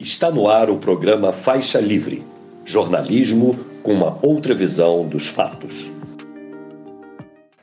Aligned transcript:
Está 0.00 0.30
no 0.30 0.48
ar 0.48 0.70
o 0.70 0.78
programa 0.78 1.30
Faixa 1.30 1.78
Livre 1.78 2.24
jornalismo 2.64 3.54
com 3.82 3.92
uma 3.92 4.18
outra 4.22 4.54
visão 4.54 5.06
dos 5.06 5.26
fatos. 5.26 5.90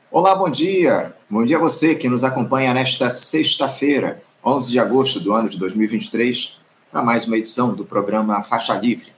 Olá, 0.08 0.36
bom 0.36 0.48
dia. 0.48 1.16
Bom 1.28 1.42
dia 1.42 1.56
a 1.56 1.60
você 1.60 1.96
que 1.96 2.08
nos 2.08 2.22
acompanha 2.22 2.72
nesta 2.72 3.10
sexta-feira, 3.10 4.22
11 4.44 4.70
de 4.70 4.78
agosto 4.78 5.18
do 5.18 5.32
ano 5.32 5.48
de 5.48 5.58
2023, 5.58 6.60
para 6.92 7.02
mais 7.02 7.26
uma 7.26 7.36
edição 7.36 7.74
do 7.74 7.84
programa 7.84 8.40
Faixa 8.40 8.74
Livre. 8.74 9.12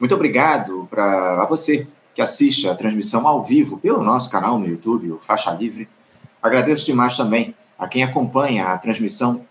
Muito 0.00 0.16
obrigado 0.16 0.88
para 0.90 1.44
a 1.44 1.46
você 1.46 1.86
que 2.12 2.20
assiste 2.20 2.68
a 2.68 2.74
transmissão 2.74 3.24
ao 3.24 3.40
vivo 3.40 3.78
pelo 3.78 4.02
nosso 4.02 4.28
canal 4.28 4.58
no 4.58 4.66
YouTube, 4.66 5.12
o 5.12 5.20
Faixa 5.20 5.52
Livre. 5.52 5.88
Agradeço 6.42 6.86
demais 6.86 7.16
também 7.16 7.54
a 7.78 7.86
quem 7.86 8.02
acompanha 8.02 8.66
a 8.66 8.78
transmissão 8.78 9.46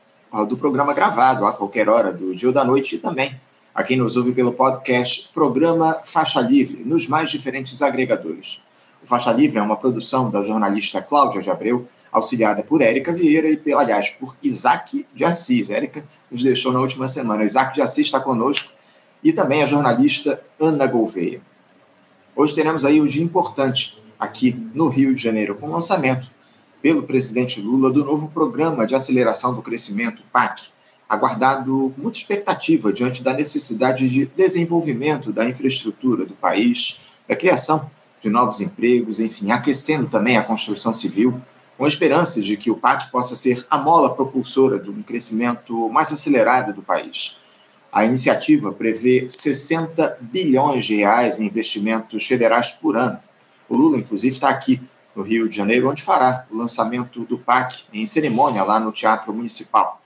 do 0.47 0.57
programa 0.57 0.93
gravado 0.93 1.45
a 1.45 1.51
qualquer 1.51 1.89
hora 1.89 2.13
do 2.13 2.33
dia 2.33 2.47
ou 2.47 2.53
da 2.53 2.63
noite 2.63 2.95
e 2.95 2.99
também 2.99 3.35
a 3.75 3.83
quem 3.83 3.97
nos 3.97 4.15
ouve 4.15 4.31
pelo 4.31 4.53
podcast 4.53 5.29
Programa 5.33 5.99
Faixa 6.05 6.39
Livre, 6.39 6.83
nos 6.85 7.07
mais 7.07 7.29
diferentes 7.29 7.81
agregadores. 7.81 8.61
O 9.03 9.07
Faixa 9.07 9.31
Livre 9.31 9.57
é 9.57 9.61
uma 9.61 9.75
produção 9.75 10.29
da 10.29 10.41
jornalista 10.41 11.01
Cláudia 11.01 11.41
de 11.41 11.49
Abreu, 11.49 11.87
auxiliada 12.11 12.63
por 12.63 12.81
Érica 12.81 13.13
Vieira 13.13 13.49
e, 13.49 13.57
pela, 13.57 13.81
aliás, 13.81 14.09
por 14.09 14.35
Isaac 14.41 15.05
de 15.13 15.25
Assis. 15.25 15.69
Érica 15.69 16.03
nos 16.29 16.43
deixou 16.43 16.71
na 16.71 16.79
última 16.79 17.07
semana. 17.07 17.43
Isaac 17.43 17.73
de 17.73 17.81
Assis 17.81 18.05
está 18.05 18.19
conosco 18.19 18.71
e 19.23 19.33
também 19.33 19.63
a 19.63 19.65
jornalista 19.65 20.41
Ana 20.59 20.85
Gouveia. 20.85 21.41
Hoje 22.35 22.55
teremos 22.55 22.85
aí 22.85 23.01
um 23.01 23.05
dia 23.05 23.23
importante 23.23 24.01
aqui 24.19 24.53
no 24.73 24.87
Rio 24.87 25.15
de 25.15 25.21
Janeiro, 25.21 25.55
com 25.55 25.67
o 25.67 25.71
lançamento 25.71 26.29
pelo 26.81 27.03
presidente 27.03 27.61
Lula 27.61 27.91
do 27.91 28.03
novo 28.03 28.29
Programa 28.29 28.85
de 28.85 28.95
Aceleração 28.95 29.53
do 29.53 29.61
Crescimento, 29.61 30.23
PAC, 30.31 30.69
aguardado 31.07 31.93
com 31.95 32.01
muita 32.01 32.17
expectativa 32.17 32.91
diante 32.91 33.21
da 33.21 33.33
necessidade 33.33 34.09
de 34.09 34.25
desenvolvimento 34.25 35.31
da 35.31 35.47
infraestrutura 35.47 36.25
do 36.25 36.33
país, 36.33 37.01
da 37.27 37.35
criação 37.35 37.91
de 38.21 38.29
novos 38.29 38.59
empregos, 38.59 39.19
enfim, 39.19 39.51
aquecendo 39.51 40.07
também 40.07 40.37
a 40.37 40.43
construção 40.43 40.93
civil, 40.93 41.39
com 41.77 41.85
a 41.85 41.87
esperança 41.87 42.41
de 42.41 42.55
que 42.55 42.71
o 42.71 42.77
PAC 42.77 43.11
possa 43.11 43.35
ser 43.35 43.65
a 43.69 43.77
mola 43.77 44.15
propulsora 44.15 44.79
de 44.79 44.89
um 44.89 45.01
crescimento 45.01 45.89
mais 45.89 46.11
acelerado 46.11 46.73
do 46.73 46.81
país. 46.81 47.39
A 47.91 48.05
iniciativa 48.05 48.71
prevê 48.71 49.27
60 49.27 50.17
bilhões 50.21 50.85
de 50.85 50.95
reais 50.95 51.39
em 51.39 51.45
investimentos 51.47 52.25
federais 52.25 52.71
por 52.71 52.95
ano. 52.95 53.19
O 53.67 53.75
Lula, 53.75 53.97
inclusive, 53.97 54.35
está 54.35 54.49
aqui 54.49 54.81
no 55.15 55.23
Rio 55.23 55.47
de 55.47 55.55
Janeiro, 55.55 55.89
onde 55.89 56.01
fará 56.01 56.45
o 56.49 56.57
lançamento 56.57 57.25
do 57.25 57.37
PAC 57.37 57.83
em 57.93 58.05
cerimônia 58.05 58.63
lá 58.63 58.79
no 58.79 58.91
Teatro 58.91 59.33
Municipal. 59.33 60.01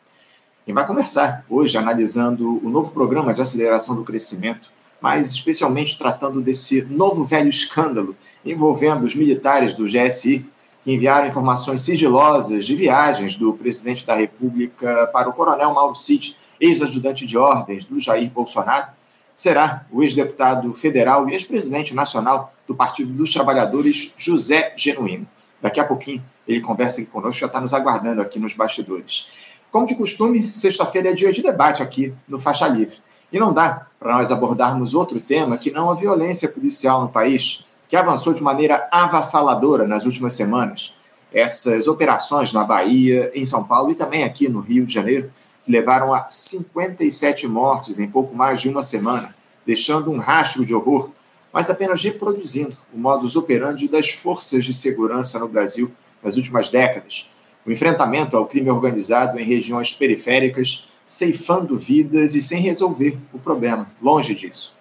Quem 0.66 0.74
vai 0.74 0.86
conversar 0.86 1.46
hoje 1.50 1.78
analisando 1.78 2.60
o 2.66 2.70
novo 2.70 2.92
programa 2.92 3.34
de 3.34 3.42
aceleração 3.42 3.96
do 3.96 4.04
crescimento, 4.04 4.72
mas 5.00 5.32
especialmente 5.32 5.98
tratando 5.98 6.42
desse 6.42 6.82
novo 6.86 7.24
velho 7.24 7.50
escândalo 7.50 8.16
envolvendo 8.44 9.04
os 9.04 9.14
militares 9.14 9.74
do 9.74 9.86
GSI 9.86 10.46
que 10.82 10.94
enviaram 10.94 11.28
informações 11.28 11.82
sigilosas 11.82 12.66
de 12.66 12.76
viagens 12.76 13.36
do 13.36 13.54
presidente 13.54 14.06
da 14.06 14.16
República 14.16 15.08
para 15.14 15.30
o 15.30 15.34
coronel 15.34 15.74
Mauro 15.74 15.96
Cid, 15.96 16.36
ex-ajudante 16.60 17.26
de 17.26 17.38
ordens 17.38 17.86
do 17.86 18.00
Jair 18.00 18.30
Bolsonaro, 18.30 18.88
será 19.36 19.86
o 19.92 20.02
ex-deputado 20.02 20.74
federal 20.74 21.28
e 21.28 21.34
ex-presidente 21.34 21.94
nacional 21.94 22.54
do 22.68 22.76
Partido 22.76 23.12
dos 23.12 23.34
Trabalhadores, 23.34 24.14
José 24.18 24.74
Genuíno. 24.76 25.28
Daqui 25.62 25.80
a 25.80 25.84
pouquinho 25.84 26.24
ele 26.48 26.62
conversa 26.62 27.02
aqui 27.02 27.10
conosco, 27.10 27.40
já 27.40 27.48
está 27.48 27.60
nos 27.60 27.74
aguardando 27.74 28.22
aqui 28.22 28.40
nos 28.40 28.54
bastidores. 28.54 29.56
Como 29.72 29.88
de 29.88 29.96
costume, 29.96 30.54
sexta-feira 30.54 31.10
é 31.10 31.14
dia 31.14 31.32
de 31.32 31.42
debate 31.42 31.84
aqui 31.84 32.14
no 32.28 32.40
Faixa 32.40 32.68
Livre. 32.68 32.98
E 33.32 33.40
não 33.40 33.52
dá 33.52 33.88
para 34.00 34.14
nós 34.14 34.32
abordarmos 34.32 34.94
outro 34.94 35.20
tema 35.20 35.58
que 35.58 35.72
não 35.72 35.90
a 35.90 35.96
violência 35.96 36.48
policial 36.48 37.02
no 37.02 37.10
país, 37.10 37.66
que 37.90 37.96
avançou 37.96 38.34
de 38.34 38.42
maneira 38.42 38.88
avassaladora 38.92 39.88
nas 39.88 40.06
últimas 40.06 40.34
semanas. 40.34 40.96
Essas 41.34 41.88
operações 41.88 42.54
na 42.54 42.64
Bahia, 42.64 43.32
em 43.36 43.46
São 43.46 43.64
Paulo 43.64 43.92
e 43.92 43.96
também 43.96 44.24
aqui 44.24 44.48
no 44.48 44.62
Rio 44.62 44.86
de 44.86 44.94
Janeiro 44.94 45.30
que 45.66 45.72
levaram 45.72 46.14
a 46.14 46.28
57 46.30 47.48
mortes 47.48 48.00
em 48.00 48.08
pouco 48.08 48.36
mais 48.36 48.62
de 48.62 48.70
uma 48.70 48.84
semana, 48.84 49.36
deixando 49.66 50.12
um 50.12 50.20
rastro 50.20 50.64
de 50.64 50.76
horror, 50.76 51.10
mas 51.52 51.70
apenas 51.70 52.04
reproduzindo 52.04 52.78
o 52.94 53.00
modus 53.00 53.36
operandi 53.36 53.88
das 53.88 54.12
forças 54.12 54.64
de 54.64 54.74
segurança 54.74 55.40
no 55.40 55.48
Brasil 55.48 55.92
nas 56.22 56.36
últimas 56.38 56.70
décadas. 56.70 57.32
O 57.66 57.72
enfrentamento 57.72 58.38
ao 58.38 58.46
crime 58.46 58.70
organizado 58.70 59.40
em 59.40 59.44
regiões 59.44 59.92
periféricas, 59.92 60.92
ceifando 61.04 61.78
vidas 61.78 62.36
e 62.36 62.42
sem 62.42 62.62
resolver 62.62 63.18
o 63.34 63.40
problema, 63.40 63.90
longe 64.00 64.36
disso. 64.36 64.76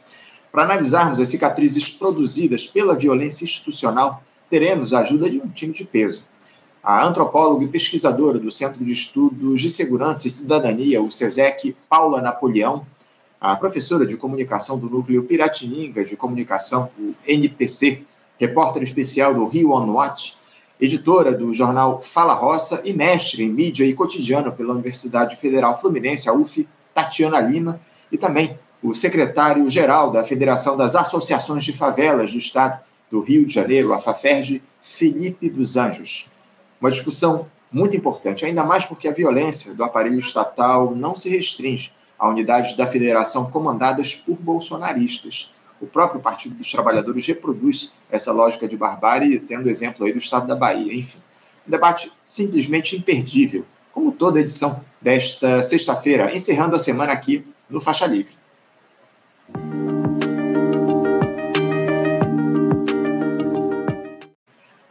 Para 0.53 0.65
analisarmos 0.65 1.19
as 1.19 1.29
cicatrizes 1.29 1.89
produzidas 1.89 2.67
pela 2.67 2.95
violência 2.95 3.45
institucional, 3.45 4.23
teremos 4.51 4.93
a 4.93 5.01
ajuda 5.01 5.31
de 5.31 5.39
um 5.39 5.49
time 5.49 5.73
de 5.73 5.85
peso 5.85 6.25
a 6.85 7.03
antropóloga 7.03 7.65
e 7.65 7.69
pesquisadora 7.69 8.39
do 8.39 8.53
Centro 8.53 8.85
de 8.85 8.93
Estudos 8.93 9.63
de 9.63 9.71
Segurança 9.71 10.29
e 10.29 10.31
Cidadania, 10.31 11.01
o 11.01 11.11
SESEC, 11.11 11.75
Paula 11.89 12.21
Napoleão, 12.21 12.87
a 13.41 13.57
professora 13.57 14.05
de 14.05 14.19
comunicação 14.19 14.79
do 14.79 14.91
Núcleo 14.91 15.25
Piratininga 15.25 16.05
de 16.05 16.15
Comunicação, 16.15 16.91
o 16.99 17.15
NPC, 17.27 18.03
repórter 18.39 18.83
especial 18.83 19.35
do 19.35 19.47
Rio 19.47 19.71
On 19.73 19.93
Watch, 19.93 20.37
editora 20.79 21.33
do 21.33 21.55
jornal 21.55 22.03
Fala 22.03 22.35
Roça 22.35 22.83
e 22.85 22.93
mestre 22.93 23.45
em 23.45 23.49
mídia 23.49 23.87
e 23.87 23.95
cotidiano 23.95 24.53
pela 24.53 24.75
Universidade 24.75 25.37
Federal 25.37 25.81
Fluminense, 25.81 26.29
a 26.29 26.35
UF, 26.35 26.69
Tatiana 26.93 27.41
Lima, 27.41 27.81
e 28.13 28.19
também 28.19 28.59
o 28.83 28.93
secretário-geral 28.93 30.11
da 30.11 30.23
Federação 30.23 30.77
das 30.77 30.95
Associações 30.95 31.65
de 31.65 31.73
Favelas 31.73 32.33
do 32.33 32.39
Estado 32.39 32.79
do 33.11 33.21
Rio 33.21 33.47
de 33.47 33.55
Janeiro, 33.55 33.95
a 33.95 34.01
FAFERJ, 34.01 34.63
Felipe 34.83 35.49
dos 35.49 35.79
Anjos. 35.79 36.34
Uma 36.85 36.91
discussão 36.91 37.47
muito 37.73 37.97
importante, 37.97 38.45
ainda 38.45 38.63
mais 38.63 38.85
porque 38.85 39.09
a 39.09 39.11
violência 39.11 39.73
do 39.73 39.83
aparelho 39.83 40.19
estatal 40.19 40.95
não 40.95 41.17
se 41.17 41.31
restringe 41.31 41.95
a 42.19 42.29
unidades 42.29 42.77
da 42.77 42.87
federação 42.87 43.51
comandadas 43.51 44.15
por 44.15 44.37
bolsonaristas. 44.37 45.55
O 45.81 45.87
próprio 45.87 46.21
Partido 46.21 46.57
dos 46.57 46.71
Trabalhadores 46.71 47.27
reproduz 47.27 47.95
essa 48.11 48.33
lógica 48.33 48.69
de 48.69 48.77
barbárie, 48.77 49.41
tendo 49.41 49.71
exemplo 49.71 50.05
aí 50.05 50.13
do 50.13 50.19
estado 50.19 50.47
da 50.47 50.55
Bahia. 50.55 50.95
Enfim, 50.95 51.17
um 51.67 51.71
debate 51.71 52.13
simplesmente 52.23 52.95
imperdível, 52.95 53.65
como 53.91 54.13
toda 54.13 54.41
edição 54.41 54.85
desta 55.01 55.63
sexta-feira, 55.63 56.37
encerrando 56.37 56.77
a 56.77 56.79
semana 56.79 57.15
aqui 57.15 57.47
no 57.67 57.81
Faixa 57.81 58.05
Livre. 58.05 58.35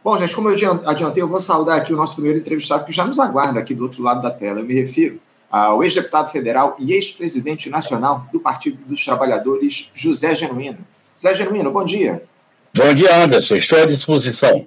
Bom, 0.04 0.18
gente, 0.18 0.36
como 0.36 0.50
eu 0.50 0.82
adiantei, 0.84 1.22
eu 1.22 1.26
vou 1.26 1.40
saudar 1.40 1.78
aqui 1.78 1.90
o 1.90 1.96
nosso 1.96 2.12
primeiro 2.16 2.38
entrevistado 2.38 2.84
que 2.84 2.92
já 2.92 3.06
nos 3.06 3.18
aguarda 3.18 3.58
aqui 3.58 3.74
do 3.74 3.84
outro 3.84 4.02
lado 4.02 4.20
da 4.20 4.30
tela. 4.30 4.60
Eu 4.60 4.66
me 4.66 4.74
refiro 4.74 5.18
ao 5.50 5.82
ex-deputado 5.82 6.30
federal 6.30 6.76
e 6.78 6.92
ex-presidente 6.92 7.70
nacional 7.70 8.26
do 8.30 8.38
Partido 8.38 8.84
dos 8.84 9.02
Trabalhadores, 9.02 9.90
José 9.94 10.34
Genuíno. 10.34 10.80
José 11.16 11.32
Genuíno, 11.32 11.72
bom 11.72 11.82
dia. 11.82 12.22
Bom 12.76 12.92
dia, 12.92 13.24
Anderson. 13.24 13.54
Estou 13.54 13.78
à 13.78 13.86
disposição. 13.86 14.66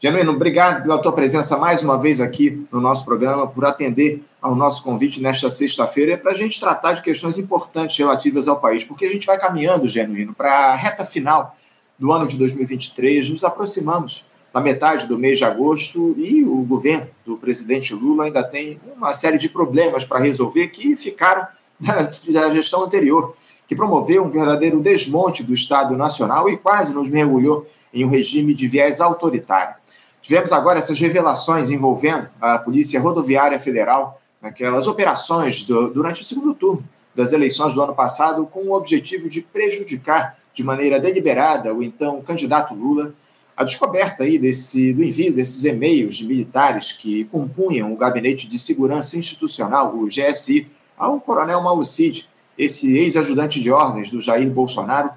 Genuíno, 0.00 0.32
obrigado 0.32 0.82
pela 0.82 1.00
tua 1.00 1.12
presença 1.12 1.56
mais 1.56 1.84
uma 1.84 1.96
vez 1.96 2.20
aqui 2.20 2.66
no 2.72 2.80
nosso 2.80 3.04
programa, 3.04 3.46
por 3.46 3.64
atender 3.64 4.24
ao 4.40 4.56
nosso 4.56 4.82
convite 4.82 5.22
nesta 5.22 5.48
sexta-feira, 5.50 6.18
para 6.18 6.32
a 6.32 6.34
gente 6.34 6.58
tratar 6.58 6.94
de 6.94 7.02
questões 7.02 7.38
importantes 7.38 7.96
relativas 7.96 8.48
ao 8.48 8.58
país, 8.58 8.82
porque 8.82 9.04
a 9.04 9.08
gente 9.08 9.24
vai 9.24 9.38
caminhando, 9.38 9.88
Genuíno, 9.88 10.34
para 10.34 10.72
a 10.72 10.74
reta 10.74 11.04
final 11.04 11.56
do 11.96 12.10
ano 12.10 12.26
de 12.26 12.36
2023, 12.36 13.30
nos 13.30 13.44
aproximamos 13.44 14.31
na 14.52 14.60
metade 14.60 15.06
do 15.06 15.18
mês 15.18 15.38
de 15.38 15.44
agosto 15.44 16.14
e 16.18 16.44
o 16.44 16.56
governo 16.62 17.08
do 17.24 17.36
presidente 17.36 17.94
Lula 17.94 18.24
ainda 18.24 18.42
tem 18.42 18.80
uma 18.96 19.12
série 19.12 19.38
de 19.38 19.48
problemas 19.48 20.04
para 20.04 20.20
resolver 20.20 20.68
que 20.68 20.96
ficaram 20.96 21.46
da 21.80 22.50
gestão 22.50 22.84
anterior, 22.84 23.34
que 23.66 23.74
promoveu 23.74 24.22
um 24.22 24.30
verdadeiro 24.30 24.80
desmonte 24.80 25.42
do 25.42 25.54
Estado 25.54 25.96
Nacional 25.96 26.48
e 26.48 26.56
quase 26.56 26.92
nos 26.92 27.08
mergulhou 27.08 27.66
em 27.92 28.04
um 28.04 28.08
regime 28.08 28.54
de 28.54 28.68
viés 28.68 29.00
autoritário. 29.00 29.74
Tivemos 30.20 30.52
agora 30.52 30.78
essas 30.78 31.00
revelações 31.00 31.70
envolvendo 31.70 32.28
a 32.40 32.58
Polícia 32.58 33.00
Rodoviária 33.00 33.58
Federal, 33.58 34.20
naquelas 34.40 34.86
operações 34.86 35.62
do, 35.62 35.92
durante 35.92 36.20
o 36.20 36.24
segundo 36.24 36.54
turno 36.54 36.84
das 37.14 37.32
eleições 37.32 37.74
do 37.74 37.82
ano 37.82 37.94
passado, 37.94 38.46
com 38.46 38.60
o 38.60 38.72
objetivo 38.74 39.28
de 39.28 39.42
prejudicar 39.42 40.36
de 40.52 40.62
maneira 40.62 41.00
deliberada 41.00 41.74
o 41.74 41.82
então 41.82 42.22
candidato 42.22 42.74
Lula 42.74 43.14
a 43.56 43.64
descoberta 43.64 44.24
aí 44.24 44.38
desse, 44.38 44.94
do 44.94 45.04
envio 45.04 45.32
desses 45.32 45.64
e-mails 45.64 46.16
de 46.16 46.24
militares 46.24 46.92
que 46.92 47.24
compunham 47.24 47.92
o 47.92 47.96
Gabinete 47.96 48.48
de 48.48 48.58
Segurança 48.58 49.16
Institucional, 49.16 49.94
o 49.94 50.06
GSI, 50.06 50.68
ao 50.96 51.20
coronel 51.20 51.62
Mauro 51.62 51.84
Cid, 51.84 52.28
esse 52.56 52.96
ex-ajudante 52.96 53.60
de 53.60 53.70
ordens 53.70 54.10
do 54.10 54.20
Jair 54.20 54.50
Bolsonaro, 54.50 55.10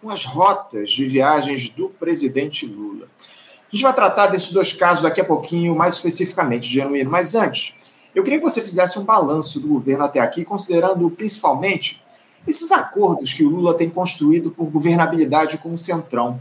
com 0.00 0.10
as 0.10 0.24
rotas 0.24 0.90
de 0.90 1.06
viagens 1.06 1.68
do 1.68 1.88
presidente 1.88 2.66
Lula. 2.66 3.06
A 3.72 3.74
gente 3.74 3.82
vai 3.82 3.92
tratar 3.94 4.26
desses 4.26 4.52
dois 4.52 4.72
casos 4.72 5.04
daqui 5.04 5.20
a 5.20 5.24
pouquinho, 5.24 5.74
mais 5.74 5.94
especificamente, 5.94 6.68
Genuíno, 6.68 7.10
mas 7.10 7.34
antes, 7.34 7.74
Eu 8.14 8.22
queria 8.22 8.38
que 8.38 8.44
você 8.44 8.60
fizesse 8.60 8.98
um 8.98 9.04
balanço 9.04 9.58
do 9.58 9.68
governo 9.68 10.04
até 10.04 10.20
aqui, 10.20 10.44
considerando 10.44 11.08
principalmente 11.08 12.02
esses 12.46 12.70
acordos 12.70 13.32
que 13.32 13.42
o 13.42 13.48
Lula 13.48 13.72
tem 13.72 13.88
construído 13.88 14.50
por 14.50 14.66
governabilidade 14.66 15.56
com 15.56 15.72
o 15.72 15.78
Centrão. 15.78 16.38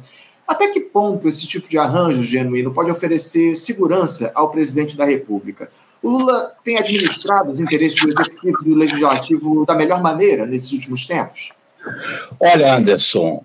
Até 0.48 0.68
que 0.70 0.82
ponto 0.82 1.28
esse 1.28 1.48
tipo 1.48 1.68
de 1.68 1.78
arranjo 1.78 2.24
genuíno 2.24 2.74
pode 2.74 2.92
oferecer 2.92 3.56
segurança 3.56 4.32
ao 4.36 4.52
presidente 4.52 4.98
da 4.98 5.06
República? 5.06 5.70
O 6.04 6.10
Lula 6.10 6.54
tem 6.64 6.78
administrado 6.78 7.52
os 7.52 7.60
interesses 7.60 8.02
do 8.02 8.10
executivo 8.10 8.58
e 8.62 8.70
do 8.70 8.76
legislativo 8.76 9.66
da 9.66 9.76
melhor 9.76 10.02
maneira 10.02 10.46
nesses 10.46 10.72
últimos 10.72 11.06
tempos? 11.06 11.52
Olha, 12.40 12.76
Anderson, 12.76 13.44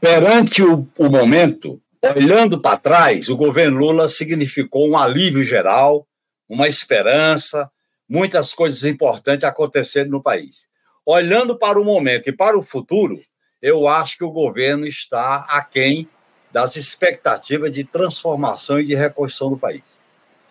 perante 0.00 0.62
o, 0.62 0.86
o 0.98 1.08
momento, 1.08 1.80
olhando 2.14 2.60
para 2.60 2.76
trás, 2.76 3.28
o 3.28 3.36
governo 3.36 3.78
Lula 3.78 4.08
significou 4.08 4.88
um 4.88 4.98
alívio 4.98 5.44
geral, 5.44 6.06
uma 6.48 6.68
esperança, 6.68 7.70
muitas 8.08 8.52
coisas 8.52 8.84
importantes 8.84 9.44
acontecendo 9.44 10.10
no 10.10 10.22
país. 10.22 10.68
Olhando 11.06 11.56
para 11.58 11.80
o 11.80 11.84
momento 11.84 12.28
e 12.28 12.32
para 12.32 12.58
o 12.58 12.62
futuro, 12.62 13.20
eu 13.62 13.88
acho 13.88 14.18
que 14.18 14.24
o 14.24 14.30
governo 14.30 14.86
está 14.86 15.46
aquém 15.48 16.08
das 16.54 16.76
expectativas 16.76 17.72
de 17.72 17.82
transformação 17.82 18.78
e 18.78 18.86
de 18.86 18.94
reconstrução 18.94 19.50
do 19.50 19.56
país. 19.56 19.82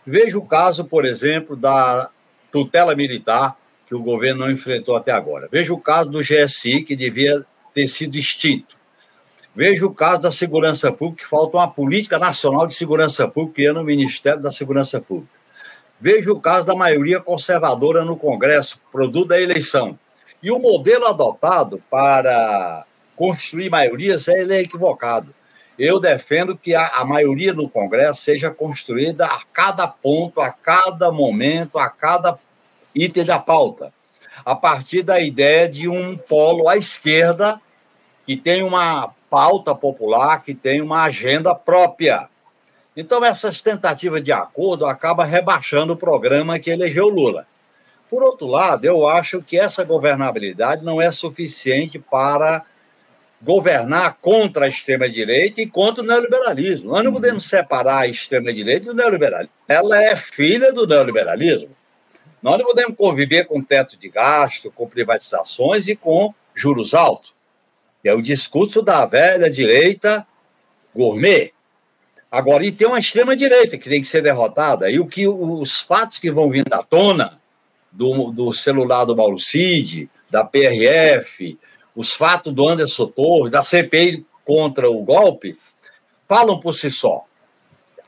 Veja 0.05 0.38
o 0.38 0.45
caso, 0.45 0.83
por 0.83 1.05
exemplo, 1.05 1.55
da 1.55 2.09
tutela 2.51 2.94
militar 2.94 3.55
que 3.88 3.95
o 3.95 4.03
governo 4.03 4.41
não 4.41 4.51
enfrentou 4.51 4.97
até 4.97 5.13
agora. 5.13 5.47
Veja 5.50 5.73
o 5.73 5.79
caso 5.79 6.11
do 6.11 6.19
GSI, 6.19 6.83
que 6.83 6.94
devia 6.94 7.45
ter 7.73 7.88
sido 7.88 8.17
extinto. 8.17 8.75
Veja 9.55 9.85
o 9.85 9.94
caso 9.94 10.23
da 10.23 10.31
segurança 10.31 10.91
pública, 10.91 11.23
que 11.23 11.29
falta 11.29 11.55
uma 11.55 11.71
política 11.71 12.19
nacional 12.19 12.67
de 12.67 12.75
segurança 12.75 13.25
pública, 13.25 13.55
criando 13.55 13.79
o 13.79 13.85
Ministério 13.85 14.41
da 14.41 14.51
Segurança 14.51 15.00
Pública. 15.00 15.31
Veja 16.01 16.33
o 16.33 16.41
caso 16.41 16.65
da 16.65 16.75
maioria 16.75 17.21
conservadora 17.21 18.03
no 18.03 18.17
Congresso, 18.17 18.77
produto 18.91 19.29
da 19.29 19.39
eleição. 19.39 19.97
E 20.41 20.51
o 20.51 20.59
modelo 20.59 21.05
adotado 21.05 21.81
para 21.89 22.85
construir 23.15 23.69
maiorias 23.69 24.27
é 24.27 24.59
equivocado. 24.59 25.33
Eu 25.77 25.99
defendo 25.99 26.55
que 26.55 26.75
a, 26.75 26.87
a, 26.87 27.05
maioria 27.05 27.53
no 27.53 27.67
Congresso 27.67 28.21
seja 28.21 28.51
construída 28.51 29.25
a 29.25 29.41
cada 29.51 29.87
ponto, 29.87 30.39
a 30.39 30.51
cada 30.51 31.11
momento, 31.11 31.79
a 31.79 31.89
cada 31.89 32.37
item 32.93 33.23
da 33.23 33.39
pauta, 33.39 33.91
a 34.45 34.55
partir 34.55 35.01
da 35.01 35.19
ideia 35.19 35.67
de 35.67 35.87
um 35.89 36.15
polo 36.15 36.69
à 36.69 36.77
esquerda 36.77 37.59
que 38.25 38.37
tem 38.37 38.61
uma 38.61 39.13
pauta 39.29 39.73
popular, 39.73 40.43
que 40.43 40.53
tem 40.53 40.79
uma 40.79 41.03
agenda 41.03 41.55
própria. 41.55 42.29
Então, 42.95 43.25
essas 43.25 43.61
tentativas 43.61 44.23
de 44.23 44.31
acordo 44.31 44.85
acabam 44.85 45.27
rebaixando 45.27 45.93
o 45.93 45.97
programa 45.97 46.59
que 46.59 46.69
elegeu 46.69 47.09
Lula. 47.09 47.47
Por 48.11 48.21
outro 48.21 48.45
lado, 48.45 48.85
eu 48.85 49.09
acho 49.09 49.41
que 49.41 49.57
essa 49.57 49.83
governabilidade 49.83 50.85
não 50.85 51.01
é 51.01 51.11
suficiente 51.11 51.97
para 51.97 52.63
governar 53.43 54.17
contra 54.21 54.65
a 54.65 54.69
extrema-direita 54.69 55.61
e 55.61 55.67
contra 55.67 56.01
o 56.01 56.07
neoliberalismo. 56.07 56.91
Nós 56.91 57.03
não 57.03 57.11
uhum. 57.11 57.17
podemos 57.17 57.45
separar 57.45 57.99
a 57.99 58.07
extrema-direita 58.07 58.87
do 58.87 58.93
neoliberalismo. 58.93 59.53
Ela 59.67 60.01
é 60.01 60.15
filha 60.15 60.71
do 60.71 60.87
neoliberalismo. 60.87 61.69
Nós 62.41 62.57
não 62.57 62.65
podemos 62.65 62.95
conviver 62.95 63.45
com 63.45 63.61
teto 63.61 63.97
de 63.97 64.09
gasto, 64.09 64.71
com 64.71 64.87
privatizações 64.87 65.87
e 65.87 65.95
com 65.95 66.33
juros 66.55 66.93
altos. 66.93 67.33
É 68.03 68.13
o 68.13 68.21
discurso 68.21 68.81
da 68.81 69.05
velha 69.05 69.49
direita 69.49 70.25
gourmet. 70.95 71.51
Agora, 72.31 72.65
e 72.65 72.71
tem 72.71 72.87
uma 72.87 72.99
extrema-direita 72.99 73.77
que 73.77 73.89
tem 73.89 74.01
que 74.01 74.07
ser 74.07 74.21
derrotada. 74.21 74.89
E 74.89 74.99
o 74.99 75.05
que 75.05 75.27
os 75.27 75.81
fatos 75.81 76.17
que 76.17 76.31
vão 76.31 76.49
vir 76.49 76.65
à 76.71 76.81
tona 76.81 77.37
do, 77.91 78.31
do 78.31 78.53
celular 78.53 79.05
do 79.05 79.15
Mauro 79.15 79.39
Cid, 79.39 80.09
da 80.29 80.43
PRF, 80.43 81.57
os 81.95 82.13
fatos 82.13 82.53
do 82.53 82.67
Anderson 82.67 83.07
Torres, 83.07 83.51
da 83.51 83.63
CPI 83.63 84.25
contra 84.45 84.89
o 84.89 85.03
golpe, 85.03 85.57
falam 86.27 86.59
por 86.59 86.73
si 86.73 86.89
só. 86.89 87.23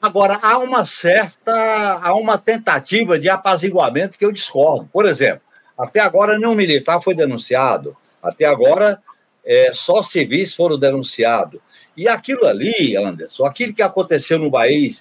Agora, 0.02 0.40
há 0.42 0.58
uma 0.58 0.86
certa, 0.86 2.00
há 2.02 2.14
uma 2.16 2.38
tentativa 2.38 3.18
de 3.18 3.30
apaziguamento 3.30 4.18
que 4.18 4.26
eu 4.26 4.32
discordo. 4.32 4.90
Por 4.92 5.06
exemplo, 5.06 5.42
até 5.78 6.00
agora 6.00 6.38
nenhum 6.38 6.56
militar 6.56 7.02
foi 7.02 7.16
denunciado, 7.16 7.96
até 8.22 8.46
agora 8.46 9.02
é, 9.44 9.72
só 9.74 10.04
civis 10.04 10.54
foram 10.54 10.78
denunciados. 10.78 11.60
E 11.96 12.08
aquilo 12.08 12.46
ali, 12.46 12.96
Anderson, 12.98 13.46
aquilo 13.46 13.74
que 13.74 13.82
aconteceu 13.82 14.38
no 14.38 14.50
Bahia 14.50 14.92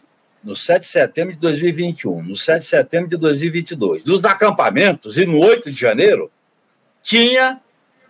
no 0.45 0.55
7 0.55 0.83
de 0.83 0.89
setembro 0.89 1.33
de 1.33 1.41
2021, 1.41 2.23
no 2.23 2.37
7 2.37 2.61
de 2.61 2.67
setembro 2.67 3.09
de 3.09 3.17
2022, 3.17 4.05
nos 4.05 4.23
acampamentos 4.25 5.17
e 5.17 5.25
no 5.25 5.39
8 5.39 5.71
de 5.71 5.81
janeiro, 5.81 6.31
tinha 7.03 7.61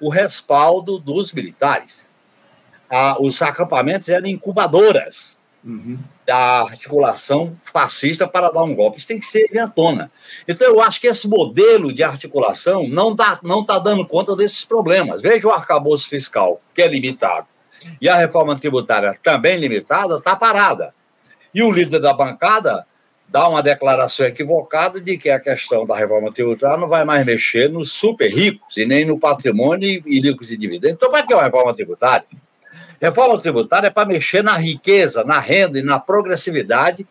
o 0.04 0.10
respaldo 0.10 0.98
dos 0.98 1.32
militares. 1.32 2.06
Ah, 2.90 3.16
os 3.18 3.40
acampamentos 3.40 4.10
eram 4.10 4.26
incubadoras 4.26 5.38
uhum. 5.64 5.98
da 6.26 6.60
articulação 6.60 7.58
fascista 7.64 8.28
para 8.28 8.50
dar 8.50 8.64
um 8.64 8.74
golpe. 8.74 8.98
Isso 8.98 9.08
tem 9.08 9.18
que 9.18 9.24
ser 9.24 9.48
tona. 9.74 10.12
Então, 10.46 10.68
eu 10.68 10.82
acho 10.82 11.00
que 11.00 11.06
esse 11.06 11.26
modelo 11.26 11.90
de 11.90 12.02
articulação 12.02 12.86
não 12.86 13.12
está 13.12 13.40
não 13.42 13.64
tá 13.64 13.78
dando 13.78 14.06
conta 14.06 14.36
desses 14.36 14.62
problemas. 14.62 15.22
Veja 15.22 15.48
o 15.48 15.50
arcabouço 15.50 16.06
fiscal, 16.06 16.60
que 16.74 16.82
é 16.82 16.86
limitado, 16.86 17.46
e 17.98 18.06
a 18.06 18.16
reforma 18.16 18.54
tributária 18.58 19.18
também 19.22 19.56
limitada, 19.56 20.18
está 20.18 20.36
parada. 20.36 20.94
E 21.54 21.62
o 21.62 21.70
líder 21.70 22.00
da 22.00 22.12
bancada 22.12 22.84
dá 23.34 23.48
uma 23.48 23.64
declaração 23.64 24.24
equivocada 24.26 25.00
de 25.00 25.18
que 25.18 25.28
a 25.28 25.40
questão 25.40 25.84
da 25.84 25.96
reforma 25.96 26.30
tributária 26.30 26.76
não 26.76 26.86
vai 26.86 27.04
mais 27.04 27.26
mexer 27.26 27.68
nos 27.68 27.90
super 27.90 28.32
ricos 28.32 28.76
e 28.76 28.86
nem 28.86 29.04
no 29.04 29.18
patrimônio 29.18 30.00
e 30.06 30.20
ricos 30.20 30.52
e 30.52 30.56
dividendos. 30.56 30.94
Então, 30.94 31.10
para 31.10 31.26
que 31.26 31.32
é 31.32 31.36
uma 31.36 31.42
reforma 31.42 31.74
tributária? 31.74 32.28
Reforma 33.02 33.40
tributária 33.40 33.88
é 33.88 33.90
para 33.90 34.06
mexer 34.06 34.44
na 34.44 34.56
riqueza, 34.56 35.24
na 35.24 35.40
renda 35.40 35.80
e 35.80 35.82
na 35.82 35.98
progressividade 35.98 37.04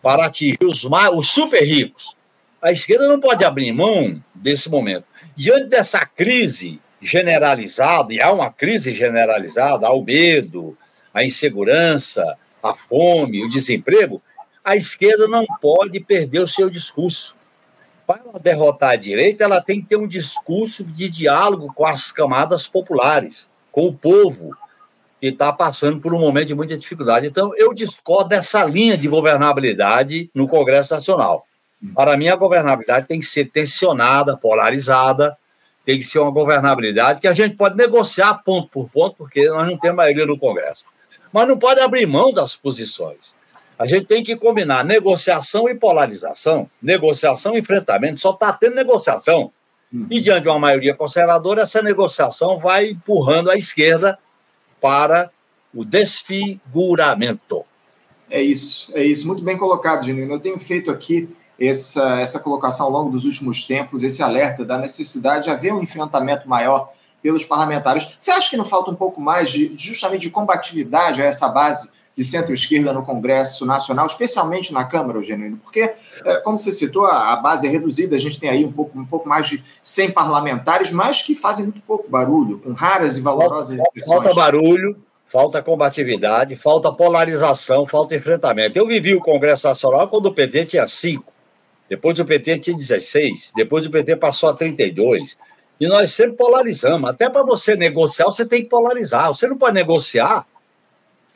para 0.00 0.24
atingir 0.24 0.56
os, 0.62 0.84
mais, 0.84 1.12
os 1.12 1.28
super 1.28 1.62
ricos. 1.62 2.16
A 2.62 2.72
esquerda 2.72 3.06
não 3.06 3.20
pode 3.20 3.44
abrir 3.44 3.70
mão 3.70 4.18
desse 4.34 4.70
momento. 4.70 5.04
Diante 5.36 5.66
dessa 5.66 6.06
crise 6.06 6.80
generalizada, 6.98 8.14
e 8.14 8.22
há 8.22 8.32
uma 8.32 8.50
crise 8.50 8.94
generalizada, 8.94 9.86
há 9.86 9.92
o 9.92 10.02
medo, 10.02 10.78
a 11.12 11.22
insegurança, 11.22 12.38
a 12.62 12.72
fome, 12.72 13.44
o 13.44 13.50
desemprego, 13.50 14.22
a 14.68 14.76
esquerda 14.76 15.26
não 15.26 15.46
pode 15.62 15.98
perder 15.98 16.40
o 16.40 16.46
seu 16.46 16.68
discurso. 16.68 17.34
Para 18.06 18.20
ela 18.22 18.38
derrotar 18.38 18.90
a 18.90 18.96
direita, 18.96 19.44
ela 19.44 19.62
tem 19.62 19.80
que 19.80 19.88
ter 19.88 19.96
um 19.96 20.06
discurso 20.06 20.84
de 20.84 21.08
diálogo 21.08 21.72
com 21.74 21.86
as 21.86 22.12
camadas 22.12 22.66
populares, 22.66 23.48
com 23.72 23.86
o 23.86 23.94
povo 23.94 24.50
que 25.18 25.28
está 25.28 25.50
passando 25.52 26.00
por 26.00 26.12
um 26.12 26.20
momento 26.20 26.48
de 26.48 26.54
muita 26.54 26.76
dificuldade. 26.76 27.26
Então, 27.26 27.50
eu 27.56 27.72
discordo 27.72 28.28
dessa 28.28 28.62
linha 28.64 28.96
de 28.96 29.08
governabilidade 29.08 30.30
no 30.34 30.46
Congresso 30.46 30.92
Nacional. 30.94 31.46
Para 31.94 32.14
mim, 32.16 32.28
a 32.28 32.36
governabilidade 32.36 33.06
tem 33.06 33.20
que 33.20 33.26
ser 33.26 33.46
tensionada, 33.46 34.36
polarizada, 34.36 35.36
tem 35.84 35.98
que 35.98 36.04
ser 36.04 36.18
uma 36.18 36.30
governabilidade 36.30 37.22
que 37.22 37.28
a 37.28 37.34
gente 37.34 37.56
pode 37.56 37.74
negociar 37.74 38.42
ponto 38.44 38.70
por 38.70 38.90
ponto, 38.90 39.16
porque 39.16 39.48
nós 39.48 39.66
não 39.66 39.78
temos 39.78 39.96
maioria 39.96 40.26
no 40.26 40.38
Congresso. 40.38 40.84
Mas 41.32 41.48
não 41.48 41.58
pode 41.58 41.80
abrir 41.80 42.06
mão 42.06 42.32
das 42.32 42.54
posições. 42.54 43.37
A 43.78 43.86
gente 43.86 44.06
tem 44.06 44.24
que 44.24 44.34
combinar 44.34 44.84
negociação 44.84 45.68
e 45.68 45.74
polarização, 45.74 46.68
negociação 46.82 47.54
e 47.54 47.60
enfrentamento. 47.60 48.18
Só 48.18 48.32
está 48.32 48.52
tendo 48.52 48.74
negociação. 48.74 49.52
Uhum. 49.92 50.06
E 50.10 50.20
diante 50.20 50.42
de 50.42 50.48
uma 50.48 50.58
maioria 50.58 50.94
conservadora, 50.94 51.62
essa 51.62 51.80
negociação 51.80 52.58
vai 52.58 52.90
empurrando 52.90 53.50
a 53.50 53.56
esquerda 53.56 54.18
para 54.80 55.30
o 55.72 55.84
desfiguramento. 55.84 57.64
É 58.28 58.42
isso, 58.42 58.90
é 58.94 59.04
isso. 59.04 59.26
Muito 59.26 59.42
bem 59.42 59.56
colocado, 59.56 60.04
Genuíno. 60.04 60.34
Eu 60.34 60.40
tenho 60.40 60.58
feito 60.58 60.90
aqui 60.90 61.28
essa, 61.58 62.20
essa 62.20 62.40
colocação 62.40 62.86
ao 62.86 62.92
longo 62.92 63.10
dos 63.10 63.24
últimos 63.24 63.64
tempos, 63.64 64.02
esse 64.02 64.22
alerta 64.22 64.64
da 64.64 64.76
necessidade 64.76 65.44
de 65.44 65.50
haver 65.50 65.72
um 65.72 65.82
enfrentamento 65.82 66.48
maior 66.48 66.92
pelos 67.22 67.44
parlamentares. 67.44 68.16
Você 68.18 68.30
acha 68.30 68.50
que 68.50 68.56
não 68.56 68.64
falta 68.64 68.90
um 68.90 68.94
pouco 68.94 69.20
mais 69.20 69.50
de 69.50 69.72
justamente 69.76 70.22
de 70.22 70.30
combatividade 70.30 71.22
a 71.22 71.24
essa 71.24 71.48
base 71.48 71.90
de 72.18 72.24
centro-esquerda 72.24 72.92
no 72.92 73.04
Congresso 73.04 73.64
Nacional, 73.64 74.04
especialmente 74.04 74.72
na 74.72 74.84
Câmara, 74.84 75.18
Eugênio, 75.18 75.56
porque, 75.62 75.82
é, 76.24 76.36
como 76.38 76.58
você 76.58 76.72
citou, 76.72 77.06
a 77.06 77.36
base 77.36 77.64
é 77.64 77.70
reduzida, 77.70 78.16
a 78.16 78.18
gente 78.18 78.40
tem 78.40 78.50
aí 78.50 78.64
um 78.64 78.72
pouco, 78.72 78.98
um 78.98 79.04
pouco 79.04 79.28
mais 79.28 79.46
de 79.46 79.62
100 79.84 80.10
parlamentares, 80.10 80.90
mas 80.90 81.22
que 81.22 81.36
fazem 81.36 81.66
muito 81.66 81.80
pouco 81.82 82.10
barulho, 82.10 82.58
com 82.58 82.72
raras 82.72 83.16
e 83.18 83.20
valorosas 83.20 83.76
falta, 83.76 83.88
exceções. 83.96 84.20
Falta 84.24 84.34
barulho, 84.34 84.96
falta 85.28 85.62
combatividade, 85.62 86.56
falta 86.56 86.92
polarização, 86.92 87.86
falta 87.86 88.16
enfrentamento. 88.16 88.76
Eu 88.76 88.88
vivi 88.88 89.14
o 89.14 89.20
Congresso 89.20 89.68
Nacional 89.68 90.08
quando 90.08 90.26
o 90.26 90.34
PT 90.34 90.66
tinha 90.66 90.88
cinco, 90.88 91.32
depois 91.88 92.18
o 92.18 92.24
PT 92.24 92.58
tinha 92.58 92.76
16, 92.76 93.52
depois 93.54 93.86
o 93.86 93.90
PT 93.90 94.16
passou 94.16 94.48
a 94.48 94.54
32, 94.54 95.38
e 95.78 95.86
nós 95.86 96.10
sempre 96.10 96.36
polarizamos. 96.36 97.08
Até 97.08 97.30
para 97.30 97.44
você 97.44 97.76
negociar, 97.76 98.24
você 98.24 98.44
tem 98.44 98.64
que 98.64 98.68
polarizar. 98.68 99.28
Você 99.28 99.46
não 99.46 99.56
pode 99.56 99.74
negociar 99.74 100.44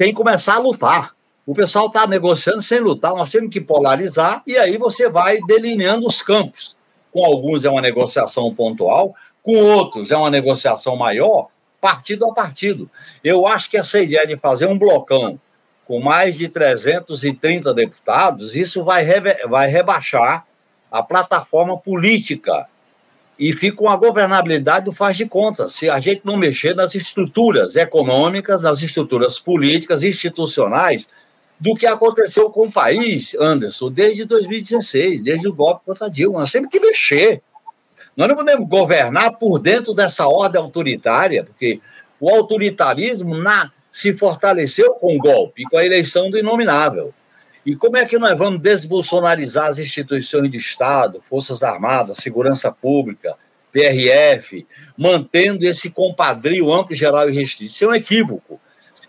tem 0.03 0.09
que 0.09 0.17
começar 0.17 0.57
a 0.57 0.59
lutar. 0.59 1.13
O 1.47 1.55
pessoal 1.55 1.87
está 1.87 2.09
negociando 2.09 2.61
sem 2.61 2.81
lutar, 2.81 3.15
nós 3.15 3.31
temos 3.31 3.51
que 3.51 3.61
polarizar 3.61 4.43
e 4.45 4.57
aí 4.57 4.77
você 4.77 5.09
vai 5.09 5.39
delineando 5.47 6.09
os 6.09 6.21
campos. 6.21 6.75
com 7.13 7.25
alguns 7.25 7.65
é 7.65 7.71
uma 7.71 7.81
negociação 7.81 8.49
pontual, 8.51 9.15
com 9.45 9.55
outros 9.55 10.11
é 10.11 10.17
uma 10.17 10.29
negociação 10.29 10.97
maior, 10.97 11.51
partido 11.81 12.29
a 12.29 12.35
partido. 12.35 12.91
Eu 13.23 13.47
acho 13.47 13.71
que 13.71 13.77
essa 13.77 14.01
ideia 14.01 14.27
de 14.27 14.37
fazer 14.37 14.67
um 14.67 14.77
blocão 14.77 15.39
com 15.87 16.01
mais 16.01 16.37
de 16.37 16.49
330 16.49 17.73
deputados, 17.73 18.57
isso 18.57 18.83
vai, 18.83 19.07
vai 19.49 19.69
rebaixar 19.69 20.45
a 20.91 21.01
plataforma 21.01 21.79
política 21.79 22.67
e 23.43 23.53
fica 23.53 23.83
uma 23.83 23.97
governabilidade 23.97 24.85
do 24.85 24.93
faz 24.93 25.17
de 25.17 25.27
conta. 25.27 25.69
Se 25.69 25.91
a 25.91 25.99
gente 25.99 26.21
não 26.25 26.37
mexer 26.37 26.77
nas 26.77 26.95
estruturas 26.95 27.75
econômicas, 27.75 28.63
nas 28.63 28.81
estruturas 28.81 29.41
políticas, 29.41 30.05
institucionais, 30.05 31.11
do 31.59 31.75
que 31.75 31.85
aconteceu 31.85 32.51
com 32.51 32.69
o 32.69 32.73
país, 32.73 33.35
Anderson, 33.35 33.91
desde 33.91 34.25
2016, 34.27 35.21
desde 35.21 35.49
o 35.49 35.55
golpe 35.55 35.85
contra 35.85 36.09
Dilma. 36.09 36.39
Nós 36.39 36.53
temos 36.53 36.71
que 36.71 36.79
mexer. 36.79 37.43
Nós 38.17 38.29
não 38.29 38.37
podemos 38.37 38.69
governar 38.69 39.33
por 39.33 39.59
dentro 39.59 39.93
dessa 39.93 40.29
ordem 40.29 40.61
autoritária, 40.61 41.43
porque 41.43 41.81
o 42.21 42.31
autoritarismo 42.31 43.37
na, 43.37 43.73
se 43.91 44.13
fortaleceu 44.13 44.95
com 44.95 45.17
o 45.17 45.19
golpe, 45.19 45.65
com 45.65 45.79
a 45.79 45.85
eleição 45.85 46.31
do 46.31 46.39
inominável. 46.39 47.13
E 47.65 47.77
como 47.77 47.97
é 47.97 48.05
que 48.05 48.19
nós 48.19 48.37
vamos 48.37 48.61
desbolsonarizar 48.61 49.71
as 49.71 49.79
instituições 49.79 50.51
de 50.51 50.57
Estado, 50.57 51.23
Forças 51.23 51.63
Armadas, 51.63 52.19
Segurança 52.19 52.73
Pública, 52.73 53.35
PRF, 53.73 54.67
mantendo 54.99 55.65
esse 55.65 55.91
compadrio 55.91 56.73
amplo, 56.73 56.95
geral 56.95 57.31
e 57.31 57.35
restrito? 57.35 57.73
Isso 57.73 57.85
é 57.85 57.89
um 57.89 57.95
equívoco. 57.95 58.61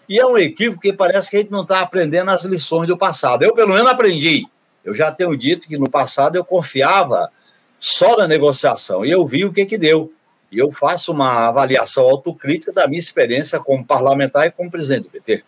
E 0.07 0.19
é 0.19 0.25
um 0.25 0.37
equívoco 0.37 0.81
que 0.81 0.93
parece 0.93 1.31
que 1.31 1.37
a 1.37 1.39
gente 1.39 1.51
não 1.51 1.63
está 1.63 1.79
aprendendo 1.79 2.29
as 2.29 2.43
lições 2.45 2.87
do 2.87 2.97
passado. 2.97 3.43
Eu, 3.43 3.53
pelo 3.53 3.73
menos, 3.73 3.89
aprendi. 3.89 4.45
Eu 4.85 4.93
já 4.93 5.11
tenho 5.11 5.35
dito 5.35 5.67
que 5.67 5.77
no 5.77 5.89
passado 5.89 6.35
eu 6.35 6.43
confiava 6.43 7.31
só 7.79 8.17
na 8.17 8.27
negociação 8.27 9.03
e 9.03 9.09
eu 9.11 9.25
vi 9.25 9.45
o 9.45 9.51
que, 9.51 9.65
que 9.65 9.77
deu. 9.77 10.13
E 10.51 10.59
eu 10.59 10.71
faço 10.71 11.11
uma 11.11 11.47
avaliação 11.47 12.03
autocrítica 12.03 12.71
da 12.71 12.87
minha 12.87 12.99
experiência 12.99 13.59
como 13.59 13.83
parlamentar 13.83 14.45
e 14.45 14.51
como 14.51 14.69
presidente 14.69 15.05
do 15.05 15.09
PT. 15.09 15.43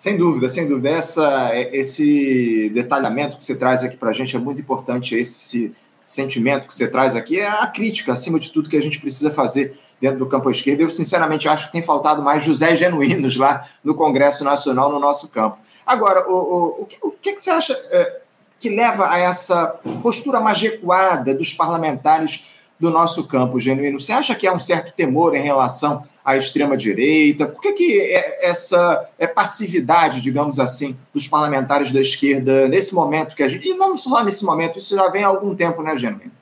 Sem 0.00 0.16
dúvida, 0.16 0.48
sem 0.48 0.66
dúvida. 0.66 0.88
Essa, 0.88 1.50
esse 1.74 2.70
detalhamento 2.70 3.36
que 3.36 3.44
você 3.44 3.54
traz 3.54 3.82
aqui 3.82 3.98
para 3.98 4.08
a 4.08 4.12
gente 4.14 4.34
é 4.34 4.38
muito 4.38 4.58
importante. 4.58 5.14
Esse 5.14 5.74
sentimento 6.02 6.66
que 6.66 6.72
você 6.72 6.88
traz 6.88 7.14
aqui 7.14 7.38
é 7.38 7.46
a 7.46 7.66
crítica, 7.66 8.14
acima 8.14 8.38
de 8.38 8.50
tudo, 8.50 8.70
que 8.70 8.78
a 8.78 8.82
gente 8.82 8.98
precisa 8.98 9.30
fazer 9.30 9.78
dentro 10.00 10.18
do 10.18 10.26
campo 10.26 10.50
esquerdo. 10.50 10.80
Eu, 10.80 10.90
sinceramente, 10.90 11.50
acho 11.50 11.66
que 11.66 11.72
tem 11.72 11.82
faltado 11.82 12.22
mais 12.22 12.42
José 12.42 12.74
Genuínos 12.74 13.36
lá 13.36 13.68
no 13.84 13.94
Congresso 13.94 14.42
Nacional, 14.42 14.90
no 14.90 14.98
nosso 14.98 15.28
campo. 15.28 15.58
Agora, 15.84 16.26
o, 16.30 16.34
o, 16.34 16.82
o, 16.82 16.86
que, 16.86 16.96
o 17.02 17.10
que, 17.10 17.38
você 17.38 17.50
acha 17.50 17.74
é, 17.90 18.20
que 18.58 18.70
leva 18.70 19.06
a 19.06 19.18
essa 19.18 19.78
postura 20.02 20.40
mais 20.40 20.62
recuada 20.62 21.34
dos 21.34 21.52
parlamentares 21.52 22.46
do 22.80 22.88
nosso 22.88 23.24
campo, 23.24 23.60
Genuíno? 23.60 24.00
Você 24.00 24.14
acha 24.14 24.34
que 24.34 24.46
há 24.46 24.52
um 24.54 24.58
certo 24.58 24.94
temor 24.94 25.36
em 25.36 25.42
relação 25.42 26.08
à 26.24 26.36
extrema-direita? 26.36 27.46
Por 27.46 27.60
que, 27.60 27.72
que 27.72 28.00
é 28.00 28.46
essa 28.46 29.08
é 29.18 29.26
passividade, 29.26 30.20
digamos 30.20 30.58
assim, 30.58 30.96
dos 31.12 31.26
parlamentares 31.28 31.92
da 31.92 32.00
esquerda 32.00 32.68
nesse 32.68 32.94
momento 32.94 33.34
que 33.34 33.42
a 33.42 33.48
gente. 33.48 33.68
E 33.68 33.74
não 33.74 33.96
só 33.96 34.24
nesse 34.24 34.44
momento, 34.44 34.78
isso 34.78 34.94
já 34.94 35.08
vem 35.08 35.24
há 35.24 35.28
algum 35.28 35.54
tempo, 35.54 35.82
né, 35.82 35.96
Genuíno? 35.96 36.32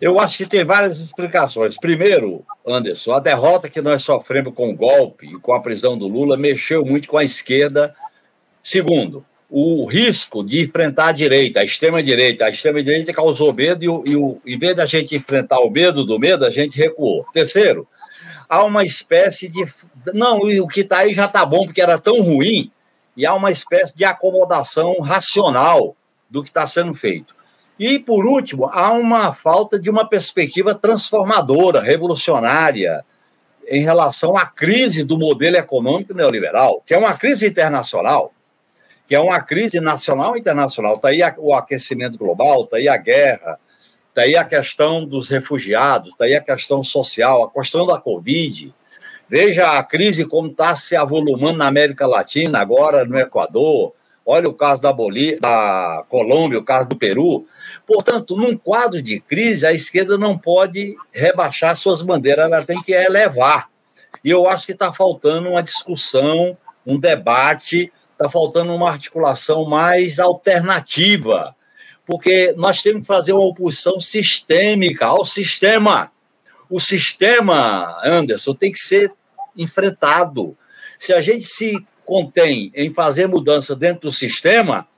Eu 0.00 0.20
acho 0.20 0.38
que 0.38 0.46
tem 0.46 0.64
várias 0.64 1.00
explicações. 1.00 1.78
Primeiro, 1.78 2.44
Anderson, 2.66 3.12
a 3.12 3.20
derrota 3.20 3.68
que 3.68 3.80
nós 3.80 4.02
sofremos 4.02 4.54
com 4.54 4.70
o 4.70 4.76
golpe 4.76 5.26
e 5.26 5.38
com 5.38 5.52
a 5.52 5.60
prisão 5.60 5.96
do 5.96 6.06
Lula 6.06 6.36
mexeu 6.36 6.84
muito 6.84 7.08
com 7.08 7.16
a 7.16 7.24
esquerda. 7.24 7.94
Segundo, 8.62 9.24
o 9.50 9.86
risco 9.86 10.44
de 10.44 10.60
enfrentar 10.60 11.08
a 11.08 11.12
direita, 11.12 11.60
a 11.60 11.64
extrema-direita. 11.64 12.44
A 12.44 12.50
extrema-direita 12.50 13.12
causou 13.14 13.52
medo 13.52 13.82
e, 13.82 13.88
o, 13.88 14.02
e 14.06 14.16
o, 14.16 14.40
em 14.46 14.58
vez 14.58 14.76
da 14.76 14.84
gente 14.84 15.16
enfrentar 15.16 15.60
o 15.60 15.70
medo 15.70 16.04
do 16.04 16.18
medo, 16.18 16.44
a 16.44 16.50
gente 16.50 16.76
recuou. 16.76 17.24
Terceiro, 17.32 17.88
há 18.48 18.64
uma 18.64 18.84
espécie 18.84 19.48
de. 19.48 19.66
Não, 20.14 20.38
o 20.38 20.68
que 20.68 20.80
está 20.80 20.98
aí 20.98 21.12
já 21.12 21.26
está 21.26 21.44
bom, 21.44 21.66
porque 21.66 21.82
era 21.82 21.98
tão 21.98 22.22
ruim, 22.22 22.70
e 23.16 23.26
há 23.26 23.34
uma 23.34 23.50
espécie 23.50 23.94
de 23.94 24.04
acomodação 24.04 25.00
racional 25.00 25.94
do 26.30 26.42
que 26.42 26.48
está 26.48 26.66
sendo 26.66 26.94
feito. 26.94 27.34
E, 27.78 27.98
por 27.98 28.26
último, 28.26 28.66
há 28.66 28.90
uma 28.92 29.32
falta 29.32 29.78
de 29.78 29.88
uma 29.88 30.08
perspectiva 30.08 30.74
transformadora, 30.74 31.80
revolucionária, 31.80 33.04
em 33.68 33.84
relação 33.84 34.36
à 34.36 34.46
crise 34.46 35.04
do 35.04 35.18
modelo 35.18 35.56
econômico 35.56 36.14
neoliberal, 36.14 36.82
que 36.86 36.94
é 36.94 36.98
uma 36.98 37.16
crise 37.16 37.46
internacional, 37.46 38.32
que 39.06 39.14
é 39.14 39.20
uma 39.20 39.40
crise 39.42 39.80
nacional 39.80 40.36
e 40.36 40.40
internacional. 40.40 40.96
Está 40.96 41.08
aí 41.08 41.20
o 41.36 41.54
aquecimento 41.54 42.18
global, 42.18 42.64
está 42.64 42.78
aí 42.78 42.88
a 42.88 42.96
guerra, 42.96 43.60
está 44.18 44.22
aí 44.22 44.36
a 44.36 44.44
questão 44.44 45.04
dos 45.04 45.28
refugiados, 45.28 46.10
está 46.10 46.24
aí 46.24 46.34
a 46.34 46.40
questão 46.40 46.82
social, 46.82 47.44
a 47.44 47.50
questão 47.50 47.86
da 47.86 47.98
Covid. 47.98 48.74
Veja 49.28 49.78
a 49.78 49.84
crise 49.84 50.24
como 50.24 50.48
está 50.48 50.74
se 50.74 50.96
avolumando 50.96 51.58
na 51.58 51.68
América 51.68 52.04
Latina, 52.06 52.58
agora 52.58 53.04
no 53.04 53.16
Equador. 53.16 53.92
Olha 54.26 54.48
o 54.48 54.54
caso 54.54 54.82
da 54.82 54.92
Bolívia, 54.92 55.38
da 55.40 56.04
Colômbia, 56.08 56.58
o 56.58 56.64
caso 56.64 56.88
do 56.88 56.96
Peru. 56.96 57.46
Portanto, 57.86 58.36
num 58.36 58.56
quadro 58.56 59.00
de 59.00 59.20
crise, 59.20 59.64
a 59.64 59.72
esquerda 59.72 60.18
não 60.18 60.36
pode 60.36 60.94
rebaixar 61.14 61.76
suas 61.76 62.02
bandeiras, 62.02 62.50
ela 62.50 62.64
tem 62.64 62.82
que 62.82 62.92
elevar. 62.92 63.68
E 64.24 64.30
eu 64.30 64.48
acho 64.48 64.66
que 64.66 64.72
está 64.72 64.92
faltando 64.92 65.50
uma 65.50 65.62
discussão, 65.62 66.56
um 66.84 66.98
debate, 66.98 67.92
está 68.12 68.28
faltando 68.28 68.74
uma 68.74 68.90
articulação 68.90 69.64
mais 69.66 70.18
alternativa, 70.18 71.54
porque 72.08 72.54
nós 72.56 72.80
temos 72.80 73.02
que 73.02 73.06
fazer 73.06 73.34
uma 73.34 73.44
oposição 73.44 74.00
sistêmica 74.00 75.04
ao 75.04 75.26
sistema. 75.26 76.10
O 76.70 76.80
sistema, 76.80 78.00
Anderson, 78.02 78.54
tem 78.54 78.72
que 78.72 78.78
ser 78.78 79.12
enfrentado. 79.54 80.56
Se 80.98 81.12
a 81.12 81.20
gente 81.20 81.44
se 81.44 81.74
contém 82.06 82.72
em 82.74 82.94
fazer 82.94 83.28
mudança 83.28 83.76
dentro 83.76 84.08
do 84.08 84.12
sistema, 84.12 84.88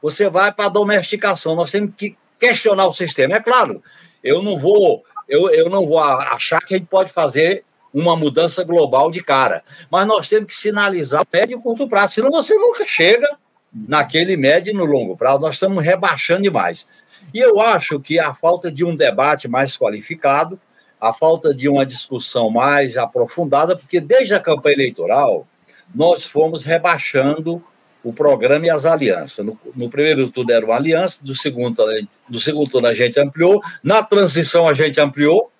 você 0.00 0.30
vai 0.30 0.52
para 0.52 0.66
a 0.66 0.68
domesticação. 0.68 1.56
Nós 1.56 1.72
temos 1.72 1.92
que 1.96 2.16
questionar 2.38 2.86
o 2.86 2.94
sistema. 2.94 3.34
É 3.34 3.42
claro, 3.42 3.82
eu 4.22 4.40
não 4.40 4.56
vou, 4.56 5.02
eu, 5.28 5.50
eu 5.50 5.68
não 5.68 5.84
vou 5.88 5.98
achar 5.98 6.64
que 6.64 6.76
a 6.76 6.78
gente 6.78 6.88
pode 6.88 7.12
fazer 7.12 7.64
uma 7.92 8.14
mudança 8.14 8.62
global 8.62 9.10
de 9.10 9.20
cara, 9.20 9.64
mas 9.90 10.06
nós 10.06 10.28
temos 10.28 10.46
que 10.46 10.54
sinalizar 10.54 11.26
médio 11.32 11.58
e 11.58 11.60
curto 11.60 11.88
prazo, 11.88 12.14
senão 12.14 12.30
você 12.30 12.54
nunca 12.54 12.86
chega 12.86 13.28
naquele 13.72 14.36
médio 14.36 14.70
e 14.70 14.76
no 14.76 14.84
longo 14.84 15.16
prazo. 15.16 15.40
Nós 15.40 15.54
estamos 15.54 15.84
rebaixando 15.84 16.42
demais. 16.42 16.86
E 17.32 17.38
eu 17.38 17.60
acho 17.60 18.00
que 18.00 18.18
a 18.18 18.34
falta 18.34 18.70
de 18.70 18.84
um 18.84 18.94
debate 18.94 19.46
mais 19.46 19.76
qualificado, 19.76 20.58
a 21.00 21.12
falta 21.12 21.54
de 21.54 21.68
uma 21.68 21.86
discussão 21.86 22.50
mais 22.50 22.96
aprofundada, 22.96 23.76
porque 23.76 24.00
desde 24.00 24.34
a 24.34 24.40
campanha 24.40 24.74
eleitoral 24.74 25.46
nós 25.94 26.24
fomos 26.24 26.64
rebaixando 26.64 27.62
o 28.02 28.12
programa 28.12 28.66
e 28.66 28.70
as 28.70 28.84
alianças. 28.84 29.44
No, 29.44 29.58
no, 29.74 29.90
primeiro 29.90 30.30
turno 30.30 30.52
era 30.52 30.64
uma 30.64 30.76
aliança, 30.76 31.24
do 31.24 31.34
segundo, 31.34 31.84
do 32.30 32.40
segundo 32.40 32.70
turno 32.70 32.88
a 32.88 32.94
gente 32.94 33.20
ampliou, 33.20 33.60
na 33.82 34.02
transição 34.02 34.66
a 34.66 34.74
gente 34.74 35.00
ampliou, 35.00 35.50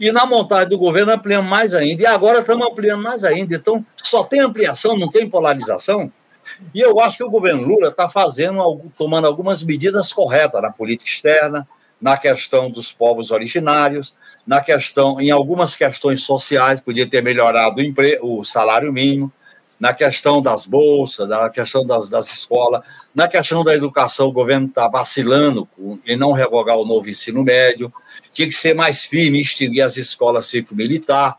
e 0.00 0.10
na 0.12 0.24
montagem 0.24 0.68
do 0.68 0.78
governo 0.78 1.12
ampliamos 1.12 1.50
mais 1.50 1.74
ainda. 1.74 2.02
E 2.02 2.06
agora 2.06 2.40
estamos 2.40 2.66
ampliando 2.66 3.02
mais 3.02 3.24
ainda. 3.24 3.56
Então, 3.56 3.84
só 3.96 4.24
tem 4.24 4.40
ampliação, 4.40 4.96
não 4.96 5.08
tem 5.08 5.28
polarização. 5.28 6.10
E 6.74 6.80
eu 6.80 6.98
acho 7.00 7.18
que 7.18 7.24
o 7.24 7.30
governo 7.30 7.66
Lula 7.66 7.88
está 7.88 8.08
fazendo, 8.08 8.60
tomando 8.96 9.26
algumas 9.26 9.62
medidas 9.62 10.12
corretas 10.12 10.60
na 10.62 10.70
política 10.70 11.08
externa, 11.08 11.68
na 12.00 12.16
questão 12.16 12.70
dos 12.70 12.92
povos 12.92 13.30
originários, 13.30 14.14
na 14.46 14.60
questão, 14.60 15.20
em 15.20 15.30
algumas 15.30 15.76
questões 15.76 16.22
sociais, 16.22 16.80
podia 16.80 17.08
ter 17.08 17.22
melhorado 17.22 17.80
o, 17.80 18.40
o 18.40 18.44
salário 18.44 18.92
mínimo, 18.92 19.32
na 19.82 19.92
questão 19.92 20.40
das 20.40 20.64
bolsas, 20.64 21.28
na 21.28 21.50
questão 21.50 21.84
das, 21.84 22.08
das 22.08 22.30
escolas, 22.32 22.82
na 23.12 23.26
questão 23.26 23.64
da 23.64 23.74
educação, 23.74 24.28
o 24.28 24.32
governo 24.32 24.68
está 24.68 24.86
vacilando 24.86 25.68
em 26.06 26.16
não 26.16 26.30
revogar 26.30 26.76
o 26.76 26.84
novo 26.84 27.08
ensino 27.08 27.42
médio, 27.42 27.92
tinha 28.30 28.46
que 28.46 28.54
ser 28.54 28.74
mais 28.74 29.04
firme, 29.04 29.40
extinguir 29.40 29.82
as 29.82 29.96
escolas 29.96 30.46
civil-militar. 30.46 31.36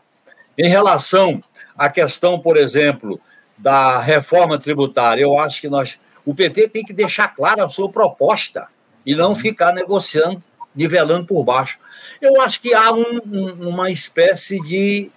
Em 0.58 0.68
relação 0.68 1.42
à 1.74 1.88
questão, 1.88 2.38
por 2.38 2.58
exemplo, 2.58 3.18
da 3.56 4.00
reforma 4.00 4.58
tributária, 4.58 5.22
eu 5.22 5.38
acho 5.38 5.60
que 5.60 5.68
nós, 5.68 5.98
o 6.26 6.34
PT 6.34 6.68
tem 6.68 6.84
que 6.84 6.92
deixar 6.92 7.28
clara 7.28 7.64
a 7.64 7.68
sua 7.70 7.90
proposta 7.90 8.66
e 9.06 9.14
não 9.14 9.34
ficar 9.34 9.72
negociando, 9.72 10.40
nivelando 10.74 11.26
por 11.26 11.44
baixo. 11.44 11.78
Eu 12.20 12.40
acho 12.40 12.60
que 12.60 12.74
há 12.74 12.92
um, 12.92 13.20
uma 13.60 13.90
espécie 13.90 14.60
de 14.60 15.08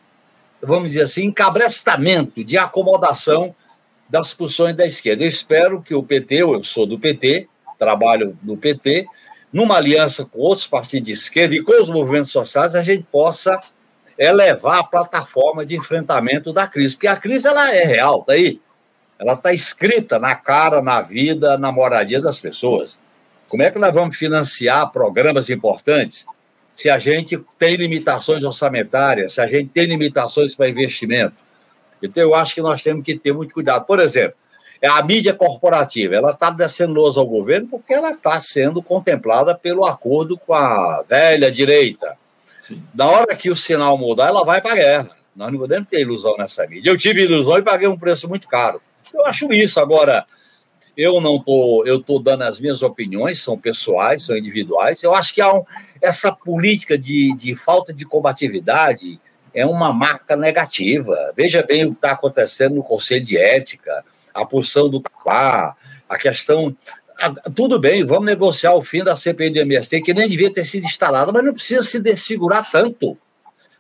vamos 0.62 0.92
dizer 0.92 1.04
assim, 1.04 1.26
encabrestamento, 1.26 2.44
de 2.44 2.58
acomodação 2.58 3.54
das 4.10 4.34
posições 4.34 4.76
da 4.76 4.86
esquerda. 4.86 5.24
Eu 5.24 5.30
espero 5.30 5.82
que 5.82 5.94
o 5.94 6.04
PT, 6.04 6.36
eu 6.36 6.64
sou 6.64 6.86
do 6.86 7.00
PT, 7.00 7.48
trabalho 7.78 8.38
no 8.42 8.58
PT, 8.58 9.06
numa 9.52 9.76
aliança 9.76 10.26
com 10.26 10.40
outros 10.40 10.68
partidos 10.68 11.08
de 11.08 11.14
esquerda 11.14 11.56
e 11.56 11.62
com 11.62 11.82
os 11.82 11.90
movimentos 11.90 12.32
sociais, 12.32 12.74
a 12.74 12.82
gente 12.82 13.08
possa 13.08 13.62
elevar 14.18 14.80
a 14.80 14.84
plataforma 14.84 15.66
de 15.66 15.76
enfrentamento 15.76 16.52
da 16.52 16.68
crise, 16.68 16.96
porque 16.96 17.08
a 17.08 17.16
crise 17.16 17.48
ela 17.48 17.74
é 17.74 17.84
real, 17.84 18.24
tá 18.24 18.34
aí. 18.34 18.60
Ela 19.20 19.34
está 19.34 19.52
escrita 19.52 20.20
na 20.20 20.36
cara, 20.36 20.82
na 20.82 21.02
vida, 21.02 21.58
na 21.58 21.72
moradia 21.72 22.22
das 22.22 22.40
pessoas. 22.40 23.00
Como 23.50 23.64
é 23.64 23.72
que 23.72 23.80
nós 23.80 23.94
vamos 23.94 24.18
financiar 24.18 24.92
programas 24.92 25.50
importantes 25.50 26.26
se 26.78 26.92
a 26.92 27.00
gente 27.00 27.40
tem 27.58 27.76
limitações 27.76 28.44
orçamentárias, 28.44 29.34
se 29.34 29.42
a 29.42 29.48
gente 29.48 29.70
tem 29.70 29.88
limitações 29.88 30.56
para 30.56 30.70
investimento. 30.70 31.34
Então, 32.04 32.22
eu 32.22 32.36
acho 32.36 32.54
que 32.54 32.62
nós 32.62 32.84
temos 32.84 33.04
que 33.04 33.18
ter 33.18 33.34
muito 33.34 33.52
cuidado. 33.52 33.84
Por 33.86 34.00
exemplo, 34.00 34.38
a 34.86 35.02
mídia 35.02 35.34
corporativa, 35.34 36.16
ela 36.16 36.32
está 36.32 36.52
descendo 36.52 37.04
ao 37.04 37.26
governo 37.26 37.68
porque 37.68 37.96
ela 37.96 38.12
está 38.12 38.40
sendo 38.40 38.84
contemplada 38.84 39.56
pelo 39.56 39.86
acordo 39.86 40.38
com 40.38 40.54
a 40.54 41.04
velha 41.10 41.52
direita. 41.52 42.16
Na 42.94 43.06
hora 43.06 43.36
que 43.36 43.50
o 43.50 43.56
sinal 43.56 43.98
mudar, 43.98 44.28
ela 44.28 44.44
vai 44.44 44.62
para 44.62 44.72
a 44.72 44.76
guerra. 44.76 45.10
Nós 45.36 45.52
não 45.52 45.60
podemos 45.60 45.88
ter 45.88 46.02
ilusão 46.02 46.36
nessa 46.38 46.66
mídia. 46.68 46.90
Eu 46.90 46.98
tive 46.98 47.24
ilusão 47.24 47.58
e 47.58 47.62
paguei 47.62 47.88
um 47.88 47.98
preço 47.98 48.28
muito 48.28 48.48
caro. 48.48 48.82
Eu 49.14 49.26
acho 49.26 49.52
isso. 49.54 49.80
Agora, 49.80 50.26
eu 50.98 51.22
não 51.22 51.40
tô, 51.40 51.84
eu 51.86 52.02
tô 52.02 52.18
dando 52.18 52.42
as 52.42 52.60
minhas 52.60 52.82
opiniões, 52.82 53.42
são 53.42 53.58
pessoais, 53.58 54.24
são 54.24 54.36
individuais. 54.36 55.04
Eu 55.04 55.14
acho 55.14 55.34
que 55.34 55.42
há 55.42 55.54
um, 55.54 55.64
essa 56.02 56.32
política 56.32 56.98
de, 56.98 57.36
de 57.36 57.56
falta 57.56 57.94
de 57.94 58.04
combatividade 58.04 59.20
é 59.54 59.66
uma 59.66 59.94
marca 59.94 60.36
negativa. 60.36 61.16
Veja 61.36 61.64
bem 61.64 61.86
o 61.86 61.92
que 61.92 61.98
está 61.98 62.12
acontecendo 62.12 62.76
no 62.76 62.84
Conselho 62.84 63.24
de 63.24 63.38
Ética, 63.38 64.04
a 64.34 64.44
posição 64.44 64.90
do 64.90 65.02
CAPA, 65.02 65.76
a 66.10 66.18
questão. 66.18 66.76
Tudo 67.56 67.80
bem, 67.80 68.06
vamos 68.06 68.26
negociar 68.26 68.74
o 68.76 68.84
fim 68.84 69.04
da 69.04 69.16
CPI 69.16 69.50
do 69.50 69.60
MST, 69.60 70.02
que 70.02 70.14
nem 70.14 70.30
devia 70.30 70.54
ter 70.54 70.66
sido 70.66 70.86
instalada, 70.86 71.32
mas 71.32 71.44
não 71.44 71.54
precisa 71.54 71.84
se 71.84 72.00
desfigurar 72.00 72.70
tanto. 72.70 73.18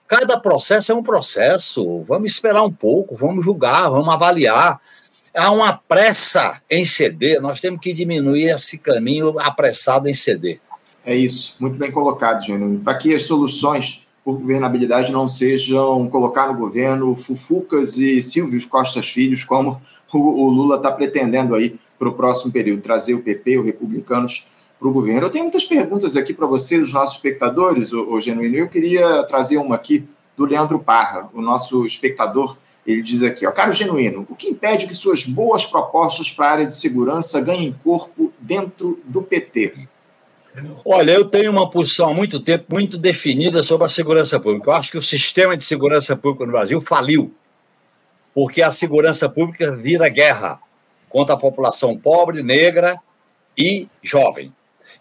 Cada 0.07 0.39
processo 0.39 0.91
é 0.91 0.95
um 0.95 1.03
processo. 1.03 2.03
Vamos 2.07 2.31
esperar 2.31 2.63
um 2.63 2.71
pouco, 2.71 3.15
vamos 3.15 3.43
julgar, 3.43 3.89
vamos 3.89 4.13
avaliar. 4.13 4.79
Há 5.35 5.51
uma 5.51 5.73
pressa 5.73 6.61
em 6.69 6.85
ceder, 6.85 7.41
nós 7.41 7.59
temos 7.59 7.79
que 7.79 7.93
diminuir 7.93 8.49
esse 8.49 8.77
caminho 8.77 9.39
apressado 9.39 10.09
em 10.09 10.13
ceder. 10.13 10.59
É 11.05 11.15
isso, 11.15 11.55
muito 11.59 11.77
bem 11.77 11.91
colocado, 11.91 12.43
Gênero. 12.43 12.81
Para 12.83 12.95
que 12.95 13.13
as 13.13 13.23
soluções 13.23 14.07
por 14.27 14.39
governabilidade 14.39 15.09
não 15.09 15.29
sejam 15.29 16.09
colocar 16.09 16.47
no 16.47 16.59
governo 16.59 17.15
Fufucas 17.15 17.97
e 17.97 18.21
Silvios 18.21 18.65
Costas 18.65 19.09
Filhos, 19.09 19.45
como 19.45 19.81
o, 20.13 20.49
Lula 20.49 20.75
está 20.75 20.91
pretendendo 20.91 21.55
aí 21.55 21.79
para 21.97 22.09
o 22.09 22.13
próximo 22.13 22.51
período, 22.51 22.81
trazer 22.81 23.13
o 23.13 23.21
PP, 23.21 23.59
os 23.59 23.65
republicanos, 23.65 24.57
para 24.79 24.87
o 24.87 24.91
governo. 24.91 25.27
Eu 25.27 25.29
tenho 25.29 25.45
muitas 25.45 25.65
perguntas 25.65 26.15
aqui 26.15 26.33
para 26.33 26.45
você, 26.45 26.77
os 26.77 26.93
nossos 26.93 27.15
espectadores, 27.15 27.91
o, 27.91 28.13
o 28.13 28.21
Genuíno. 28.21 28.55
Eu 28.55 28.67
queria 28.67 29.23
trazer 29.23 29.57
uma 29.57 29.75
aqui 29.75 30.07
do 30.35 30.45
Leandro 30.45 30.79
Parra, 30.79 31.29
o 31.33 31.41
nosso 31.41 31.85
espectador. 31.85 32.57
Ele 32.85 33.01
diz 33.01 33.21
aqui, 33.23 33.45
ó, 33.45 33.51
caro 33.51 33.73
Genuíno, 33.73 34.25
o 34.29 34.35
que 34.35 34.47
impede 34.47 34.87
que 34.87 34.93
suas 34.93 35.25
boas 35.25 35.65
propostas 35.65 36.31
para 36.31 36.45
a 36.45 36.51
área 36.51 36.65
de 36.65 36.75
segurança 36.75 37.41
ganhem 37.41 37.75
corpo 37.83 38.31
dentro 38.39 38.99
do 39.03 39.21
PT? 39.21 39.87
Olha, 40.85 41.11
eu 41.11 41.25
tenho 41.25 41.51
uma 41.51 41.69
posição 41.69 42.09
há 42.09 42.13
muito 42.13 42.39
tempo 42.39 42.65
muito 42.71 42.97
definida 42.97 43.61
sobre 43.61 43.85
a 43.85 43.89
segurança 43.89 44.39
pública. 44.39 44.69
Eu 44.69 44.75
acho 44.75 44.91
que 44.91 44.97
o 44.97 45.01
sistema 45.01 45.57
de 45.57 45.63
segurança 45.63 46.15
pública 46.15 46.45
no 46.45 46.51
Brasil 46.51 46.81
faliu, 46.81 47.33
porque 48.33 48.61
a 48.61 48.71
segurança 48.71 49.27
pública 49.27 49.75
vira 49.75 50.07
guerra 50.07 50.59
contra 51.17 51.33
a 51.33 51.39
população 51.39 51.97
pobre, 51.97 52.43
negra 52.43 52.95
e 53.57 53.87
jovem. 54.03 54.53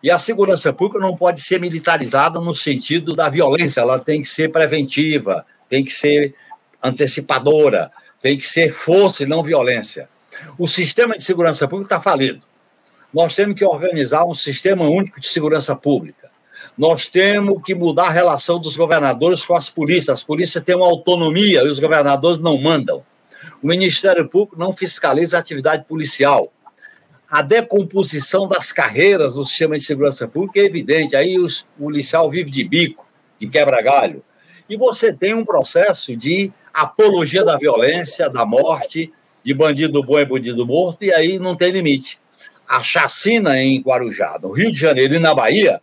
E 0.03 0.11
a 0.11 0.19
segurança 0.19 0.73
pública 0.73 0.99
não 0.99 1.15
pode 1.15 1.43
ser 1.43 1.61
militarizada 1.61 2.41
no 2.41 2.55
sentido 2.55 3.15
da 3.15 3.29
violência, 3.29 3.83
ela 3.83 3.99
tem 3.99 4.23
que 4.23 4.29
ser 4.29 4.51
preventiva, 4.51 5.45
tem 5.69 5.85
que 5.85 5.93
ser 5.93 6.35
antecipadora, 6.83 7.93
tem 8.19 8.39
que 8.39 8.49
ser 8.49 8.73
força 8.73 9.25
e 9.25 9.27
não 9.27 9.43
violência. 9.43 10.09
O 10.59 10.67
sistema 10.67 11.19
de 11.19 11.23
segurança 11.23 11.69
pública 11.69 11.97
está 11.97 12.03
falido. 12.03 12.41
Nós 13.13 13.35
temos 13.35 13.55
que 13.55 13.65
organizar 13.67 14.25
um 14.25 14.35
sistema 14.35 14.89
único 14.89 15.21
de 15.21 15.29
segurança 15.29 15.77
pública. 15.77 16.31
Nós 16.79 17.09
temos 17.09 17.63
que 17.63 17.75
mudar 17.75 18.07
a 18.07 18.11
relação 18.11 18.59
dos 18.59 18.75
governadores 18.75 19.45
com 19.45 19.55
as 19.55 19.69
polícias. 19.69 20.21
As 20.21 20.25
polícias 20.25 20.65
têm 20.65 20.77
uma 20.77 20.87
autonomia 20.87 21.61
e 21.61 21.69
os 21.69 21.79
governadores 21.79 22.39
não 22.39 22.59
mandam. 22.59 23.05
O 23.63 23.67
Ministério 23.67 24.29
Público 24.29 24.59
não 24.59 24.77
fiscaliza 24.77 25.37
a 25.37 25.41
atividade 25.41 25.85
policial. 25.85 26.53
A 27.29 27.43
decomposição 27.43 28.47
das 28.47 28.73
carreiras 28.73 29.35
no 29.35 29.45
sistema 29.45 29.77
de 29.79 29.85
segurança 29.85 30.29
pública 30.29 30.61
é 30.61 30.65
evidente. 30.65 31.17
Aí 31.17 31.39
o 31.39 31.49
policial 31.79 32.31
vive 32.31 32.51
de 32.51 32.63
bico, 32.63 33.07
de 33.39 33.49
quebra-galho. 33.49 34.23
E 34.69 34.77
você 34.77 35.13
tem 35.13 35.35
um 35.35 35.45
processo 35.45 36.17
de 36.17 36.53
apologia 36.73 37.45
da 37.45 37.57
violência, 37.57 38.29
da 38.29 38.45
morte, 38.45 39.13
de 39.43 39.55
bandido 39.55 40.03
bom 40.03 40.19
e 40.19 40.25
bandido 40.25 40.67
morto, 40.67 41.05
e 41.05 41.13
aí 41.13 41.39
não 41.39 41.57
tem 41.57 41.71
limite 41.71 42.19
a 42.69 42.83
chacina 42.83 43.59
em 43.59 43.81
Guarujá, 43.81 44.39
no 44.43 44.53
Rio 44.53 44.73
de 44.73 44.79
Janeiro 44.79 45.15
e 45.15 45.19
na 45.19 45.35
Bahia, 45.35 45.81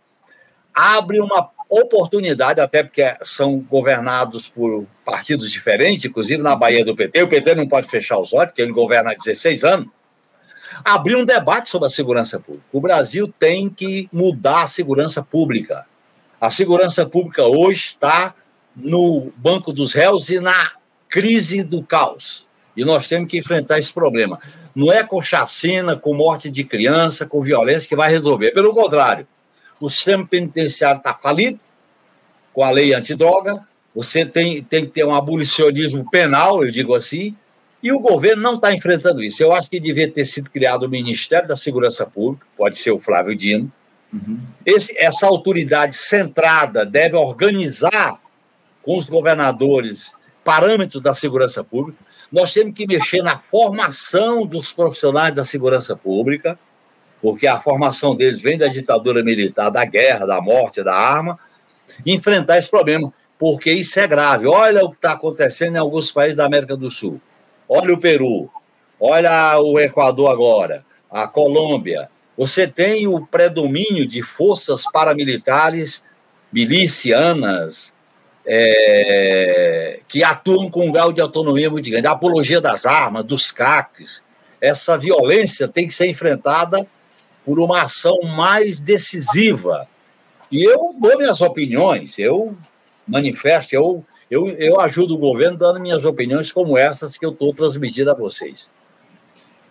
abre 0.74 1.20
uma 1.20 1.42
oportunidade, 1.68 2.60
até 2.60 2.82
porque 2.82 3.16
são 3.22 3.58
governados 3.58 4.48
por 4.48 4.86
partidos 5.04 5.50
diferentes, 5.50 6.04
inclusive 6.04 6.42
na 6.42 6.54
Bahia 6.54 6.84
do 6.84 6.94
PT, 6.94 7.22
o 7.22 7.28
PT 7.28 7.54
não 7.54 7.68
pode 7.68 7.88
fechar 7.88 8.18
os 8.18 8.32
olhos, 8.32 8.50
porque 8.50 8.62
ele 8.62 8.72
governa 8.72 9.10
há 9.10 9.14
16 9.14 9.64
anos, 9.64 9.88
abrir 10.84 11.16
um 11.16 11.24
debate 11.24 11.68
sobre 11.68 11.86
a 11.86 11.90
segurança 11.90 12.38
pública. 12.38 12.66
O 12.72 12.80
Brasil 12.80 13.32
tem 13.38 13.68
que 13.68 14.08
mudar 14.12 14.64
a 14.64 14.66
segurança 14.66 15.22
pública. 15.22 15.86
A 16.40 16.50
segurança 16.50 17.06
pública 17.06 17.44
hoje 17.44 17.90
está 17.90 18.34
no 18.76 19.32
banco 19.36 19.72
dos 19.72 19.94
réus 19.94 20.28
e 20.30 20.40
na 20.40 20.72
crise 21.08 21.62
do 21.62 21.82
caos. 21.82 22.46
E 22.76 22.84
nós 22.84 23.06
temos 23.06 23.30
que 23.30 23.38
enfrentar 23.38 23.78
esse 23.78 23.92
problema. 23.92 24.40
Não 24.74 24.92
é 24.92 25.04
com 25.04 25.22
chacina, 25.22 25.96
com 25.96 26.12
morte 26.12 26.50
de 26.50 26.64
criança, 26.64 27.24
com 27.24 27.40
violência 27.40 27.88
que 27.88 27.94
vai 27.94 28.10
resolver. 28.10 28.50
Pelo 28.50 28.74
contrário, 28.74 29.26
o 29.80 29.90
sistema 29.90 30.26
penitenciário 30.26 30.98
está 30.98 31.14
falido 31.14 31.60
com 32.52 32.62
a 32.62 32.70
lei 32.70 32.94
antidroga, 32.94 33.58
você 33.94 34.24
tem, 34.24 34.62
tem 34.62 34.84
que 34.84 34.92
ter 34.92 35.04
um 35.04 35.14
abolicionismo 35.14 36.08
penal, 36.10 36.64
eu 36.64 36.70
digo 36.70 36.94
assim, 36.94 37.34
e 37.82 37.92
o 37.92 38.00
governo 38.00 38.42
não 38.42 38.54
está 38.54 38.72
enfrentando 38.72 39.22
isso. 39.22 39.42
Eu 39.42 39.52
acho 39.52 39.68
que 39.68 39.78
devia 39.78 40.10
ter 40.10 40.24
sido 40.24 40.50
criado 40.50 40.84
o 40.84 40.88
Ministério 40.88 41.46
da 41.46 41.56
Segurança 41.56 42.08
Pública, 42.08 42.46
pode 42.56 42.78
ser 42.78 42.90
o 42.92 42.98
Flávio 42.98 43.36
Dino. 43.36 43.70
Uhum. 44.12 44.40
Esse, 44.64 44.96
essa 44.96 45.26
autoridade 45.26 45.94
centrada 45.96 46.86
deve 46.86 47.16
organizar 47.16 48.18
com 48.82 48.96
os 48.96 49.08
governadores 49.08 50.14
parâmetros 50.44 51.02
da 51.02 51.14
segurança 51.14 51.64
pública, 51.64 51.98
nós 52.30 52.52
temos 52.52 52.74
que 52.74 52.86
mexer 52.86 53.22
na 53.22 53.38
formação 53.50 54.46
dos 54.46 54.72
profissionais 54.72 55.34
da 55.34 55.44
segurança 55.44 55.96
pública, 55.96 56.58
porque 57.24 57.46
a 57.46 57.58
formação 57.58 58.14
deles 58.14 58.42
vem 58.42 58.58
da 58.58 58.66
ditadura 58.66 59.24
militar, 59.24 59.70
da 59.70 59.82
guerra, 59.86 60.26
da 60.26 60.42
morte, 60.42 60.82
da 60.82 60.94
arma, 60.94 61.38
enfrentar 62.04 62.58
esse 62.58 62.68
problema, 62.68 63.10
porque 63.38 63.72
isso 63.72 63.98
é 63.98 64.06
grave. 64.06 64.46
Olha 64.46 64.84
o 64.84 64.90
que 64.90 64.96
está 64.96 65.12
acontecendo 65.12 65.76
em 65.76 65.78
alguns 65.78 66.12
países 66.12 66.36
da 66.36 66.44
América 66.44 66.76
do 66.76 66.90
Sul. 66.90 67.18
Olha 67.66 67.94
o 67.94 67.98
Peru, 67.98 68.50
olha 69.00 69.58
o 69.58 69.80
Equador 69.80 70.30
agora, 70.30 70.84
a 71.10 71.26
Colômbia. 71.26 72.10
Você 72.36 72.66
tem 72.66 73.08
o 73.08 73.26
predomínio 73.26 74.06
de 74.06 74.22
forças 74.22 74.82
paramilitares, 74.92 76.04
milicianas, 76.52 77.94
é, 78.46 80.00
que 80.06 80.22
atuam 80.22 80.68
com 80.68 80.88
um 80.88 80.92
grau 80.92 81.10
de 81.10 81.22
autonomia 81.22 81.70
muito 81.70 81.88
grande. 81.88 82.06
A 82.06 82.10
apologia 82.10 82.60
das 82.60 82.84
armas, 82.84 83.24
dos 83.24 83.50
CACs, 83.50 84.22
essa 84.60 84.98
violência 84.98 85.66
tem 85.66 85.86
que 85.86 85.94
ser 85.94 86.06
enfrentada 86.06 86.86
por 87.44 87.58
uma 87.58 87.82
ação 87.82 88.18
mais 88.22 88.78
decisiva. 88.78 89.86
E 90.50 90.62
eu 90.62 90.94
dou 90.98 91.18
minhas 91.18 91.40
opiniões, 91.40 92.18
eu 92.18 92.56
manifesto, 93.06 93.74
eu, 93.74 94.04
eu, 94.30 94.48
eu 94.48 94.80
ajudo 94.80 95.14
o 95.14 95.18
governo 95.18 95.58
dando 95.58 95.80
minhas 95.80 96.04
opiniões 96.04 96.52
como 96.52 96.78
essas 96.78 97.18
que 97.18 97.26
eu 97.26 97.32
estou 97.32 97.52
transmitindo 97.54 98.10
a 98.10 98.14
vocês. 98.14 98.68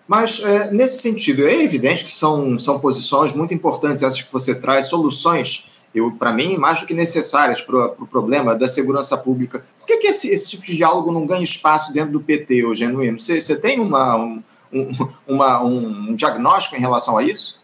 Mas, 0.07 0.43
é, 0.43 0.71
nesse 0.71 1.01
sentido, 1.01 1.47
é 1.47 1.63
evidente 1.63 2.03
que 2.03 2.11
são, 2.11 2.59
são 2.59 2.79
posições 2.79 3.33
muito 3.33 3.53
importantes 3.53 4.03
essas 4.03 4.21
que 4.21 4.31
você 4.31 4.53
traz, 4.53 4.87
soluções 4.87 5.71
para 6.17 6.33
mim, 6.33 6.57
mais 6.57 6.81
do 6.81 6.87
que 6.87 6.93
necessárias 6.93 7.61
para 7.61 7.85
o 7.85 7.89
pro 7.89 8.07
problema 8.07 8.55
da 8.55 8.67
segurança 8.67 9.15
pública. 9.17 9.63
Por 9.79 9.85
que, 9.85 9.97
que 9.97 10.07
esse, 10.07 10.29
esse, 10.29 10.49
tipo 10.51 10.63
de 10.63 10.75
diálogo 10.75 11.11
não 11.11 11.25
ganha 11.25 11.43
espaço 11.43 11.93
dentro 11.93 12.11
do 12.11 12.21
PT, 12.21 12.65
ô 12.65 12.73
Genuíno? 12.73 13.19
Você, 13.19 13.39
você 13.39 13.55
tem 13.55 13.79
uma, 13.79 14.15
um, 14.15 14.43
um, 14.71 14.91
uma, 15.27 15.63
um 15.63 16.15
diagnóstico 16.15 16.75
em 16.75 16.79
relação 16.79 17.17
a 17.17 17.23
isso? 17.23 17.61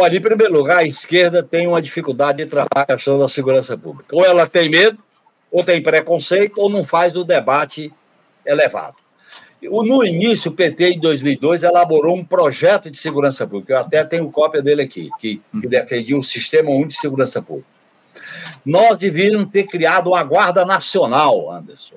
Olha, 0.00 0.16
em 0.16 0.20
primeiro 0.20 0.52
lugar, 0.52 0.78
a 0.78 0.84
esquerda 0.84 1.42
tem 1.42 1.66
uma 1.66 1.82
dificuldade 1.82 2.38
de 2.38 2.46
tratar 2.46 2.82
a 2.82 2.86
questão 2.86 3.18
da 3.18 3.28
segurança 3.28 3.76
pública. 3.76 4.14
Ou 4.14 4.24
ela 4.24 4.46
tem 4.46 4.68
medo, 4.68 4.96
ou 5.50 5.64
tem 5.64 5.82
preconceito, 5.82 6.60
ou 6.60 6.70
não 6.70 6.84
faz 6.84 7.16
o 7.16 7.24
debate 7.24 7.92
elevado. 8.46 8.94
No 9.60 10.04
início, 10.04 10.52
o 10.52 10.54
PT, 10.54 10.90
em 10.90 11.00
2002, 11.00 11.64
elaborou 11.64 12.14
um 12.14 12.24
projeto 12.24 12.88
de 12.88 12.96
segurança 12.96 13.44
pública. 13.44 13.72
Eu 13.72 13.78
até 13.78 14.04
tenho 14.04 14.30
cópia 14.30 14.62
dele 14.62 14.82
aqui, 14.82 15.10
que, 15.18 15.42
que 15.60 15.66
defendia 15.66 16.16
um 16.16 16.22
sistema 16.22 16.70
único 16.70 16.90
de 16.90 17.00
segurança 17.00 17.42
pública. 17.42 17.70
Nós 18.64 18.98
devíamos 18.98 19.50
ter 19.50 19.64
criado 19.64 20.10
uma 20.10 20.22
Guarda 20.22 20.64
Nacional, 20.64 21.50
Anderson. 21.50 21.96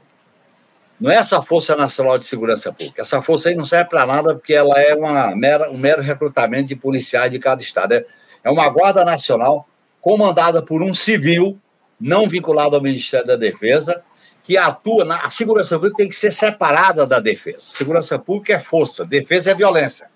Não 1.01 1.09
é 1.09 1.15
essa 1.15 1.41
Força 1.41 1.75
Nacional 1.75 2.19
de 2.19 2.27
Segurança 2.27 2.71
Pública. 2.71 3.01
Essa 3.01 3.23
força 3.23 3.49
aí 3.49 3.55
não 3.55 3.65
serve 3.65 3.89
para 3.89 4.05
nada, 4.05 4.35
porque 4.35 4.53
ela 4.53 4.79
é 4.79 4.93
uma 4.93 5.35
mera, 5.35 5.67
um 5.71 5.77
mero 5.77 5.99
recrutamento 5.99 6.67
de 6.67 6.75
policiais 6.75 7.31
de 7.31 7.39
cada 7.39 7.59
estado. 7.59 7.93
É, 7.93 8.05
é 8.43 8.51
uma 8.51 8.69
Guarda 8.69 9.03
Nacional 9.03 9.67
comandada 9.99 10.61
por 10.61 10.83
um 10.83 10.93
civil 10.93 11.59
não 11.99 12.29
vinculado 12.29 12.75
ao 12.75 12.81
Ministério 12.83 13.25
da 13.25 13.35
Defesa, 13.35 14.03
que 14.43 14.57
atua 14.57 15.03
na. 15.03 15.25
A 15.25 15.31
segurança 15.31 15.75
pública 15.75 15.97
tem 15.97 16.09
que 16.09 16.15
ser 16.15 16.33
separada 16.33 17.05
da 17.05 17.19
defesa. 17.19 17.61
Segurança 17.61 18.19
pública 18.19 18.53
é 18.53 18.59
força, 18.59 19.03
defesa 19.03 19.51
é 19.51 19.55
violência. 19.55 20.07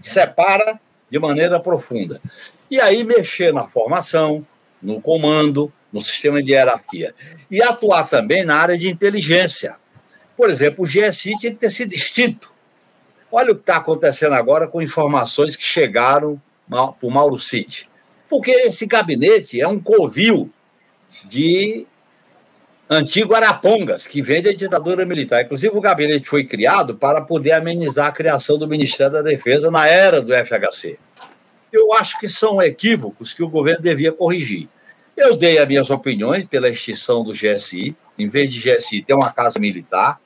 Separa 0.00 0.80
de 1.10 1.18
maneira 1.18 1.60
profunda. 1.60 2.18
E 2.70 2.80
aí 2.80 3.04
mexer 3.04 3.52
na 3.52 3.66
formação, 3.66 4.46
no 4.80 5.02
comando, 5.02 5.70
no 5.92 6.00
sistema 6.00 6.42
de 6.42 6.52
hierarquia. 6.52 7.14
E 7.50 7.62
atuar 7.62 8.08
também 8.08 8.42
na 8.42 8.56
área 8.56 8.78
de 8.78 8.88
inteligência. 8.88 9.76
Por 10.40 10.48
exemplo, 10.48 10.86
o 10.86 10.88
GSI 10.88 11.36
tinha 11.36 11.52
que 11.52 11.58
ter 11.58 11.68
sido 11.68 11.92
extinto. 11.92 12.50
Olha 13.30 13.52
o 13.52 13.54
que 13.54 13.60
está 13.60 13.76
acontecendo 13.76 14.32
agora 14.32 14.66
com 14.66 14.80
informações 14.80 15.54
que 15.54 15.62
chegaram 15.62 16.40
para 16.66 16.94
o 17.02 17.10
Mauro 17.10 17.38
Cid. 17.38 17.86
Porque 18.26 18.50
esse 18.50 18.86
gabinete 18.86 19.60
é 19.60 19.68
um 19.68 19.78
covil 19.78 20.48
de 21.26 21.86
antigo 22.88 23.34
Arapongas, 23.34 24.06
que 24.06 24.22
vem 24.22 24.42
da 24.42 24.50
ditadura 24.50 25.04
militar. 25.04 25.42
Inclusive, 25.42 25.76
o 25.76 25.80
gabinete 25.82 26.26
foi 26.26 26.46
criado 26.46 26.94
para 26.94 27.20
poder 27.20 27.52
amenizar 27.52 28.06
a 28.06 28.12
criação 28.12 28.56
do 28.56 28.66
Ministério 28.66 29.12
da 29.12 29.20
Defesa 29.22 29.70
na 29.70 29.86
era 29.88 30.22
do 30.22 30.32
FHC. 30.32 30.98
Eu 31.70 31.92
acho 31.92 32.18
que 32.18 32.30
são 32.30 32.62
equívocos 32.62 33.34
que 33.34 33.42
o 33.42 33.48
governo 33.50 33.82
devia 33.82 34.10
corrigir. 34.10 34.70
Eu 35.14 35.36
dei 35.36 35.58
as 35.58 35.68
minhas 35.68 35.90
opiniões 35.90 36.46
pela 36.46 36.70
extinção 36.70 37.22
do 37.22 37.34
GSI, 37.34 37.94
em 38.18 38.26
vez 38.26 38.50
de 38.50 38.58
GSI 38.58 39.02
ter 39.02 39.12
uma 39.12 39.30
casa 39.30 39.60
militar, 39.60 40.18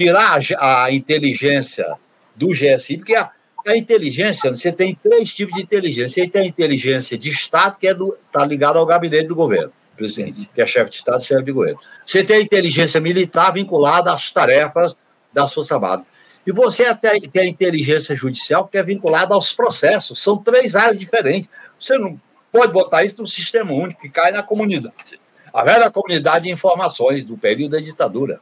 tirar 0.00 0.40
a 0.58 0.90
inteligência 0.90 1.86
do 2.34 2.48
GSI, 2.48 2.96
porque 2.96 3.14
a, 3.14 3.30
a 3.66 3.76
inteligência, 3.76 4.48
você 4.48 4.72
tem 4.72 4.94
três 4.94 5.34
tipos 5.34 5.54
de 5.54 5.62
inteligência. 5.62 6.24
Você 6.24 6.30
tem 6.30 6.42
a 6.42 6.46
inteligência 6.46 7.18
de 7.18 7.28
Estado, 7.28 7.78
que 7.78 7.86
está 7.86 8.02
é 8.02 8.32
tá 8.32 8.46
ligada 8.46 8.78
ao 8.78 8.86
gabinete 8.86 9.28
do 9.28 9.34
governo, 9.34 9.70
presidente, 9.94 10.48
que 10.54 10.62
é 10.62 10.66
chefe 10.66 10.88
de 10.88 10.96
Estado 10.96 11.22
chefe 11.22 11.42
de 11.42 11.52
governo. 11.52 11.78
Você 12.06 12.24
tem 12.24 12.38
a 12.38 12.40
inteligência 12.40 12.98
militar 12.98 13.52
vinculada 13.52 14.10
às 14.10 14.30
tarefas 14.30 14.96
da 15.34 15.46
Força 15.46 15.74
Armada. 15.74 16.02
E 16.46 16.50
você 16.50 16.84
até 16.84 17.20
tem 17.20 17.42
a 17.42 17.46
inteligência 17.46 18.16
judicial, 18.16 18.66
que 18.66 18.78
é 18.78 18.82
vinculada 18.82 19.34
aos 19.34 19.52
processos. 19.52 20.22
São 20.22 20.38
três 20.38 20.74
áreas 20.74 20.98
diferentes. 20.98 21.50
Você 21.78 21.98
não 21.98 22.18
pode 22.50 22.72
botar 22.72 23.04
isso 23.04 23.16
num 23.18 23.26
sistema 23.26 23.70
único 23.70 24.00
que 24.00 24.08
cai 24.08 24.32
na 24.32 24.42
comunidade. 24.42 25.20
A 25.52 25.62
velha 25.62 25.90
comunidade 25.90 26.46
de 26.46 26.50
informações 26.50 27.22
do 27.22 27.36
período 27.36 27.72
da 27.72 27.80
ditadura. 27.80 28.40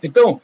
Então, 0.00 0.40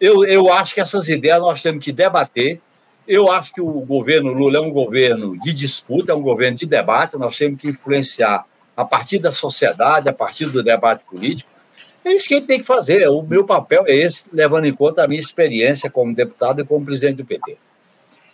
eu, 0.00 0.24
eu 0.24 0.52
acho 0.52 0.74
que 0.74 0.80
essas 0.80 1.08
ideias 1.08 1.40
nós 1.40 1.62
temos 1.62 1.84
que 1.84 1.92
debater. 1.92 2.60
Eu 3.06 3.30
acho 3.30 3.52
que 3.52 3.60
o 3.60 3.80
governo 3.82 4.32
Lula 4.32 4.58
é 4.58 4.60
um 4.60 4.70
governo 4.70 5.38
de 5.40 5.52
disputa, 5.52 6.12
é 6.12 6.14
um 6.14 6.22
governo 6.22 6.58
de 6.58 6.66
debate. 6.66 7.16
Nós 7.16 7.36
temos 7.36 7.60
que 7.60 7.68
influenciar 7.68 8.44
a 8.76 8.84
partir 8.84 9.18
da 9.18 9.32
sociedade, 9.32 10.08
a 10.08 10.12
partir 10.12 10.46
do 10.46 10.62
debate 10.62 11.04
político. 11.04 11.48
É 12.04 12.12
isso 12.12 12.28
que 12.28 12.34
a 12.34 12.36
gente 12.38 12.46
tem 12.46 12.58
que 12.58 12.64
fazer. 12.64 13.08
O 13.08 13.22
meu 13.22 13.44
papel 13.44 13.84
é 13.86 13.96
esse, 13.96 14.24
levando 14.32 14.66
em 14.66 14.74
conta 14.74 15.04
a 15.04 15.08
minha 15.08 15.20
experiência 15.20 15.90
como 15.90 16.14
deputado 16.14 16.60
e 16.60 16.64
como 16.64 16.84
presidente 16.84 17.16
do 17.16 17.24
PT. 17.24 17.56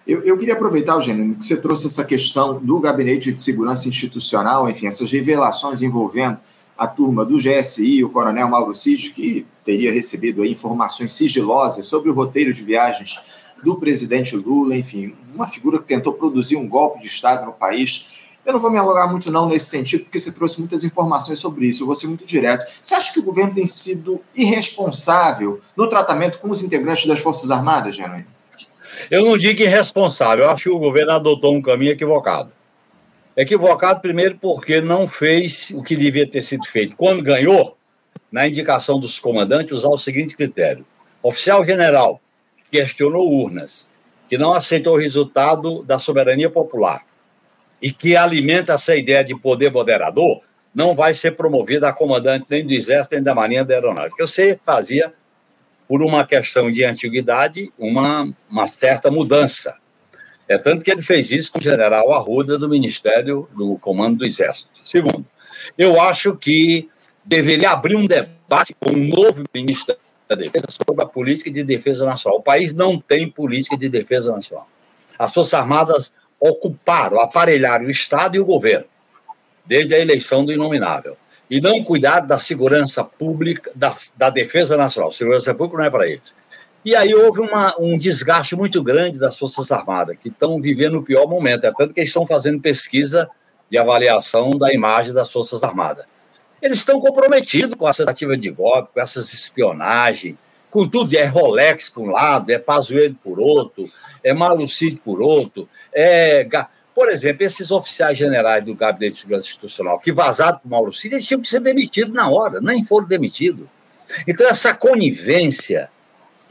Eu, 0.06 0.22
eu 0.24 0.36
queria 0.36 0.54
aproveitar, 0.54 0.94
Eugênio, 0.94 1.34
que 1.36 1.44
você 1.44 1.56
trouxe 1.56 1.86
essa 1.86 2.04
questão 2.04 2.58
do 2.58 2.80
Gabinete 2.80 3.32
de 3.32 3.40
Segurança 3.40 3.88
Institucional, 3.88 4.68
enfim, 4.68 4.88
essas 4.88 5.10
revelações 5.12 5.80
envolvendo 5.80 6.38
a 6.82 6.86
turma 6.88 7.24
do 7.24 7.38
GSI, 7.38 8.02
o 8.02 8.10
coronel 8.10 8.48
Mauro 8.48 8.74
Cid, 8.74 9.10
que 9.10 9.46
teria 9.64 9.92
recebido 9.92 10.44
informações 10.44 11.12
sigilosas 11.12 11.86
sobre 11.86 12.10
o 12.10 12.12
roteiro 12.12 12.52
de 12.52 12.60
viagens 12.64 13.20
do 13.62 13.76
presidente 13.76 14.34
Lula, 14.34 14.76
enfim, 14.76 15.14
uma 15.32 15.46
figura 15.46 15.78
que 15.78 15.84
tentou 15.84 16.12
produzir 16.14 16.56
um 16.56 16.68
golpe 16.68 16.98
de 16.98 17.06
Estado 17.06 17.46
no 17.46 17.52
país. 17.52 18.32
Eu 18.44 18.52
não 18.52 18.58
vou 18.58 18.68
me 18.68 18.78
alongar 18.78 19.08
muito 19.08 19.30
não 19.30 19.46
nesse 19.46 19.66
sentido, 19.66 20.02
porque 20.02 20.18
você 20.18 20.32
trouxe 20.32 20.58
muitas 20.58 20.82
informações 20.82 21.38
sobre 21.38 21.66
isso, 21.66 21.84
eu 21.84 21.86
vou 21.86 21.94
ser 21.94 22.08
muito 22.08 22.26
direto. 22.26 22.68
Você 22.82 22.96
acha 22.96 23.12
que 23.12 23.20
o 23.20 23.22
governo 23.22 23.54
tem 23.54 23.64
sido 23.64 24.20
irresponsável 24.34 25.60
no 25.76 25.86
tratamento 25.86 26.40
com 26.40 26.50
os 26.50 26.64
integrantes 26.64 27.06
das 27.06 27.20
Forças 27.20 27.52
Armadas, 27.52 27.94
Genuíno? 27.94 28.26
Eu 29.08 29.24
não 29.24 29.38
digo 29.38 29.62
irresponsável, 29.62 30.46
eu 30.46 30.50
acho 30.50 30.64
que 30.64 30.70
o 30.70 30.80
governo 30.80 31.12
adotou 31.12 31.54
um 31.54 31.62
caminho 31.62 31.92
equivocado. 31.92 32.50
Equivocado, 33.36 34.00
primeiro, 34.00 34.36
porque 34.38 34.80
não 34.80 35.08
fez 35.08 35.70
o 35.74 35.82
que 35.82 35.96
devia 35.96 36.28
ter 36.28 36.42
sido 36.42 36.66
feito. 36.66 36.96
Quando 36.96 37.22
ganhou, 37.22 37.76
na 38.30 38.46
indicação 38.46 39.00
dos 39.00 39.18
comandantes, 39.18 39.72
usar 39.72 39.88
o 39.88 39.98
seguinte 39.98 40.36
critério: 40.36 40.86
oficial 41.22 41.64
general 41.64 42.20
questionou 42.70 43.26
urnas, 43.26 43.92
que 44.28 44.36
não 44.36 44.52
aceitou 44.52 44.94
o 44.94 45.00
resultado 45.00 45.82
da 45.82 45.98
soberania 45.98 46.50
popular 46.50 47.04
e 47.80 47.90
que 47.90 48.16
alimenta 48.16 48.74
essa 48.74 48.94
ideia 48.94 49.24
de 49.24 49.34
poder 49.38 49.72
moderador, 49.72 50.40
não 50.74 50.94
vai 50.94 51.14
ser 51.14 51.32
promovido 51.32 51.84
a 51.86 51.92
comandante 51.92 52.46
nem 52.48 52.64
do 52.64 52.72
Exército, 52.72 53.14
nem 53.14 53.24
da 53.24 53.34
Marinha 53.34 53.64
da 53.64 53.74
Aeronáutica. 53.74 54.26
Você 54.26 54.58
fazia, 54.64 55.10
por 55.88 56.02
uma 56.02 56.26
questão 56.26 56.70
de 56.70 56.84
antiguidade, 56.84 57.70
uma, 57.78 58.32
uma 58.48 58.66
certa 58.66 59.10
mudança 59.10 59.74
é 60.52 60.58
tanto 60.58 60.84
que 60.84 60.90
ele 60.90 61.02
fez 61.02 61.30
isso 61.30 61.50
com 61.52 61.58
o 61.58 61.62
general 61.62 62.12
Arruda 62.12 62.58
do 62.58 62.68
Ministério 62.68 63.48
do 63.56 63.78
Comando 63.78 64.18
do 64.18 64.26
Exército. 64.26 64.70
Segundo, 64.84 65.24
eu 65.78 66.00
acho 66.00 66.36
que 66.36 66.90
deveria 67.24 67.70
abrir 67.70 67.96
um 67.96 68.06
debate 68.06 68.74
com 68.78 68.90
um 68.90 69.08
novo 69.08 69.44
ministro 69.54 69.96
da 70.28 70.34
Defesa 70.34 70.66
sobre 70.68 71.02
a 71.02 71.06
política 71.06 71.50
de 71.50 71.64
defesa 71.64 72.04
nacional. 72.04 72.38
O 72.38 72.42
país 72.42 72.72
não 72.72 73.00
tem 73.00 73.30
política 73.30 73.76
de 73.78 73.88
defesa 73.88 74.30
nacional. 74.32 74.68
As 75.18 75.32
Forças 75.32 75.54
Armadas 75.54 76.12
ocuparam, 76.38 77.20
aparelharam 77.20 77.86
o 77.86 77.90
Estado 77.90 78.36
e 78.36 78.40
o 78.40 78.44
governo, 78.44 78.86
desde 79.64 79.94
a 79.94 79.98
eleição 79.98 80.44
do 80.44 80.52
inominável. 80.52 81.16
E 81.48 81.60
não 81.60 81.82
cuidaram 81.82 82.26
da 82.26 82.38
segurança 82.38 83.04
pública, 83.04 83.70
da, 83.74 83.94
da 84.16 84.30
defesa 84.30 84.76
nacional. 84.76 85.12
Segurança 85.12 85.54
pública 85.54 85.78
não 85.78 85.86
é 85.86 85.90
para 85.90 86.08
eles. 86.08 86.34
E 86.84 86.96
aí 86.96 87.14
houve 87.14 87.40
uma, 87.40 87.74
um 87.78 87.96
desgaste 87.96 88.56
muito 88.56 88.82
grande 88.82 89.18
das 89.18 89.38
Forças 89.38 89.70
Armadas, 89.70 90.16
que 90.16 90.28
estão 90.28 90.60
vivendo 90.60 90.98
o 90.98 91.02
pior 91.02 91.28
momento. 91.28 91.64
É 91.64 91.72
tanto 91.72 91.94
que 91.94 92.00
eles 92.00 92.10
estão 92.10 92.26
fazendo 92.26 92.60
pesquisa 92.60 93.30
de 93.70 93.78
avaliação 93.78 94.50
da 94.50 94.72
imagem 94.72 95.12
das 95.12 95.30
Forças 95.30 95.62
Armadas. 95.62 96.06
Eles 96.60 96.80
estão 96.80 97.00
comprometidos 97.00 97.76
com 97.76 97.88
essa 97.88 98.04
tentativa 98.04 98.36
de 98.36 98.50
golpe, 98.50 98.90
com 98.94 99.00
essas 99.00 99.32
espionagens, 99.32 100.36
com 100.70 100.88
tudo. 100.88 101.14
É 101.16 101.24
Rolex 101.24 101.88
por 101.88 102.02
um 102.02 102.10
lado, 102.10 102.50
é 102.50 102.58
Pazuello 102.58 103.16
por 103.22 103.38
outro, 103.38 103.88
é 104.22 104.32
Malucide 104.32 104.96
por 104.96 105.22
outro. 105.22 105.68
É... 105.94 106.46
Por 106.94 107.08
exemplo, 107.08 107.44
esses 107.44 107.70
oficiais 107.70 108.18
generais 108.18 108.64
do 108.64 108.74
Gabinete 108.74 109.14
de 109.14 109.18
Segurança 109.20 109.46
Institucional 109.46 109.98
que 109.98 110.12
vazaram 110.12 110.58
para 110.58 110.80
o 110.80 110.92
eles 111.04 111.26
tinham 111.26 111.40
que 111.40 111.48
ser 111.48 111.60
demitidos 111.60 112.12
na 112.12 112.28
hora, 112.28 112.60
nem 112.60 112.84
foram 112.84 113.06
demitidos. 113.06 113.66
Então, 114.28 114.46
essa 114.46 114.74
conivência 114.74 115.88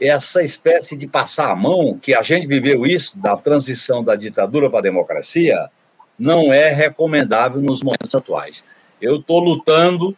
essa 0.08 0.42
espécie 0.42 0.96
de 0.96 1.06
passar 1.06 1.50
a 1.50 1.56
mão, 1.56 1.96
que 1.96 2.14
a 2.14 2.22
gente 2.22 2.46
viveu 2.46 2.84
isso, 2.84 3.18
da 3.18 3.36
transição 3.36 4.02
da 4.02 4.16
ditadura 4.16 4.68
para 4.68 4.80
a 4.80 4.82
democracia, 4.82 5.68
não 6.18 6.52
é 6.52 6.72
recomendável 6.72 7.60
nos 7.60 7.82
momentos 7.82 8.14
atuais. 8.14 8.64
Eu 9.00 9.16
estou 9.16 9.38
lutando 9.38 10.14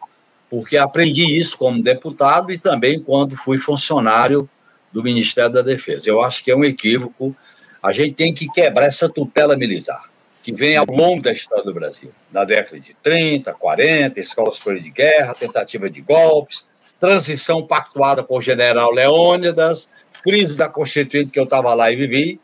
porque 0.49 0.77
aprendi 0.77 1.37
isso 1.37 1.57
como 1.57 1.81
deputado 1.81 2.51
e 2.51 2.57
também 2.57 2.99
quando 2.99 3.35
fui 3.35 3.57
funcionário 3.57 4.49
do 4.91 5.03
Ministério 5.03 5.51
da 5.51 5.61
Defesa. 5.61 6.09
Eu 6.09 6.21
acho 6.21 6.43
que 6.43 6.51
é 6.51 6.55
um 6.55 6.63
equívoco. 6.63 7.35
A 7.81 7.91
gente 7.91 8.13
tem 8.13 8.33
que 8.33 8.47
quebrar 8.47 8.85
essa 8.85 9.09
tutela 9.09 9.57
militar, 9.57 10.03
que 10.41 10.51
vem 10.51 10.77
ao 10.77 10.85
longo 10.85 11.21
da 11.21 11.31
história 11.31 11.63
do 11.63 11.73
Brasil, 11.73 12.11
na 12.31 12.43
década 12.43 12.79
de 12.79 12.93
30, 12.95 13.53
40, 13.53 14.19
escola 14.19 14.53
superior 14.53 14.81
de 14.81 14.89
guerra, 14.89 15.35
tentativa 15.35 15.89
de 15.89 16.01
golpes, 16.01 16.65
transição 17.05 17.63
pactuada 17.63 18.23
com 18.23 18.39
o 18.39 18.41
general 18.41 18.91
Leônidas, 18.91 19.87
crise 20.23 20.57
da 20.57 20.67
Constituinte 20.67 21.31
que 21.31 21.39
eu 21.39 21.43
estava 21.43 21.71
lá 21.75 21.91
e 21.91 21.95
vivi, 21.95 22.39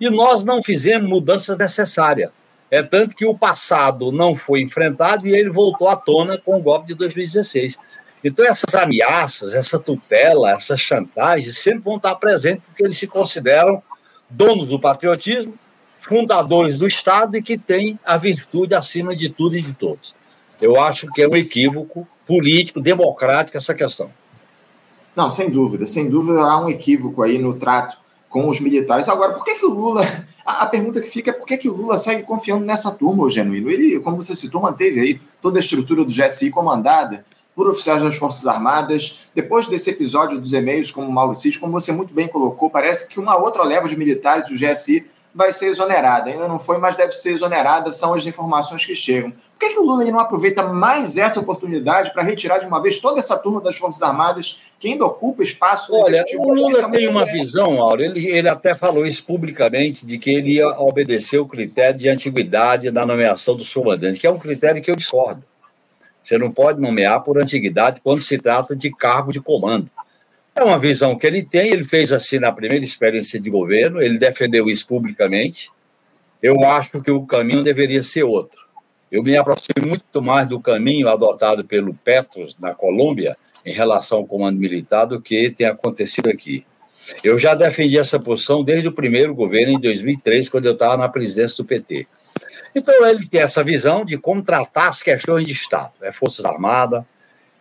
e 0.00 0.08
nós 0.08 0.44
não 0.44 0.62
fizemos 0.62 1.10
mudanças 1.10 1.58
necessárias. 1.58 2.30
É 2.70 2.82
tanto 2.82 3.14
que 3.14 3.26
o 3.26 3.36
passado 3.36 4.10
não 4.10 4.34
foi 4.34 4.62
enfrentado 4.62 5.26
e 5.26 5.34
ele 5.34 5.50
voltou 5.50 5.88
à 5.88 5.94
tona 5.94 6.38
com 6.38 6.56
o 6.56 6.62
golpe 6.62 6.86
de 6.86 6.94
2016. 6.94 7.78
Então, 8.24 8.46
essas 8.46 8.74
ameaças, 8.74 9.54
essa 9.54 9.78
tutela, 9.78 10.52
essa 10.52 10.74
chantagem 10.74 11.52
sempre 11.52 11.80
vão 11.80 11.96
estar 11.96 12.14
presentes 12.14 12.64
porque 12.66 12.82
eles 12.82 12.96
se 12.96 13.06
consideram 13.06 13.82
donos 14.30 14.68
do 14.68 14.80
patriotismo, 14.80 15.54
fundadores 16.00 16.78
do 16.78 16.86
Estado 16.86 17.36
e 17.36 17.42
que 17.42 17.58
têm 17.58 17.98
a 18.06 18.16
virtude 18.16 18.74
acima 18.74 19.14
de 19.14 19.28
tudo 19.28 19.54
e 19.54 19.60
de 19.60 19.74
todos. 19.74 20.14
Eu 20.58 20.80
acho 20.80 21.08
que 21.08 21.20
é 21.20 21.28
um 21.28 21.36
equívoco 21.36 22.08
político, 22.26 22.80
democrático 22.80 23.56
essa 23.56 23.74
questão. 23.74 24.10
Não, 25.14 25.30
sem 25.30 25.50
dúvida, 25.50 25.86
sem 25.86 26.08
dúvida 26.08 26.40
há 26.40 26.60
um 26.60 26.68
equívoco 26.68 27.22
aí 27.22 27.38
no 27.38 27.54
trato 27.54 27.96
com 28.32 28.48
os 28.48 28.60
militares. 28.60 29.08
Agora, 29.08 29.34
por 29.34 29.44
que, 29.44 29.54
que 29.56 29.66
o 29.66 29.70
Lula. 29.70 30.02
A, 30.44 30.66
pergunta 30.66 31.00
que 31.00 31.08
fica 31.08 31.30
é 31.30 31.32
por 31.32 31.46
que, 31.46 31.56
que 31.56 31.68
o 31.68 31.76
Lula 31.76 31.96
segue 31.96 32.24
confiando 32.24 32.64
nessa 32.64 32.90
turma, 32.90 33.22
o 33.22 33.30
genuíno? 33.30 33.70
Ele, 33.70 34.00
como 34.00 34.20
você 34.20 34.34
citou, 34.34 34.60
manteve 34.60 34.98
aí 34.98 35.20
toda 35.40 35.58
a 35.58 35.60
estrutura 35.60 36.04
do 36.04 36.10
GSI 36.10 36.50
comandada 36.50 37.24
por 37.54 37.68
oficiais 37.68 38.02
das 38.02 38.16
Forças 38.16 38.46
Armadas. 38.46 39.26
Depois 39.34 39.68
desse 39.68 39.90
episódio 39.90 40.40
dos 40.40 40.52
e-mails, 40.52 40.90
como 40.90 41.06
o 41.06 41.12
Mauro 41.12 41.36
Cid, 41.36 41.60
como 41.60 41.72
você 41.72 41.92
muito 41.92 42.12
bem 42.12 42.26
colocou, 42.26 42.70
parece 42.70 43.06
que 43.06 43.20
uma 43.20 43.36
outra 43.36 43.62
leva 43.62 43.86
de 43.86 43.96
militares 43.96 44.48
do 44.48 44.54
GSI 44.56 45.06
vai 45.34 45.52
ser 45.52 45.66
exonerada. 45.66 46.30
Ainda 46.30 46.46
não 46.46 46.58
foi, 46.58 46.78
mas 46.78 46.96
deve 46.96 47.12
ser 47.12 47.30
exonerada, 47.30 47.92
são 47.92 48.12
as 48.14 48.26
informações 48.26 48.84
que 48.84 48.94
chegam. 48.94 49.30
Por 49.30 49.58
que, 49.58 49.70
que 49.70 49.78
o 49.78 49.84
Lula 49.84 50.04
não 50.04 50.18
aproveita 50.18 50.62
mais 50.64 51.16
essa 51.16 51.40
oportunidade 51.40 52.12
para 52.12 52.22
retirar 52.22 52.58
de 52.58 52.66
uma 52.66 52.82
vez 52.82 52.98
toda 52.98 53.18
essa 53.18 53.38
turma 53.38 53.60
das 53.60 53.76
Forças 53.76 54.02
Armadas 54.02 54.62
que 54.78 54.88
ainda 54.88 55.04
ocupa 55.04 55.42
espaço 55.42 55.94
Olha, 55.94 56.24
o 56.36 56.54
Lula 56.54 56.90
tem 56.90 57.08
uma 57.08 57.24
visão, 57.24 57.76
Mauro, 57.76 58.02
ele, 58.02 58.26
ele 58.26 58.48
até 58.48 58.74
falou 58.74 59.06
isso 59.06 59.24
publicamente, 59.24 60.04
de 60.04 60.18
que 60.18 60.30
ele 60.30 60.54
ia 60.54 60.68
obedecer 60.80 61.38
o 61.38 61.46
critério 61.46 61.98
de 61.98 62.08
antiguidade 62.08 62.90
da 62.90 63.06
nomeação 63.06 63.56
do 63.56 63.64
comandante, 63.64 64.18
que 64.18 64.26
é 64.26 64.30
um 64.30 64.38
critério 64.38 64.82
que 64.82 64.90
eu 64.90 64.96
discordo. 64.96 65.42
Você 66.22 66.38
não 66.38 66.50
pode 66.50 66.80
nomear 66.80 67.22
por 67.22 67.38
antiguidade 67.38 68.00
quando 68.02 68.20
se 68.20 68.38
trata 68.38 68.76
de 68.76 68.90
cargo 68.90 69.32
de 69.32 69.40
comando. 69.40 69.90
É 70.54 70.62
uma 70.62 70.78
visão 70.78 71.16
que 71.16 71.26
ele 71.26 71.42
tem, 71.42 71.70
ele 71.70 71.84
fez 71.84 72.12
assim 72.12 72.38
na 72.38 72.52
primeira 72.52 72.84
experiência 72.84 73.40
de 73.40 73.48
governo, 73.48 74.02
ele 74.02 74.18
defendeu 74.18 74.68
isso 74.68 74.86
publicamente. 74.86 75.70
Eu 76.42 76.62
acho 76.64 77.00
que 77.00 77.10
o 77.10 77.24
caminho 77.24 77.62
deveria 77.62 78.02
ser 78.02 78.24
outro. 78.24 78.60
Eu 79.10 79.22
me 79.22 79.36
aproximo 79.36 79.86
muito 79.86 80.22
mais 80.22 80.48
do 80.48 80.60
caminho 80.60 81.08
adotado 81.08 81.64
pelo 81.64 81.94
Petros 81.94 82.56
na 82.58 82.74
Colômbia 82.74 83.36
em 83.64 83.72
relação 83.72 84.18
ao 84.18 84.26
comando 84.26 84.58
militar 84.58 85.06
do 85.06 85.20
que 85.20 85.50
tem 85.50 85.66
acontecido 85.66 86.28
aqui. 86.28 86.66
Eu 87.22 87.38
já 87.38 87.54
defendi 87.54 87.98
essa 87.98 88.18
posição 88.18 88.62
desde 88.62 88.88
o 88.88 88.94
primeiro 88.94 89.34
governo, 89.34 89.72
em 89.72 89.80
2003, 89.80 90.48
quando 90.48 90.66
eu 90.66 90.72
estava 90.72 90.96
na 90.96 91.08
presidência 91.08 91.56
do 91.56 91.64
PT. 91.64 92.02
Então, 92.74 93.06
ele 93.06 93.26
tem 93.26 93.40
essa 93.40 93.62
visão 93.62 94.04
de 94.04 94.16
como 94.16 94.42
tratar 94.42 94.88
as 94.88 95.02
questões 95.02 95.44
de 95.44 95.52
Estado: 95.52 95.92
é 96.02 96.12
Forças 96.12 96.44
Armadas, 96.44 97.04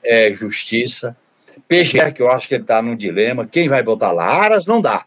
é 0.04 0.32
Justiça, 0.32 1.18
PGR, 1.72 2.12
que 2.12 2.22
eu 2.22 2.30
acho 2.30 2.50
que 2.50 2.56
ele 2.56 2.64
está 2.64 2.82
num 2.82 2.98
dilema. 2.98 3.48
Quem 3.48 3.70
vai 3.70 3.82
botar 3.82 4.12
lá? 4.12 4.26
Aras 4.26 4.66
não 4.66 4.82
dá. 4.82 5.06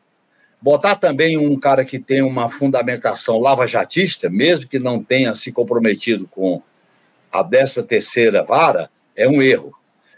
Botar 0.62 0.94
também 0.94 1.37
um 1.37 1.61
cara 1.61 1.85
que 1.85 1.98
tem 1.98 2.22
uma 2.22 2.48
fundamentação 2.48 3.38
lava-jatista, 3.38 4.31
mesmo 4.31 4.66
que 4.66 4.79
não 4.79 5.05
tenha 5.05 5.35
se 5.35 5.53
comprometido 5.53 6.27
com 6.27 6.62
a 7.31 7.44
13 7.44 7.83
terceira 7.83 8.42
vara, 8.42 8.88
é 9.14 9.29
um 9.29 9.42
erro. 9.42 9.74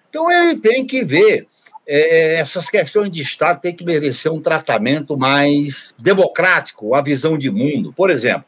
Então 0.09 0.31
ele 0.31 0.61
tem 0.61 0.87
que 0.87 1.05
ver 1.05 1.49
é, 1.85 2.37
essas 2.37 2.71
questões 2.71 3.11
de 3.11 3.23
Estado 3.23 3.61
tem 3.61 3.75
que 3.75 3.85
merecer 3.85 4.33
um 4.33 4.41
tratamento 4.41 5.19
mais 5.19 5.97
democrático, 5.99 6.95
a 6.95 7.03
visão 7.03 7.37
de 7.37 7.51
mundo. 7.51 7.93
Por 7.93 8.09
exemplo, 8.09 8.45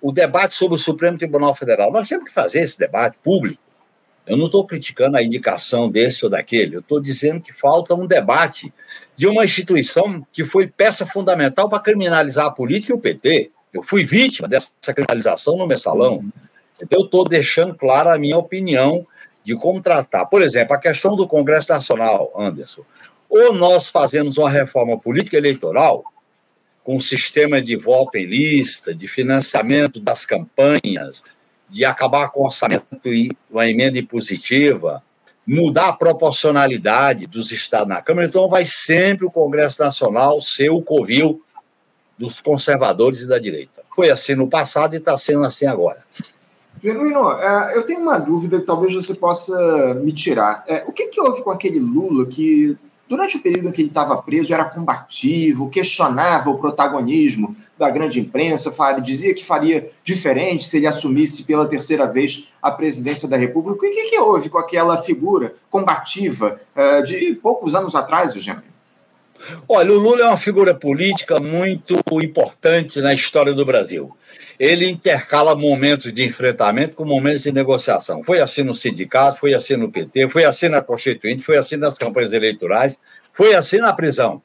o 0.00 0.12
debate 0.12 0.54
sobre 0.54 0.76
o 0.76 0.78
Supremo 0.78 1.18
Tribunal 1.18 1.56
Federal. 1.56 1.90
Nós 1.90 2.08
temos 2.08 2.26
que 2.26 2.32
fazer 2.32 2.60
esse 2.60 2.78
debate 2.78 3.16
público. 3.20 3.65
Eu 4.26 4.36
não 4.36 4.46
estou 4.46 4.66
criticando 4.66 5.16
a 5.16 5.22
indicação 5.22 5.88
desse 5.88 6.24
ou 6.24 6.30
daquele, 6.30 6.76
eu 6.76 6.80
estou 6.80 7.00
dizendo 7.00 7.40
que 7.40 7.52
falta 7.52 7.94
um 7.94 8.06
debate 8.06 8.72
de 9.16 9.26
uma 9.26 9.44
instituição 9.44 10.26
que 10.32 10.44
foi 10.44 10.66
peça 10.66 11.06
fundamental 11.06 11.68
para 11.68 11.78
criminalizar 11.78 12.46
a 12.46 12.50
política 12.50 12.92
e 12.92 12.96
o 12.96 13.00
PT. 13.00 13.50
Eu 13.72 13.82
fui 13.82 14.04
vítima 14.04 14.48
dessa 14.48 14.72
criminalização 14.94 15.56
no 15.56 15.66
mensalão. 15.66 16.24
Então, 16.80 17.00
eu 17.00 17.04
estou 17.04 17.24
deixando 17.24 17.74
clara 17.74 18.14
a 18.14 18.18
minha 18.18 18.36
opinião 18.36 19.06
de 19.44 19.54
como 19.54 19.80
tratar. 19.80 20.26
Por 20.26 20.42
exemplo, 20.42 20.74
a 20.74 20.80
questão 20.80 21.14
do 21.14 21.26
Congresso 21.26 21.72
Nacional, 21.72 22.32
Anderson. 22.36 22.82
Ou 23.28 23.52
nós 23.52 23.88
fazemos 23.88 24.36
uma 24.38 24.50
reforma 24.50 24.98
política 24.98 25.36
eleitoral, 25.36 26.04
com 26.82 26.96
um 26.96 27.00
sistema 27.00 27.60
de 27.60 27.76
voto 27.76 28.16
em 28.16 28.26
lista, 28.26 28.94
de 28.94 29.08
financiamento 29.08 29.98
das 29.98 30.24
campanhas, 30.24 31.24
de 31.68 31.84
acabar 31.84 32.30
com 32.30 32.42
o 32.42 32.44
orçamento 32.44 32.84
e 33.06 33.36
uma 33.50 33.68
emenda 33.68 33.98
impositiva, 33.98 35.02
mudar 35.46 35.88
a 35.88 35.92
proporcionalidade 35.92 37.26
dos 37.26 37.52
estados 37.52 37.88
na 37.88 38.02
Câmara, 38.02 38.26
então 38.26 38.48
vai 38.48 38.66
sempre 38.66 39.24
o 39.24 39.30
Congresso 39.30 39.82
Nacional 39.82 40.40
ser 40.40 40.70
o 40.70 40.82
covil 40.82 41.42
dos 42.18 42.40
conservadores 42.40 43.20
e 43.20 43.28
da 43.28 43.38
direita. 43.38 43.82
Foi 43.94 44.10
assim 44.10 44.34
no 44.34 44.48
passado 44.48 44.94
e 44.94 44.98
está 44.98 45.16
sendo 45.16 45.44
assim 45.44 45.66
agora. 45.66 46.02
Genuíno, 46.82 47.32
é, 47.32 47.76
eu 47.76 47.84
tenho 47.84 48.00
uma 48.00 48.18
dúvida 48.18 48.58
que 48.58 48.66
talvez 48.66 48.94
você 48.94 49.14
possa 49.14 49.94
me 50.02 50.12
tirar. 50.12 50.64
É, 50.66 50.84
o 50.86 50.92
que, 50.92 51.06
que 51.06 51.20
houve 51.20 51.42
com 51.42 51.50
aquele 51.50 51.78
Lula 51.78 52.26
que, 52.26 52.76
durante 53.08 53.36
o 53.36 53.40
período 53.40 53.68
em 53.68 53.72
que 53.72 53.82
ele 53.82 53.88
estava 53.88 54.20
preso, 54.20 54.52
era 54.52 54.64
combativo, 54.64 55.70
questionava 55.70 56.50
o 56.50 56.58
protagonismo 56.58 57.54
da 57.78 57.90
grande 57.90 58.20
imprensa, 58.20 58.74
dizia 59.00 59.34
que 59.34 59.44
faria 59.44 59.88
diferente 60.02 60.66
se 60.66 60.78
ele 60.78 60.86
assumisse 60.86 61.44
pela 61.44 61.68
terceira 61.68 62.06
vez 62.06 62.52
a 62.60 62.70
presidência 62.70 63.28
da 63.28 63.36
República? 63.36 63.76
O 63.76 63.78
que, 63.80 64.10
que 64.10 64.18
houve 64.18 64.48
com 64.48 64.58
aquela 64.58 64.98
figura 64.98 65.54
combativa 65.70 66.60
é, 66.74 67.02
de 67.02 67.34
poucos 67.34 67.74
anos 67.74 67.94
atrás, 67.94 68.32
Genuíno? 68.34 68.76
Olha, 69.68 69.92
o 69.92 69.98
Lula 69.98 70.22
é 70.22 70.28
uma 70.28 70.36
figura 70.36 70.74
política 70.74 71.38
muito 71.38 71.94
importante 72.22 73.00
na 73.00 73.12
história 73.12 73.52
do 73.52 73.64
Brasil 73.64 74.16
ele 74.58 74.88
intercala 74.88 75.54
momentos 75.54 76.12
de 76.12 76.24
enfrentamento 76.24 76.96
com 76.96 77.04
momentos 77.04 77.42
de 77.42 77.52
negociação. 77.52 78.22
Foi 78.24 78.40
assim 78.40 78.62
no 78.62 78.74
sindicato, 78.74 79.40
foi 79.40 79.54
assim 79.54 79.76
no 79.76 79.90
PT, 79.90 80.28
foi 80.30 80.44
assim 80.44 80.68
na 80.68 80.80
Constituinte, 80.80 81.42
foi 81.42 81.56
assim 81.56 81.76
nas 81.76 81.98
campanhas 81.98 82.32
eleitorais, 82.32 82.98
foi 83.34 83.54
assim 83.54 83.78
na 83.78 83.92
prisão, 83.92 84.40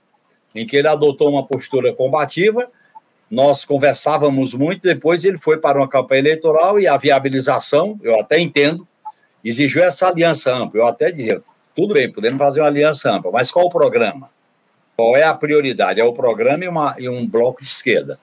em 0.54 0.68
que 0.68 0.76
ele 0.76 0.88
adotou 0.88 1.30
uma 1.30 1.46
postura 1.46 1.94
combativa. 1.94 2.70
Nós 3.30 3.64
conversávamos 3.64 4.54
muito, 4.54 4.82
depois 4.84 5.24
ele 5.24 5.38
foi 5.38 5.60
para 5.60 5.78
uma 5.78 5.88
campanha 5.88 6.20
eleitoral 6.20 6.78
e 6.78 6.88
a 6.88 6.98
viabilização, 6.98 7.98
eu 8.04 8.20
até 8.20 8.38
entendo, 8.38 8.86
exigiu 9.44 9.84
essa 9.84 10.08
aliança 10.08 10.54
ampla. 10.54 10.82
Eu 10.82 10.88
até 10.88 11.10
dizia, 11.10 11.42
tudo 11.74 11.94
bem, 11.94 12.12
podemos 12.12 12.38
fazer 12.38 12.60
uma 12.60 12.68
aliança 12.68 13.10
ampla, 13.10 13.32
mas 13.32 13.50
qual 13.50 13.66
o 13.66 13.70
programa? 13.70 14.28
Qual 14.98 15.16
é 15.16 15.24
a 15.24 15.34
prioridade? 15.34 16.02
É 16.02 16.04
o 16.04 16.14
programa 16.14 16.66
e, 16.66 16.68
uma, 16.68 16.96
e 17.00 17.08
um 17.08 17.28
bloco 17.28 17.62
de 17.62 17.70
esquerda. 17.70 18.14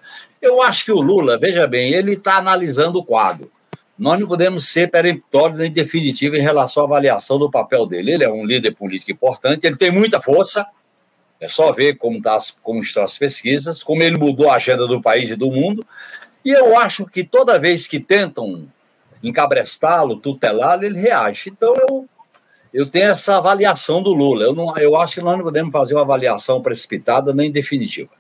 Eu 0.41 0.63
acho 0.63 0.85
que 0.85 0.93
o 0.93 1.01
Lula, 1.01 1.39
veja 1.39 1.67
bem, 1.67 1.93
ele 1.93 2.13
está 2.13 2.37
analisando 2.37 2.99
o 2.99 3.05
quadro. 3.05 3.51
Nós 3.99 4.21
não 4.21 4.29
podemos 4.29 4.69
ser 4.69 4.89
peremptórios 4.89 5.59
nem 5.59 5.73
definitivos 5.73 6.39
em 6.39 6.43
relação 6.43 6.85
à 6.85 6.87
avaliação 6.87 7.37
do 7.39 7.51
papel 7.51 7.85
dele. 7.85 8.13
Ele 8.13 8.25
é 8.25 8.31
um 8.31 8.45
líder 8.45 8.71
político 8.73 9.11
importante, 9.11 9.67
ele 9.67 9.77
tem 9.77 9.91
muita 9.91 10.23
força. 10.23 10.65
É 11.41 11.49
só 11.49 11.73
ver 11.73 11.97
como, 11.97 12.23
tá, 12.23 12.39
como 12.63 12.81
estão 12.81 13.05
as 13.05 13.19
pesquisas, 13.19 13.83
como 13.83 14.03
ele 14.03 14.17
mudou 14.17 14.49
a 14.49 14.55
agenda 14.55 14.87
do 14.87 15.03
país 15.03 15.29
e 15.29 15.37
do 15.37 15.51
mundo. 15.51 15.85
E 16.45 16.51
eu 16.51 16.79
acho 16.79 17.07
que 17.07 17.25
toda 17.25 17.59
vez 17.59 17.89
que 17.89 17.99
tentam 17.99 18.69
encabrestá-lo, 19.23 20.17
tutelá-lo, 20.17 20.85
ele 20.85 21.01
reage. 21.01 21.51
Então 21.51 21.75
eu, 21.77 22.09
eu 22.73 22.87
tenho 22.89 23.11
essa 23.11 23.37
avaliação 23.37 24.01
do 24.01 24.13
Lula. 24.13 24.45
Eu, 24.45 24.55
não, 24.55 24.77
eu 24.79 24.97
acho 24.97 25.15
que 25.15 25.21
nós 25.21 25.37
não 25.37 25.45
podemos 25.45 25.73
fazer 25.73 25.95
uma 25.95 26.03
avaliação 26.03 26.63
precipitada 26.63 27.35
nem 27.35 27.51
definitiva. 27.51 28.18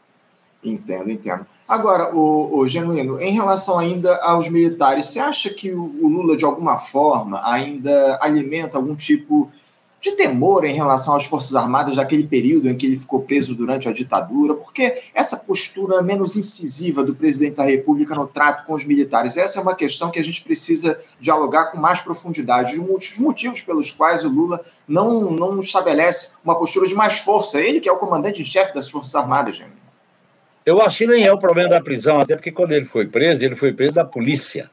Entendo, 0.62 1.11
entendo. 1.11 1.47
Agora, 1.68 2.14
o, 2.14 2.59
o, 2.59 2.66
Genuíno, 2.66 3.21
em 3.21 3.33
relação 3.33 3.79
ainda 3.79 4.16
aos 4.16 4.49
militares, 4.49 5.07
você 5.07 5.21
acha 5.21 5.51
que 5.51 5.71
o, 5.71 5.85
o, 6.03 6.09
Lula, 6.09 6.37
de 6.37 6.44
alguma 6.44 6.79
forma, 6.79 7.40
ainda 7.49 8.18
alimenta 8.21 8.77
algum 8.77 8.97
tipo 8.97 9.49
de 10.01 10.12
temor 10.12 10.64
em 10.64 10.75
relação 10.75 11.14
às 11.14 11.27
Forças 11.27 11.55
Armadas 11.55 11.97
daquele 11.97 12.25
período 12.25 12.68
em 12.68 12.77
que 12.77 12.87
ele 12.87 12.97
ficou 12.97 13.23
preso 13.23 13.55
durante 13.55 13.88
a 13.88 13.92
ditadura? 13.92 14.55
Porque 14.55 15.01
essa 15.14 15.37
postura 15.37 16.03
menos 16.03 16.37
incisiva 16.37 17.05
do 17.05 17.14
presidente 17.14 17.57
da 17.57 17.64
República 17.64 18.14
no 18.14 18.27
trato 18.27 18.66
com 18.66 18.75
os 18.75 18.85
militares, 18.85 19.37
essa 19.37 19.61
é 19.61 19.62
uma 19.62 19.77
questão 19.77 20.11
que 20.11 20.18
a 20.18 20.25
gente 20.25 20.42
precisa 20.42 20.99
dialogar 21.21 21.66
com 21.66 21.79
mais 21.79 22.01
profundidade. 22.01 22.81
Os 22.81 23.18
motivos 23.18 23.61
pelos 23.61 23.92
quais 23.92 24.25
o 24.25 24.29
Lula 24.29 24.61
não, 24.88 25.31
não 25.31 25.61
estabelece 25.61 26.37
uma 26.44 26.57
postura 26.57 26.88
de 26.88 26.94
mais 26.94 27.18
força, 27.21 27.61
ele 27.61 27.79
que 27.79 27.88
é 27.88 27.92
o 27.92 27.99
comandante-chefe 27.99 28.75
das 28.75 28.90
Forças 28.90 29.14
Armadas, 29.14 29.57
Genuíno. 29.57 29.78
Eu 30.68 30.83
acho 30.83 30.98
que 30.98 31.07
nem 31.07 31.24
é 31.24 31.33
o 31.33 31.38
problema 31.38 31.70
da 31.70 31.81
prisão, 31.81 32.20
até 32.20 32.37
porque 32.37 32.52
quando 32.52 32.72
ele 32.72 32.85
foi 32.85 33.09
preso, 33.09 33.42
ele 33.42 33.57
foi 33.57 33.72
preso 33.72 33.94
da 33.94 34.04
polícia, 34.04 34.68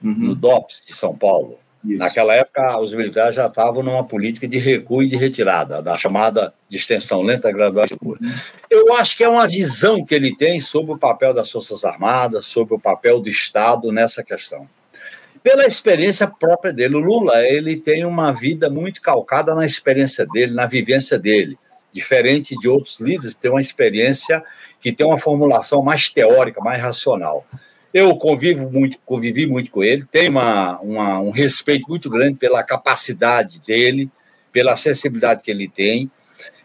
uhum. 0.00 0.14
no 0.14 0.34
DOPS 0.36 0.84
de 0.86 0.94
São 0.94 1.12
Paulo. 1.12 1.58
Isso. 1.84 1.98
Naquela 1.98 2.34
época, 2.34 2.78
os 2.78 2.92
militares 2.92 3.34
já 3.34 3.48
estavam 3.48 3.82
numa 3.82 4.06
política 4.06 4.46
de 4.46 4.58
recuo 4.58 5.02
e 5.02 5.08
de 5.08 5.16
retirada, 5.16 5.82
da 5.82 5.98
chamada 5.98 6.54
de 6.68 6.76
extensão 6.76 7.20
lenta, 7.22 7.50
gradual 7.50 7.84
e 7.84 7.88
segura. 7.88 8.20
Uhum. 8.22 8.30
Eu 8.70 8.94
acho 8.94 9.16
que 9.16 9.24
é 9.24 9.28
uma 9.28 9.48
visão 9.48 10.04
que 10.04 10.14
ele 10.14 10.36
tem 10.36 10.60
sobre 10.60 10.92
o 10.92 10.98
papel 10.98 11.34
das 11.34 11.50
Forças 11.50 11.84
Armadas, 11.84 12.46
sobre 12.46 12.74
o 12.74 12.78
papel 12.78 13.18
do 13.18 13.28
Estado 13.28 13.90
nessa 13.90 14.22
questão. 14.22 14.68
Pela 15.42 15.66
experiência 15.66 16.28
própria 16.28 16.72
dele, 16.72 16.94
o 16.94 17.00
Lula, 17.00 17.42
ele 17.44 17.76
tem 17.76 18.04
uma 18.04 18.30
vida 18.30 18.70
muito 18.70 19.02
calcada 19.02 19.52
na 19.52 19.66
experiência 19.66 20.24
dele, 20.26 20.54
na 20.54 20.66
vivência 20.66 21.18
dele. 21.18 21.58
Diferente 21.92 22.56
de 22.58 22.68
outros 22.68 23.00
líderes, 23.00 23.34
tem 23.34 23.50
uma 23.50 23.60
experiência 23.60 24.42
que 24.80 24.92
tem 24.92 25.06
uma 25.06 25.18
formulação 25.18 25.82
mais 25.82 26.08
teórica, 26.08 26.60
mais 26.60 26.80
racional. 26.80 27.44
Eu 27.92 28.14
convivo 28.16 28.70
muito, 28.70 28.98
convivi 29.04 29.46
muito 29.46 29.70
com 29.70 29.82
ele, 29.82 30.04
tenho 30.04 30.30
uma, 30.30 30.78
uma, 30.80 31.18
um 31.18 31.30
respeito 31.30 31.88
muito 31.88 32.08
grande 32.08 32.38
pela 32.38 32.62
capacidade 32.62 33.60
dele, 33.66 34.08
pela 34.52 34.72
acessibilidade 34.72 35.42
que 35.42 35.50
ele 35.50 35.68
tem. 35.68 36.10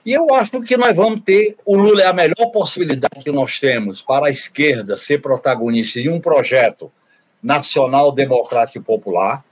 E 0.06 0.14
eu 0.14 0.32
acho 0.36 0.62
que 0.62 0.78
nós 0.78 0.96
vamos 0.96 1.22
ter. 1.22 1.58
O 1.66 1.76
Lula 1.76 2.04
é 2.04 2.06
a 2.06 2.14
melhor 2.14 2.52
possibilidade 2.54 3.24
que 3.24 3.32
nós 3.32 3.60
temos 3.60 4.04
para 4.04 4.28
a 4.28 4.30
esquerda 4.30 4.98
ser 4.98 5.20
protagonista 5.20 6.00
de 6.00 6.10
um 6.10 6.22
projeto 6.22 6.92
nacional, 7.42 8.12
democrático 8.12 8.78
e 8.78 8.82
popular. 8.82 9.44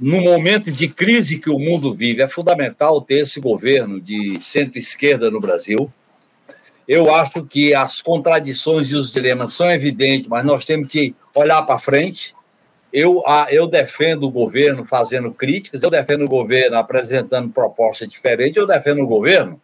No 0.00 0.20
momento 0.20 0.70
de 0.70 0.88
crise 0.88 1.38
que 1.38 1.50
o 1.50 1.58
mundo 1.58 1.92
vive, 1.92 2.22
é 2.22 2.28
fundamental 2.28 3.00
ter 3.00 3.22
esse 3.22 3.40
governo 3.40 4.00
de 4.00 4.38
centro-esquerda 4.40 5.28
no 5.30 5.40
Brasil. 5.40 5.92
Eu 6.86 7.12
acho 7.12 7.44
que 7.44 7.74
as 7.74 8.00
contradições 8.00 8.90
e 8.90 8.94
os 8.94 9.10
dilemas 9.10 9.52
são 9.54 9.70
evidentes, 9.70 10.28
mas 10.28 10.44
nós 10.44 10.64
temos 10.64 10.88
que 10.88 11.14
olhar 11.34 11.62
para 11.62 11.80
frente. 11.80 12.32
Eu, 12.92 13.22
eu 13.50 13.66
defendo 13.66 14.24
o 14.24 14.30
governo 14.30 14.84
fazendo 14.84 15.32
críticas, 15.32 15.82
eu 15.82 15.90
defendo 15.90 16.24
o 16.24 16.28
governo 16.28 16.76
apresentando 16.76 17.52
propostas 17.52 18.08
diferentes, 18.08 18.56
eu 18.56 18.66
defendo 18.66 19.02
o 19.02 19.06
governo 19.06 19.60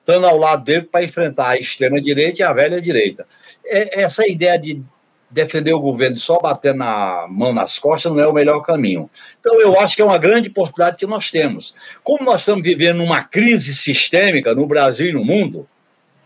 estando 0.00 0.26
ao 0.26 0.36
lado 0.36 0.62
dele 0.64 0.82
para 0.82 1.02
enfrentar 1.02 1.48
a 1.48 1.58
extrema-direita 1.58 2.40
e 2.40 2.44
a 2.44 2.52
velha 2.52 2.80
direita. 2.80 3.26
É, 3.64 4.02
essa 4.02 4.28
ideia 4.28 4.56
de 4.56 4.80
defender 5.30 5.72
o 5.72 5.80
governo 5.80 6.18
só 6.18 6.38
bater 6.38 6.74
na 6.74 7.26
mão 7.28 7.52
nas 7.52 7.78
costas 7.78 8.12
não 8.12 8.20
é 8.20 8.26
o 8.26 8.32
melhor 8.32 8.60
caminho. 8.60 9.10
Então, 9.40 9.60
eu 9.60 9.78
acho 9.80 9.96
que 9.96 10.02
é 10.02 10.04
uma 10.04 10.18
grande 10.18 10.48
oportunidade 10.48 10.96
que 10.96 11.06
nós 11.06 11.30
temos. 11.30 11.74
Como 12.02 12.24
nós 12.24 12.40
estamos 12.42 12.62
vivendo 12.62 13.02
uma 13.02 13.22
crise 13.22 13.74
sistêmica 13.74 14.54
no 14.54 14.66
Brasil 14.66 15.08
e 15.08 15.12
no 15.12 15.24
mundo, 15.24 15.68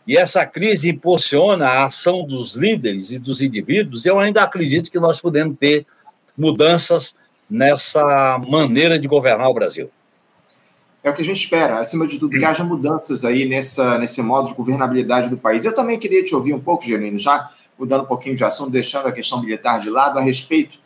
e 0.07 0.17
essa 0.17 0.45
crise 0.45 0.91
impulsiona 0.91 1.67
a 1.67 1.87
ação 1.87 2.27
dos 2.27 2.57
líderes 2.57 3.11
e 3.11 3.19
dos 3.19 3.41
indivíduos, 3.41 4.05
eu 4.05 4.19
ainda 4.19 4.43
acredito 4.43 4.91
que 4.91 4.99
nós 4.99 5.21
podemos 5.21 5.57
ter 5.59 5.87
mudanças 6.37 7.15
nessa 7.51 8.39
maneira 8.39 8.99
de 8.99 9.07
governar 9.07 9.49
o 9.49 9.55
Brasil. 9.55 9.91
É 11.03 11.09
o 11.09 11.15
que 11.15 11.23
a 11.23 11.25
gente 11.25 11.39
espera, 11.39 11.79
acima 11.79 12.07
de 12.07 12.19
tudo, 12.19 12.39
que 12.39 12.45
haja 12.45 12.63
mudanças 12.63 13.25
aí 13.25 13.47
nessa, 13.47 13.99
nesse 13.99 14.21
modo 14.21 14.49
de 14.49 14.55
governabilidade 14.55 15.31
do 15.31 15.39
país. 15.39 15.65
Eu 15.65 15.75
também 15.75 15.99
queria 15.99 16.23
te 16.23 16.35
ouvir 16.35 16.53
um 16.53 16.61
pouco, 16.61 16.85
Gerino, 16.85 17.19
já 17.19 17.49
mudando 17.81 18.03
um 18.03 18.07
pouquinho 18.07 18.37
de 18.37 18.45
assunto, 18.45 18.71
deixando 18.71 19.09
a 19.09 19.13
questão 19.13 19.41
militar 19.41 19.81
de 19.81 19.89
lado, 19.89 20.19
a 20.19 20.23
respeito 20.23 20.79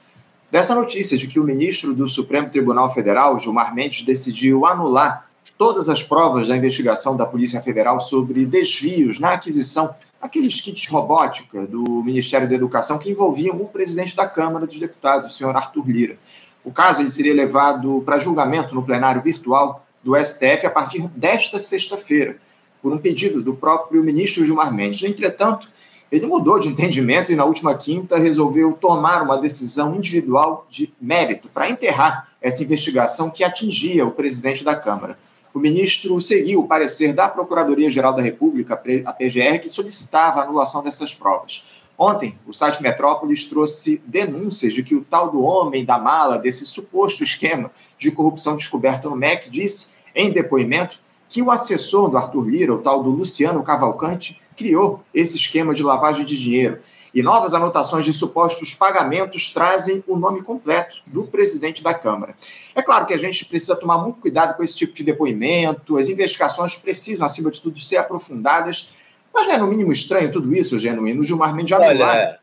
dessa 0.49 0.77
notícia 0.77 1.19
de 1.19 1.27
que 1.27 1.41
o 1.41 1.45
ministro 1.45 1.93
do 1.93 2.09
Supremo 2.09 2.49
Tribunal 2.49 2.89
Federal, 2.89 3.37
Gilmar 3.41 3.75
Mendes, 3.75 4.03
decidiu 4.03 4.65
anular 4.65 5.29
todas 5.59 5.89
as 5.89 6.03
provas 6.05 6.47
da 6.47 6.57
investigação 6.57 7.17
da 7.17 7.27
Polícia 7.27 7.61
Federal 7.61 8.01
sobre 8.01 8.47
desvios 8.47 9.19
na 9.19 9.33
aquisição 9.33 9.93
daqueles 10.23 10.61
kits 10.61 10.89
robótica 10.89 11.67
do 11.67 12.03
Ministério 12.05 12.49
da 12.49 12.55
Educação 12.55 12.99
que 12.99 13.11
envolviam 13.11 13.57
o 13.57 13.67
presidente 13.67 14.15
da 14.15 14.29
Câmara 14.29 14.65
dos 14.65 14.79
Deputados, 14.79 15.33
o 15.33 15.37
senhor 15.37 15.57
Arthur 15.57 15.89
Lira. 15.89 16.17
O 16.65 16.71
caso 16.71 17.03
ele 17.03 17.11
seria 17.11 17.35
levado 17.35 18.03
para 18.07 18.19
julgamento 18.19 18.75
no 18.75 18.85
plenário 18.85 19.21
virtual 19.21 19.85
do 20.03 20.17
STF 20.17 20.67
a 20.67 20.71
partir 20.71 21.09
desta 21.09 21.59
sexta-feira, 21.59 22.39
por 22.81 22.93
um 22.93 22.99
pedido 22.99 23.43
do 23.43 23.55
próprio 23.55 24.03
ministro 24.05 24.45
Gilmar 24.45 24.73
Mendes. 24.73 25.03
Entretanto, 25.03 25.69
ele 26.17 26.27
mudou 26.27 26.61
de 26.61 26.69
entendimento 26.69 27.33
e, 27.33 27.37
na 27.37 27.45
última 27.45 27.75
quinta, 27.75 28.17
resolveu 28.17 28.73
tomar 28.73 29.23
uma 29.23 29.37
decisão 29.37 29.97
individual 29.97 30.65
de 30.71 30.95
mérito 31.01 31.49
para 31.53 31.69
enterrar 31.69 32.29
essa 32.41 32.63
investigação 32.63 33.31
que 33.31 33.43
atingia 33.43 34.07
o 34.07 34.13
presidente 34.13 34.63
da 34.63 34.77
Câmara. 34.77 35.19
O 35.53 35.59
ministro 35.59 36.21
seguiu 36.21 36.61
o 36.61 36.69
parecer 36.69 37.13
da 37.13 37.29
Procuradoria-Geral 37.29 38.15
da 38.15 38.23
República, 38.23 38.75
a 39.05 39.13
PGR, 39.13 39.59
que 39.61 39.69
solicitava 39.69 40.41
a 40.41 40.45
anulação 40.45 40.83
dessas 40.83 41.13
provas. 41.13 41.85
Ontem, 41.99 42.39
o 42.47 42.53
site 42.53 42.83
Metrópolis 42.83 43.47
trouxe 43.47 44.03
denúncias 44.07 44.73
de 44.73 44.83
que 44.83 44.95
o 44.95 45.05
tal 45.05 45.31
do 45.31 45.43
homem 45.43 45.85
da 45.85 45.99
mala 45.99 46.39
desse 46.39 46.67
suposto 46.67 47.23
esquema 47.23 47.71
de 47.97 48.11
corrupção 48.11 48.57
descoberto 48.57 49.11
no 49.11 49.17
MEC 49.17 49.49
disse, 49.49 49.95
em 50.15 50.31
depoimento, 50.31 50.99
que 51.29 51.43
o 51.43 51.51
assessor 51.51 52.11
do 52.11 52.17
Arthur 52.17 52.49
Lira, 52.49 52.75
o 52.75 52.79
tal 52.79 53.03
do 53.03 53.11
Luciano 53.11 53.63
Cavalcante, 53.63 54.41
criou 54.57 55.03
esse 55.13 55.37
esquema 55.37 55.75
de 55.75 55.83
lavagem 55.83 56.25
de 56.25 56.39
dinheiro. 56.39 56.79
E 57.15 57.23
novas 57.23 57.55
anotações 57.55 58.05
de 58.05 58.13
supostos 58.13 58.75
pagamentos 58.75 59.53
trazem 59.53 60.03
o 60.07 60.17
nome 60.17 60.43
completo 60.43 60.97
do 61.07 61.25
presidente 61.25 61.83
da 61.83 61.95
Câmara. 61.95 62.35
É 62.75 62.83
claro 62.83 63.07
que 63.07 63.15
a 63.15 63.17
gente 63.17 63.45
precisa 63.45 63.77
tomar 63.77 63.99
muito 63.99 64.21
cuidado 64.21 64.57
com 64.57 64.63
esse 64.65 64.77
tipo 64.77 64.93
de 64.93 65.05
depoimento, 65.05 65.97
as 65.97 66.09
investigações 66.09 66.75
precisam, 66.75 67.25
acima 67.25 67.53
de 67.53 67.61
tudo, 67.61 67.81
ser 67.81 67.99
aprofundadas. 67.99 68.95
Mas 69.33 69.47
não 69.47 69.55
é 69.55 69.59
no 69.59 69.69
mínimo 69.69 69.93
estranho 69.93 70.33
tudo 70.33 70.53
isso, 70.55 70.77
Genuíno? 70.77 71.21
O 71.21 71.25
Gilmar 71.25 71.55
Mendes 71.55 71.71
já 71.71 71.79
Olha, 71.79 72.39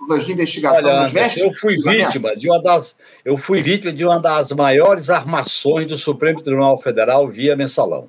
provas 0.00 0.26
de 0.26 0.32
investigação 0.32 0.90
Olha, 0.90 1.06
Eu 1.38 1.52
fui 1.54 1.76
vítima 1.78 2.36
de 2.36 2.48
uma 2.48 2.62
das 2.62 2.94
eu 3.24 3.36
fui 3.38 3.62
vítima 3.62 3.92
de 3.92 4.04
uma 4.04 4.18
das 4.18 4.50
maiores 4.52 5.08
armações 5.08 5.86
do 5.86 5.96
Supremo 5.96 6.42
Tribunal 6.42 6.78
Federal 6.80 7.26
via 7.28 7.56
mensalão. 7.56 8.08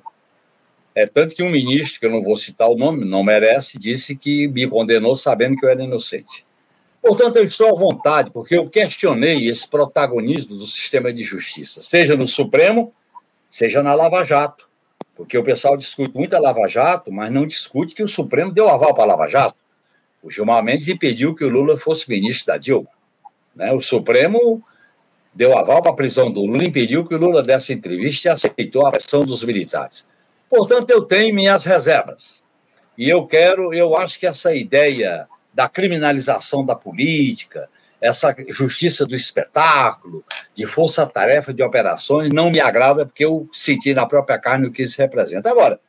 É 0.94 1.06
tanto 1.06 1.34
que 1.34 1.42
um 1.42 1.50
ministro, 1.50 1.98
que 1.98 2.06
eu 2.06 2.10
não 2.10 2.22
vou 2.22 2.36
citar 2.36 2.68
o 2.68 2.76
nome, 2.76 3.04
não 3.04 3.22
merece, 3.22 3.78
disse 3.78 4.16
que 4.16 4.46
me 4.48 4.66
condenou 4.66 5.16
sabendo 5.16 5.56
que 5.56 5.64
eu 5.64 5.70
era 5.70 5.82
inocente. 5.82 6.44
Portanto, 7.00 7.36
eu 7.36 7.44
estou 7.44 7.74
à 7.74 7.78
vontade, 7.78 8.30
porque 8.30 8.56
eu 8.56 8.68
questionei 8.68 9.48
esse 9.48 9.68
protagonismo 9.68 10.56
do 10.56 10.66
sistema 10.66 11.12
de 11.12 11.24
justiça, 11.24 11.80
seja 11.80 12.14
no 12.14 12.28
Supremo, 12.28 12.92
seja 13.50 13.82
na 13.82 13.94
Lava 13.94 14.24
Jato. 14.24 14.68
Porque 15.16 15.36
o 15.36 15.44
pessoal 15.44 15.76
discute 15.76 16.16
muito 16.16 16.34
a 16.34 16.40
Lava 16.40 16.68
Jato, 16.68 17.10
mas 17.10 17.30
não 17.30 17.46
discute 17.46 17.94
que 17.94 18.02
o 18.02 18.08
Supremo 18.08 18.52
deu 18.52 18.68
aval 18.68 18.94
para 18.94 19.04
a 19.04 19.06
Lava 19.06 19.28
Jato. 19.28 19.56
O 20.22 20.30
Gilmar 20.30 20.62
Mendes 20.62 20.88
impediu 20.88 21.34
que 21.34 21.44
o 21.44 21.48
Lula 21.48 21.76
fosse 21.76 22.08
ministro 22.08 22.46
da 22.46 22.56
Dilma. 22.56 22.88
Né? 23.54 23.72
O 23.72 23.80
Supremo 23.82 24.62
deu 25.34 25.56
aval 25.56 25.82
para 25.82 25.92
a 25.92 25.96
prisão 25.96 26.30
do 26.30 26.42
Lula, 26.42 26.64
impediu 26.64 27.04
que 27.04 27.14
o 27.14 27.18
Lula 27.18 27.42
desse 27.42 27.72
entrevista 27.72 28.28
e 28.28 28.30
aceitou 28.30 28.86
a 28.86 28.90
pressão 28.90 29.24
dos 29.24 29.42
militares. 29.42 30.06
Portanto, 30.52 30.90
eu 30.90 31.00
tenho 31.00 31.34
minhas 31.34 31.64
reservas. 31.64 32.42
E 32.98 33.08
eu 33.08 33.26
quero, 33.26 33.72
eu 33.72 33.96
acho 33.96 34.18
que 34.18 34.26
essa 34.26 34.54
ideia 34.54 35.26
da 35.54 35.66
criminalização 35.66 36.66
da 36.66 36.74
política, 36.74 37.66
essa 37.98 38.36
justiça 38.50 39.06
do 39.06 39.16
espetáculo, 39.16 40.22
de 40.54 40.66
força-tarefa 40.66 41.54
de 41.54 41.62
operações, 41.62 42.28
não 42.30 42.50
me 42.50 42.60
agrada, 42.60 43.06
porque 43.06 43.24
eu 43.24 43.48
senti 43.50 43.94
na 43.94 44.04
própria 44.04 44.38
carne 44.38 44.66
o 44.66 44.70
que 44.70 44.82
isso 44.82 45.00
representa. 45.00 45.48
Agora, 45.48 45.80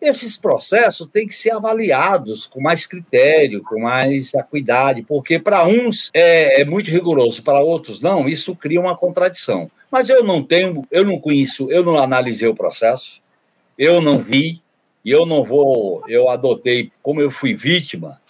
esses 0.00 0.38
processos 0.38 1.06
têm 1.12 1.28
que 1.28 1.34
ser 1.34 1.50
avaliados 1.50 2.46
com 2.46 2.62
mais 2.62 2.86
critério, 2.86 3.62
com 3.62 3.80
mais 3.80 4.34
acuidade, 4.34 5.02
porque 5.02 5.38
para 5.38 5.66
uns 5.66 6.08
é, 6.14 6.62
é 6.62 6.64
muito 6.64 6.90
rigoroso, 6.90 7.42
para 7.42 7.60
outros 7.60 8.00
não, 8.00 8.26
isso 8.26 8.56
cria 8.56 8.80
uma 8.80 8.96
contradição. 8.96 9.70
Mas 9.90 10.08
eu 10.08 10.24
não 10.24 10.42
tenho, 10.42 10.86
eu 10.90 11.04
não 11.04 11.20
conheço, 11.20 11.70
eu 11.70 11.84
não 11.84 11.98
analisei 11.98 12.48
o 12.48 12.56
processo, 12.56 13.20
eu 13.78 14.00
não 14.00 14.18
vi, 14.18 14.60
e 15.04 15.10
eu 15.10 15.24
não 15.24 15.44
vou, 15.44 16.02
eu 16.08 16.28
adotei, 16.28 16.90
como 17.00 17.20
eu 17.20 17.30
fui 17.30 17.54
vítima 17.54 18.20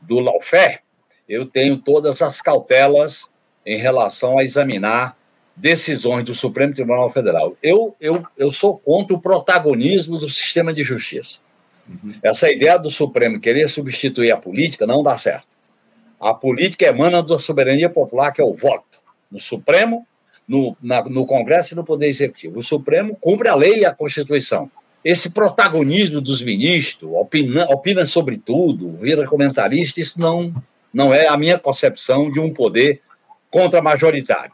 do 0.00 0.20
lawfare, 0.20 0.80
eu 1.28 1.46
tenho 1.46 1.78
todas 1.78 2.22
as 2.22 2.40
cautelas 2.40 3.22
em 3.64 3.78
relação 3.78 4.38
a 4.38 4.44
examinar 4.44 5.16
decisões 5.56 6.24
do 6.24 6.34
Supremo 6.34 6.72
Tribunal 6.72 7.10
Federal. 7.12 7.56
Eu, 7.62 7.96
eu, 8.00 8.24
eu 8.36 8.52
sou 8.52 8.78
contra 8.78 9.14
o 9.14 9.20
protagonismo 9.20 10.18
do 10.18 10.28
sistema 10.28 10.72
de 10.72 10.84
justiça. 10.84 11.40
Uhum. 11.88 12.14
Essa 12.22 12.50
ideia 12.50 12.78
do 12.78 12.90
Supremo 12.90 13.40
querer 13.40 13.68
substituir 13.68 14.30
a 14.30 14.36
política 14.36 14.86
não 14.86 15.02
dá 15.02 15.18
certo. 15.18 15.48
A 16.20 16.32
política 16.32 16.86
emana 16.86 17.22
da 17.22 17.38
soberania 17.38 17.90
popular, 17.90 18.32
que 18.32 18.40
é 18.40 18.44
o 18.44 18.54
voto. 18.54 18.84
No 19.30 19.40
Supremo, 19.40 20.06
no, 20.46 20.76
na, 20.80 21.02
no 21.04 21.26
Congresso 21.26 21.74
e 21.74 21.76
no 21.76 21.84
Poder 21.84 22.06
Executivo. 22.06 22.60
O 22.60 22.62
Supremo 22.62 23.16
cumpre 23.16 23.48
a 23.48 23.54
lei 23.54 23.80
e 23.80 23.84
a 23.84 23.94
Constituição 23.94 24.70
esse 25.10 25.30
protagonismo 25.30 26.20
dos 26.20 26.42
ministros, 26.42 27.10
opina, 27.14 27.64
opina 27.70 28.04
sobre 28.04 28.36
tudo, 28.36 28.98
vira 28.98 29.26
comentarista, 29.26 30.02
isso 30.02 30.20
não, 30.20 30.52
não 30.92 31.14
é 31.14 31.26
a 31.26 31.36
minha 31.38 31.58
concepção 31.58 32.30
de 32.30 32.38
um 32.38 32.52
poder 32.52 33.00
contra-majoritário. 33.50 34.52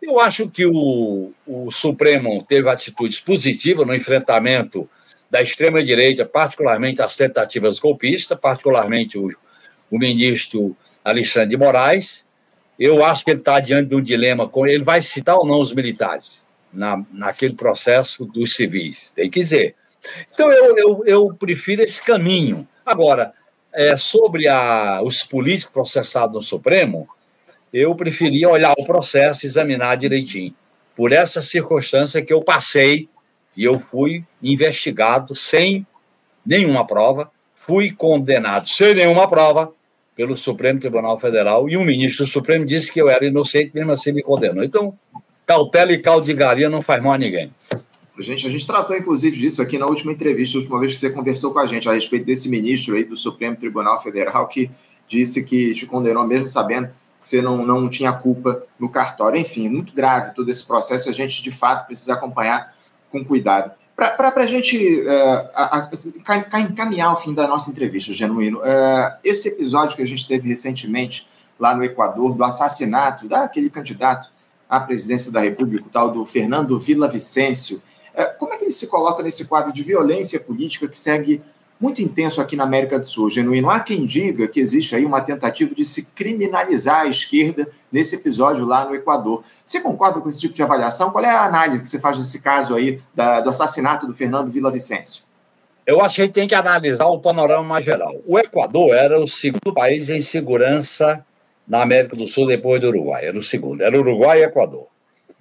Eu 0.00 0.18
acho 0.18 0.48
que 0.48 0.64
o, 0.64 1.34
o 1.46 1.70
Supremo 1.70 2.42
teve 2.42 2.70
atitudes 2.70 3.20
positivas 3.20 3.86
no 3.86 3.94
enfrentamento 3.94 4.88
da 5.30 5.42
extrema-direita, 5.42 6.24
particularmente 6.24 7.02
as 7.02 7.14
tentativas 7.14 7.78
golpistas, 7.78 8.40
particularmente 8.40 9.18
o, 9.18 9.30
o 9.90 9.98
ministro 9.98 10.74
Alexandre 11.04 11.50
de 11.50 11.56
Moraes. 11.58 12.24
Eu 12.78 13.04
acho 13.04 13.22
que 13.22 13.32
ele 13.32 13.40
está 13.40 13.60
diante 13.60 13.90
de 13.90 13.94
um 13.96 14.00
dilema 14.00 14.48
com 14.48 14.66
ele 14.66 14.82
vai 14.82 15.02
citar 15.02 15.36
ou 15.36 15.46
não 15.46 15.60
os 15.60 15.74
militares 15.74 16.40
na, 16.72 17.04
naquele 17.12 17.52
processo 17.52 18.24
dos 18.24 18.56
civis. 18.56 19.12
Tem 19.14 19.28
que 19.28 19.40
dizer. 19.40 19.76
Então, 20.32 20.50
eu, 20.50 20.76
eu, 20.76 21.02
eu 21.06 21.34
prefiro 21.34 21.82
esse 21.82 22.02
caminho. 22.02 22.66
Agora, 22.84 23.32
é, 23.72 23.96
sobre 23.96 24.48
a, 24.48 25.00
os 25.02 25.22
políticos 25.22 25.72
processados 25.72 26.34
no 26.34 26.42
Supremo, 26.42 27.08
eu 27.72 27.94
preferia 27.94 28.48
olhar 28.48 28.74
o 28.78 28.84
processo, 28.84 29.46
examinar 29.46 29.96
direitinho. 29.96 30.54
Por 30.96 31.12
essa 31.12 31.40
circunstância 31.40 32.22
que 32.22 32.32
eu 32.32 32.42
passei 32.42 33.08
e 33.56 33.64
eu 33.64 33.78
fui 33.78 34.24
investigado 34.42 35.34
sem 35.34 35.86
nenhuma 36.44 36.86
prova, 36.86 37.30
fui 37.54 37.92
condenado 37.92 38.68
sem 38.68 38.94
nenhuma 38.94 39.28
prova 39.28 39.72
pelo 40.16 40.36
Supremo 40.36 40.80
Tribunal 40.80 41.18
Federal 41.18 41.68
e 41.68 41.76
um 41.76 41.84
ministro 41.84 42.24
do 42.24 42.30
Supremo 42.30 42.64
disse 42.64 42.92
que 42.92 43.00
eu 43.00 43.08
era 43.08 43.24
inocente, 43.24 43.70
mesmo 43.72 43.92
assim 43.92 44.12
me 44.12 44.22
condenou. 44.22 44.62
Então, 44.64 44.92
cautela 45.46 45.92
e 45.92 45.98
caldigaria 45.98 46.68
não 46.68 46.82
faz 46.82 47.02
mal 47.02 47.12
a 47.12 47.18
ninguém. 47.18 47.50
A 48.20 48.22
gente, 48.22 48.46
a 48.46 48.50
gente 48.50 48.66
tratou, 48.66 48.94
inclusive, 48.94 49.38
disso 49.38 49.62
aqui 49.62 49.78
na 49.78 49.86
última 49.86 50.12
entrevista, 50.12 50.58
a 50.58 50.60
última 50.60 50.78
vez 50.78 50.92
que 50.92 50.98
você 50.98 51.08
conversou 51.08 51.52
com 51.52 51.58
a 51.58 51.64
gente, 51.64 51.88
a 51.88 51.92
respeito 51.94 52.26
desse 52.26 52.50
ministro 52.50 52.94
aí 52.94 53.02
do 53.02 53.16
Supremo 53.16 53.56
Tribunal 53.56 53.98
Federal, 53.98 54.46
que 54.46 54.70
disse 55.08 55.42
que 55.42 55.72
te 55.72 55.86
condenou 55.86 56.26
mesmo 56.26 56.46
sabendo 56.46 56.88
que 56.88 57.26
você 57.26 57.40
não, 57.40 57.64
não 57.64 57.88
tinha 57.88 58.12
culpa 58.12 58.62
no 58.78 58.90
cartório. 58.90 59.40
Enfim, 59.40 59.70
muito 59.70 59.94
grave 59.94 60.34
todo 60.34 60.50
esse 60.50 60.66
processo, 60.66 61.08
a 61.08 61.12
gente, 61.14 61.42
de 61.42 61.50
fato, 61.50 61.86
precisa 61.86 62.12
acompanhar 62.12 62.74
com 63.10 63.24
cuidado. 63.24 63.72
Para 63.96 64.32
a 64.36 64.46
gente 64.46 65.02
encaminhar 66.70 67.14
o 67.14 67.16
fim 67.16 67.32
da 67.32 67.48
nossa 67.48 67.70
entrevista, 67.70 68.12
Genuíno, 68.12 68.58
uh, 68.58 69.16
esse 69.24 69.48
episódio 69.48 69.96
que 69.96 70.02
a 70.02 70.06
gente 70.06 70.28
teve 70.28 70.46
recentemente 70.46 71.26
lá 71.58 71.74
no 71.74 71.82
Equador, 71.82 72.34
do 72.34 72.44
assassinato 72.44 73.26
daquele 73.26 73.70
candidato 73.70 74.28
à 74.68 74.78
presidência 74.78 75.32
da 75.32 75.40
República, 75.40 75.86
o 75.86 75.90
tal 75.90 76.10
do 76.10 76.26
Fernando 76.26 76.76
uh, 76.76 77.82
como 78.38 78.52
é 78.52 78.56
que 78.56 78.64
ele 78.64 78.72
se 78.72 78.88
coloca 78.88 79.22
nesse 79.22 79.46
quadro 79.46 79.72
de 79.72 79.82
violência 79.82 80.40
política 80.40 80.88
que 80.88 80.98
segue 80.98 81.42
muito 81.80 82.02
intenso 82.02 82.42
aqui 82.42 82.54
na 82.54 82.64
América 82.64 82.98
do 82.98 83.08
Sul, 83.08 83.30
genuíno. 83.30 83.70
Há 83.70 83.80
quem 83.80 84.04
diga 84.04 84.46
que 84.46 84.60
existe 84.60 84.94
aí 84.94 85.06
uma 85.06 85.22
tentativa 85.22 85.74
de 85.74 85.86
se 85.86 86.10
criminalizar 86.12 87.02
a 87.02 87.06
esquerda 87.06 87.66
nesse 87.90 88.16
episódio 88.16 88.66
lá 88.66 88.84
no 88.84 88.94
Equador. 88.94 89.42
Você 89.64 89.80
concorda 89.80 90.20
com 90.20 90.28
esse 90.28 90.40
tipo 90.40 90.52
de 90.52 90.62
avaliação? 90.62 91.10
Qual 91.10 91.24
é 91.24 91.30
a 91.30 91.44
análise 91.44 91.80
que 91.80 91.86
você 91.86 91.98
faz 91.98 92.18
desse 92.18 92.42
caso 92.42 92.74
aí 92.74 93.00
da, 93.14 93.40
do 93.40 93.48
assassinato 93.48 94.06
do 94.06 94.14
Fernando 94.14 94.50
Vila 94.50 94.70
Vicêncio? 94.70 95.24
Eu 95.86 96.02
acho 96.02 96.16
que 96.16 96.20
a 96.20 96.24
gente 96.26 96.34
tem 96.34 96.46
que 96.46 96.54
analisar 96.54 97.06
o 97.06 97.18
panorama 97.18 97.64
mais 97.64 97.84
geral. 97.84 98.14
O 98.26 98.38
Equador 98.38 98.94
era 98.94 99.18
o 99.18 99.26
segundo 99.26 99.72
país 99.72 100.10
em 100.10 100.20
segurança 100.20 101.24
na 101.66 101.80
América 101.80 102.14
do 102.14 102.28
Sul 102.28 102.46
depois 102.46 102.80
do 102.80 102.88
Uruguai. 102.88 103.24
Era 103.24 103.38
o 103.38 103.42
segundo. 103.42 103.82
Era 103.82 103.98
Uruguai 103.98 104.40
e 104.40 104.44
Equador. 104.44 104.89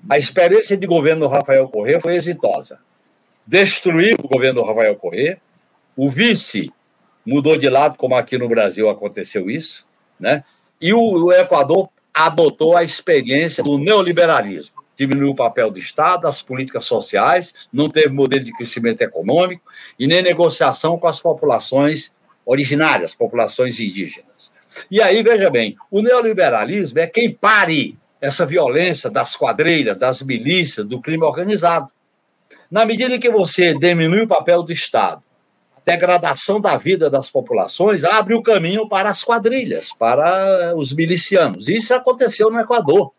A 0.07 0.17
experiência 0.17 0.77
de 0.77 0.87
governo 0.87 1.27
Rafael 1.27 1.67
Correa 1.67 1.99
foi 1.99 2.15
exitosa. 2.15 2.79
Destruiu 3.45 4.15
o 4.23 4.27
governo 4.27 4.63
Rafael 4.63 4.95
Correa, 4.95 5.39
o 5.95 6.09
vice 6.09 6.71
mudou 7.25 7.57
de 7.57 7.67
lado, 7.67 7.97
como 7.97 8.15
aqui 8.15 8.37
no 8.37 8.47
Brasil 8.47 8.89
aconteceu 8.89 9.49
isso, 9.49 9.85
né? 10.19 10.43
E 10.79 10.93
o, 10.93 10.99
o 10.99 11.33
Equador 11.33 11.89
adotou 12.13 12.75
a 12.75 12.83
experiência 12.83 13.63
do 13.63 13.77
neoliberalismo. 13.77 14.75
Diminuiu 14.95 15.31
o 15.31 15.35
papel 15.35 15.71
do 15.71 15.79
Estado, 15.79 16.27
as 16.27 16.41
políticas 16.41 16.85
sociais, 16.85 17.53
não 17.71 17.89
teve 17.89 18.09
modelo 18.09 18.43
de 18.43 18.51
crescimento 18.51 19.01
econômico 19.01 19.63
e 19.97 20.07
nem 20.07 20.21
negociação 20.21 20.97
com 20.97 21.07
as 21.07 21.21
populações 21.21 22.13
originárias, 22.45 23.15
populações 23.15 23.79
indígenas. 23.79 24.51
E 24.89 25.01
aí, 25.01 25.21
veja 25.23 25.49
bem, 25.49 25.77
o 25.89 26.01
neoliberalismo 26.01 26.99
é 26.99 27.07
quem 27.07 27.31
pare 27.31 27.97
essa 28.21 28.45
violência 28.45 29.09
das 29.09 29.35
quadrilhas, 29.35 29.97
das 29.97 30.21
milícias, 30.21 30.85
do 30.85 31.01
crime 31.01 31.23
organizado. 31.23 31.91
Na 32.69 32.85
medida 32.85 33.15
em 33.15 33.19
que 33.19 33.29
você 33.29 33.73
diminui 33.77 34.23
o 34.23 34.27
papel 34.27 34.61
do 34.61 34.71
Estado, 34.71 35.21
degradação 35.85 36.61
da 36.61 36.77
vida 36.77 37.09
das 37.09 37.31
populações 37.31 38.03
abre 38.03 38.35
o 38.35 38.43
caminho 38.43 38.87
para 38.87 39.09
as 39.09 39.23
quadrilhas, 39.23 39.89
para 39.97 40.75
os 40.75 40.93
milicianos. 40.93 41.67
Isso 41.67 41.93
aconteceu 41.93 42.51
no 42.51 42.59
Equador. 42.59 43.11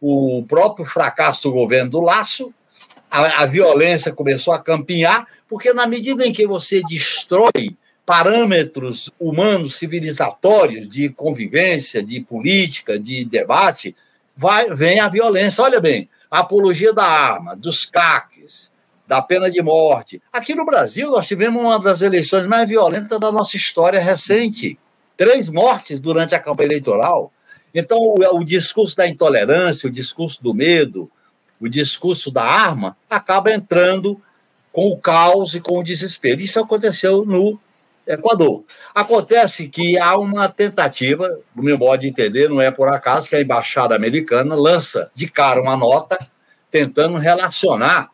O 0.00 0.44
próprio 0.48 0.84
fracasso 0.84 1.48
do 1.48 1.54
governo 1.54 1.90
do 1.90 2.00
Laço, 2.00 2.52
a, 3.10 3.42
a 3.42 3.46
violência 3.46 4.12
começou 4.12 4.52
a 4.52 4.58
campinhar, 4.58 5.26
porque 5.48 5.72
na 5.72 5.86
medida 5.86 6.26
em 6.26 6.32
que 6.32 6.46
você 6.46 6.82
destrói 6.82 7.76
parâmetros 8.04 9.08
humanos 9.20 9.76
civilizatórios 9.76 10.88
de 10.88 11.10
convivência, 11.10 12.02
de 12.02 12.20
política, 12.20 12.98
de 12.98 13.24
debate, 13.24 13.94
vai, 14.36 14.72
vem 14.74 15.00
a 15.00 15.08
violência. 15.08 15.62
Olha 15.62 15.80
bem, 15.80 16.08
a 16.30 16.40
apologia 16.40 16.92
da 16.92 17.04
arma, 17.04 17.56
dos 17.56 17.84
caques, 17.84 18.72
da 19.06 19.20
pena 19.20 19.50
de 19.50 19.60
morte. 19.60 20.22
Aqui 20.32 20.54
no 20.54 20.64
Brasil, 20.64 21.10
nós 21.10 21.26
tivemos 21.26 21.60
uma 21.60 21.80
das 21.80 22.00
eleições 22.00 22.46
mais 22.46 22.68
violentas 22.68 23.18
da 23.18 23.32
nossa 23.32 23.56
história 23.56 24.00
recente. 24.00 24.78
Três 25.16 25.50
mortes 25.50 25.98
durante 25.98 26.34
a 26.34 26.38
campanha 26.38 26.68
eleitoral. 26.68 27.32
Então, 27.74 27.98
o, 27.98 28.38
o 28.38 28.44
discurso 28.44 28.96
da 28.96 29.06
intolerância, 29.06 29.88
o 29.88 29.92
discurso 29.92 30.42
do 30.42 30.54
medo, 30.54 31.10
o 31.60 31.68
discurso 31.68 32.30
da 32.30 32.44
arma, 32.44 32.96
acaba 33.08 33.52
entrando 33.52 34.20
com 34.72 34.86
o 34.86 34.96
caos 34.96 35.54
e 35.54 35.60
com 35.60 35.78
o 35.78 35.82
desespero. 35.82 36.40
Isso 36.40 36.60
aconteceu 36.60 37.24
no 37.26 37.60
Equador. 38.10 38.64
Acontece 38.94 39.68
que 39.68 39.98
há 39.98 40.18
uma 40.18 40.48
tentativa, 40.48 41.28
do 41.54 41.62
meu 41.62 41.78
modo 41.78 42.00
de 42.00 42.08
entender, 42.08 42.48
não 42.48 42.60
é 42.60 42.70
por 42.70 42.92
acaso 42.92 43.28
que 43.28 43.36
a 43.36 43.40
embaixada 43.40 43.94
americana 43.94 44.54
lança 44.54 45.10
de 45.14 45.28
cara 45.28 45.60
uma 45.60 45.76
nota 45.76 46.18
tentando 46.70 47.16
relacionar 47.18 48.10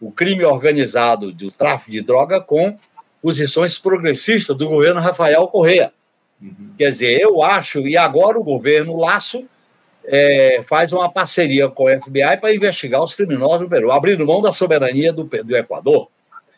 o 0.00 0.10
crime 0.10 0.44
organizado 0.44 1.32
do 1.32 1.50
tráfico 1.50 1.90
de 1.90 2.00
droga 2.00 2.40
com 2.40 2.76
posições 3.22 3.78
progressistas 3.78 4.56
do 4.56 4.68
governo 4.68 5.00
Rafael 5.00 5.46
Correa. 5.48 5.92
Uhum. 6.40 6.72
Quer 6.76 6.90
dizer, 6.90 7.20
eu 7.20 7.42
acho, 7.42 7.80
e 7.88 7.96
agora 7.96 8.38
o 8.38 8.44
governo 8.44 8.96
Laço 8.96 9.44
é, 10.04 10.62
faz 10.68 10.92
uma 10.92 11.10
parceria 11.10 11.68
com 11.68 11.84
o 11.84 12.00
FBI 12.02 12.36
para 12.40 12.54
investigar 12.54 13.02
os 13.02 13.14
criminosos 13.14 13.60
do 13.60 13.68
Peru, 13.68 13.90
abrindo 13.90 14.26
mão 14.26 14.40
da 14.40 14.52
soberania 14.52 15.12
do, 15.12 15.24
do 15.24 15.56
Equador. 15.56 16.08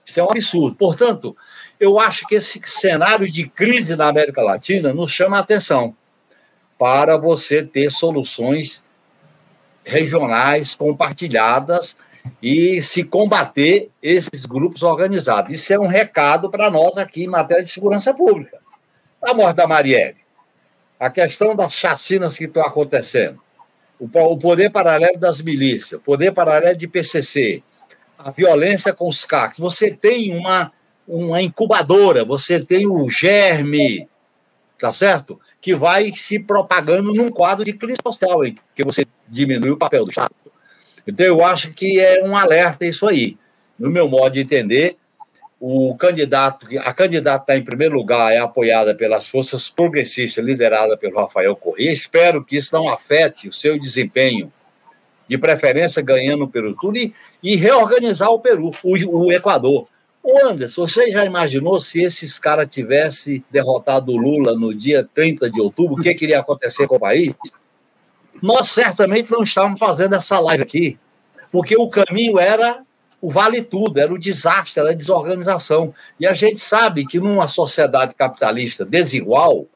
Isso 0.05 0.21
é 0.21 0.23
um 0.23 0.31
absurdo. 0.31 0.77
Portanto, 0.77 1.37
eu 1.81 1.99
acho 1.99 2.27
que 2.27 2.37
esse 2.37 2.61
cenário 2.65 3.31
de 3.31 3.49
crise 3.49 3.95
na 3.97 4.09
América 4.09 4.43
Latina 4.43 4.93
nos 4.93 5.11
chama 5.11 5.37
a 5.37 5.41
atenção 5.41 5.95
para 6.79 7.17
você 7.17 7.63
ter 7.63 7.91
soluções 7.91 8.85
regionais 9.85 10.75
compartilhadas 10.75 11.97
e 12.43 12.83
se 12.83 13.05
combater 13.05 13.91
esses 14.03 14.45
grupos 14.45 14.83
organizados. 14.83 15.53
Isso 15.53 15.73
é 15.73 15.79
um 15.79 15.87
recado 15.87 16.51
para 16.51 16.71
nós 16.71 16.99
aqui 16.99 17.25
em 17.25 17.29
matéria 17.29 17.65
de 17.65 17.71
segurança 17.71 18.13
pública. 18.13 18.59
A 19.23 19.35
morte 19.35 19.57
da 19.57 19.67
Marielle, 19.67 20.19
a 20.99 21.11
questão 21.11 21.57
das 21.57 21.75
chacinas 21.75 22.37
que 22.37 22.45
estão 22.45 22.63
acontecendo, 22.63 23.41
o 23.99 24.37
poder 24.39 24.71
paralelo 24.71 25.19
das 25.19 25.41
milícias, 25.41 26.01
o 26.01 26.05
poder 26.05 26.33
paralelo 26.33 26.77
de 26.77 26.87
PCC, 26.87 27.63
a 28.17 28.31
violência 28.31 28.93
com 28.93 29.09
os 29.09 29.25
CACs. 29.25 29.59
Você 29.59 29.91
tem 29.91 30.37
uma, 30.37 30.73
uma 31.09 31.43
incubadora, 31.43 32.25
você 32.25 32.61
tem 32.61 32.87
o 32.87 33.09
germe, 33.09 34.07
tá 34.79 34.93
certo? 34.93 35.41
Que 35.61 35.75
vai 35.75 36.13
se 36.13 36.39
propagando 36.39 37.13
num 37.15 37.31
quadro 37.31 37.65
de 37.65 37.73
crise 37.73 37.99
social, 38.07 38.45
em 38.45 38.57
que 38.77 38.85
você 38.85 39.07
diminui 39.27 39.71
o 39.71 39.77
papel 39.77 40.05
do 40.05 40.11
Estado 40.11 40.31
então, 41.09 41.25
eu 41.25 41.43
acho 41.43 41.73
que 41.73 41.99
é 41.99 42.23
um 42.23 42.37
alerta 42.37 42.85
isso 42.85 43.09
aí. 43.09 43.39
No 43.79 43.91
meu 43.91 44.07
modo 44.07 44.35
de 44.35 44.41
entender, 44.41 44.99
o 45.59 45.97
candidato, 45.97 46.67
a 46.81 46.93
candidata 46.93 47.45
está 47.45 47.57
em 47.57 47.65
primeiro 47.65 47.95
lugar 47.95 48.31
é 48.31 48.37
apoiada 48.37 48.95
pelas 48.95 49.27
forças 49.27 49.71
progressistas, 49.71 50.45
liderada 50.45 50.99
pelo 50.99 51.19
Rafael 51.19 51.57
Corrêa. 51.57 51.91
Espero 51.91 52.45
que 52.45 52.57
isso 52.57 52.75
não 52.75 52.91
afete 52.91 53.49
o 53.49 53.53
seu 53.53 53.79
desempenho, 53.79 54.51
de 55.27 55.39
preferência 55.39 56.03
ganhando 56.03 56.45
o 56.45 56.49
Peru 56.49 56.77
e, 56.95 57.15
e 57.43 57.57
reorganizar 57.57 58.29
o 58.29 58.41
Peru, 58.41 58.71
o, 58.85 59.27
o 59.27 59.33
Equador. 59.33 59.89
O 60.31 60.47
Anderson, 60.47 60.87
você 60.87 61.11
já 61.11 61.25
imaginou 61.25 61.81
se 61.81 62.03
esses 62.03 62.39
caras 62.39 62.69
tivessem 62.69 63.43
derrotado 63.51 64.13
o 64.13 64.17
Lula 64.17 64.55
no 64.55 64.75
dia 64.75 65.09
30 65.15 65.49
de 65.49 65.59
outubro, 65.59 65.99
o 65.99 66.03
que, 66.03 66.13
que 66.13 66.27
iria 66.27 66.41
acontecer 66.41 66.87
com 66.87 66.97
o 66.97 67.01
país? 67.01 67.35
nós 68.43 68.69
certamente 68.69 69.31
não 69.31 69.43
estávamos 69.43 69.79
fazendo 69.79 70.15
essa 70.15 70.39
live 70.39 70.63
aqui, 70.63 70.99
porque 71.51 71.77
o 71.77 71.89
caminho 71.89 72.39
era 72.39 72.81
o 73.21 73.31
vale 73.31 73.63
tudo, 73.63 73.99
era 73.99 74.13
o 74.13 74.19
desastre, 74.19 74.81
era 74.81 74.91
a 74.91 74.95
desorganização. 74.95 75.93
E 76.21 76.27
a 76.27 76.35
gente 76.35 76.59
sabe 76.59 77.05
que 77.05 77.19
numa 77.19 77.49
sociedade 77.49 78.15
capitalista 78.15 78.85
desigual, 78.85 79.67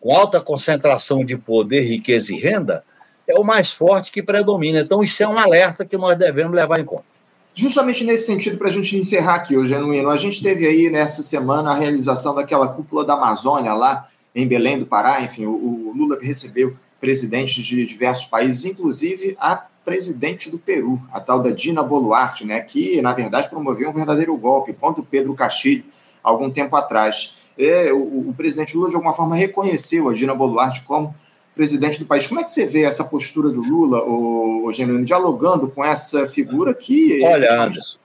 com 0.00 0.14
alta 0.14 0.40
concentração 0.40 1.16
de 1.24 1.36
poder, 1.36 1.82
riqueza 1.82 2.34
e 2.34 2.38
renda, 2.38 2.84
é 3.26 3.38
o 3.38 3.44
mais 3.44 3.70
forte 3.70 4.12
que 4.12 4.22
predomina. 4.22 4.80
Então, 4.80 5.02
isso 5.02 5.22
é 5.22 5.28
um 5.28 5.38
alerta 5.38 5.84
que 5.84 5.96
nós 5.96 6.18
devemos 6.18 6.54
levar 6.54 6.78
em 6.78 6.84
conta. 6.84 7.13
Justamente 7.54 8.04
nesse 8.04 8.26
sentido, 8.26 8.58
para 8.58 8.68
a 8.68 8.72
gente 8.72 8.96
encerrar 8.96 9.36
aqui, 9.36 9.56
o 9.56 9.64
Genuíno, 9.64 10.10
a 10.10 10.16
gente 10.16 10.42
teve 10.42 10.66
aí 10.66 10.90
nessa 10.90 11.22
semana 11.22 11.70
a 11.70 11.74
realização 11.74 12.34
daquela 12.34 12.66
cúpula 12.66 13.04
da 13.04 13.14
Amazônia 13.14 13.72
lá 13.74 14.08
em 14.34 14.46
Belém 14.46 14.80
do 14.80 14.86
Pará, 14.86 15.22
enfim, 15.22 15.46
o, 15.46 15.52
o 15.52 15.92
Lula 15.96 16.18
recebeu 16.20 16.76
presidentes 17.00 17.62
de 17.64 17.86
diversos 17.86 18.24
países, 18.24 18.64
inclusive 18.64 19.36
a 19.38 19.54
presidente 19.84 20.50
do 20.50 20.58
Peru, 20.58 21.00
a 21.12 21.20
tal 21.20 21.40
da 21.40 21.50
Dina 21.50 21.82
Boluarte, 21.82 22.44
né, 22.44 22.60
que, 22.60 23.00
na 23.02 23.12
verdade, 23.12 23.48
promoveu 23.48 23.90
um 23.90 23.92
verdadeiro 23.92 24.36
golpe 24.36 24.72
contra 24.72 25.02
o 25.02 25.06
Pedro 25.06 25.34
Castilho 25.34 25.84
algum 26.22 26.50
tempo 26.50 26.74
atrás. 26.74 27.44
É, 27.56 27.92
o, 27.92 28.30
o, 28.30 28.34
presidente 28.34 28.76
Lula, 28.76 28.88
de 28.88 28.96
alguma 28.96 29.14
forma, 29.14 29.36
reconheceu 29.36 30.08
a 30.08 30.14
Dina 30.14 30.34
Boluarte 30.34 30.82
como 30.82 31.14
presidente 31.54 31.98
do 31.98 32.06
país. 32.06 32.26
Como 32.26 32.40
é 32.40 32.44
que 32.44 32.50
você 32.50 32.66
vê 32.66 32.84
essa 32.84 33.04
postura 33.04 33.50
do 33.50 33.62
Lula, 33.62 34.02
o, 34.04 34.66
o 34.66 34.72
Genuíno, 34.72 35.04
dialogando 35.04 35.68
com 35.68 35.84
essa 35.84 36.26
figura 36.26 36.74
que... 36.74 37.22
Olha, 37.24 37.62
Anderson, 37.62 37.96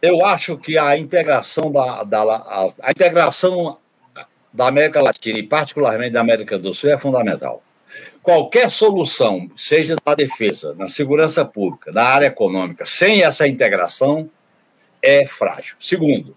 eu 0.00 0.24
acho 0.24 0.56
que 0.56 0.78
a 0.78 0.96
integração 0.96 1.72
da, 1.72 2.02
da 2.02 2.22
a, 2.22 2.70
a 2.82 2.90
integração 2.90 3.78
da 4.52 4.68
América 4.68 5.02
Latina, 5.02 5.38
e 5.38 5.42
particularmente 5.42 6.12
da 6.12 6.20
América 6.20 6.58
do 6.58 6.72
Sul, 6.72 6.90
é 6.90 6.98
fundamental 6.98 7.62
qualquer 8.28 8.70
solução, 8.70 9.50
seja 9.56 9.96
na 10.04 10.14
defesa, 10.14 10.74
na 10.74 10.86
segurança 10.86 11.46
pública, 11.46 11.90
na 11.90 12.02
área 12.02 12.26
econômica, 12.26 12.84
sem 12.84 13.22
essa 13.22 13.48
integração, 13.48 14.28
é 15.02 15.24
frágil. 15.24 15.76
Segundo, 15.80 16.36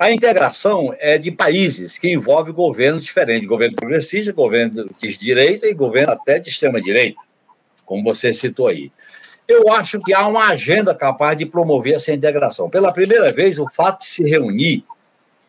a 0.00 0.10
integração 0.10 0.94
é 0.98 1.18
de 1.18 1.30
países 1.30 1.98
que 1.98 2.10
envolve 2.10 2.52
governos 2.52 3.04
diferentes, 3.04 3.46
governo 3.46 3.76
progressista, 3.76 4.32
governo 4.32 4.88
de 4.98 5.14
direita 5.18 5.66
e 5.66 5.74
governo 5.74 6.14
até 6.14 6.38
de 6.38 6.48
extrema-direita, 6.48 7.20
como 7.84 8.02
você 8.02 8.32
citou 8.32 8.68
aí. 8.68 8.90
Eu 9.46 9.70
acho 9.74 10.00
que 10.00 10.14
há 10.14 10.26
uma 10.26 10.48
agenda 10.48 10.94
capaz 10.94 11.36
de 11.36 11.44
promover 11.44 11.96
essa 11.96 12.14
integração. 12.14 12.70
Pela 12.70 12.94
primeira 12.94 13.30
vez, 13.30 13.58
o 13.58 13.68
fato 13.68 13.98
de 13.98 14.06
se 14.06 14.24
reunir 14.24 14.82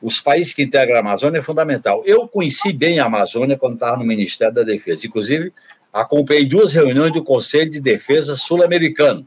os 0.01 0.19
países 0.19 0.53
que 0.53 0.63
integram 0.63 0.97
a 0.97 0.99
Amazônia 0.99 1.39
é 1.39 1.43
fundamental. 1.43 2.03
Eu 2.05 2.27
conheci 2.27 2.73
bem 2.73 2.99
a 2.99 3.05
Amazônia 3.05 3.55
quando 3.57 3.75
estava 3.75 3.95
no 3.95 4.03
Ministério 4.03 4.53
da 4.53 4.63
Defesa. 4.63 5.07
Inclusive, 5.07 5.53
acompanhei 5.93 6.45
duas 6.45 6.73
reuniões 6.73 7.13
do 7.13 7.23
Conselho 7.23 7.69
de 7.69 7.79
Defesa 7.79 8.35
Sul-Americano. 8.35 9.25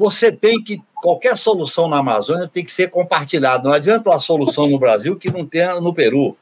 Você 0.00 0.32
tem 0.32 0.64
que. 0.64 0.82
Qualquer 0.94 1.36
solução 1.36 1.86
na 1.86 1.98
Amazônia 1.98 2.48
tem 2.48 2.64
que 2.64 2.72
ser 2.72 2.88
compartilhada. 2.88 3.64
Não 3.64 3.72
adianta 3.72 4.08
uma 4.08 4.18
solução 4.18 4.66
no 4.66 4.78
Brasil 4.78 5.14
que 5.14 5.30
não 5.30 5.46
tenha 5.46 5.78
no 5.78 5.92
Peru, 5.92 6.36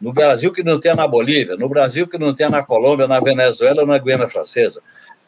no 0.00 0.12
Brasil 0.12 0.52
que 0.52 0.62
não 0.62 0.78
tenha 0.78 0.94
na 0.94 1.08
Bolívia, 1.08 1.56
no 1.56 1.68
Brasil 1.68 2.06
que 2.06 2.16
não 2.16 2.32
tenha 2.32 2.48
na 2.48 2.62
Colômbia, 2.62 3.08
na 3.08 3.18
Venezuela 3.18 3.84
na 3.84 3.98
Guiana 3.98 4.28
Francesa. 4.28 4.80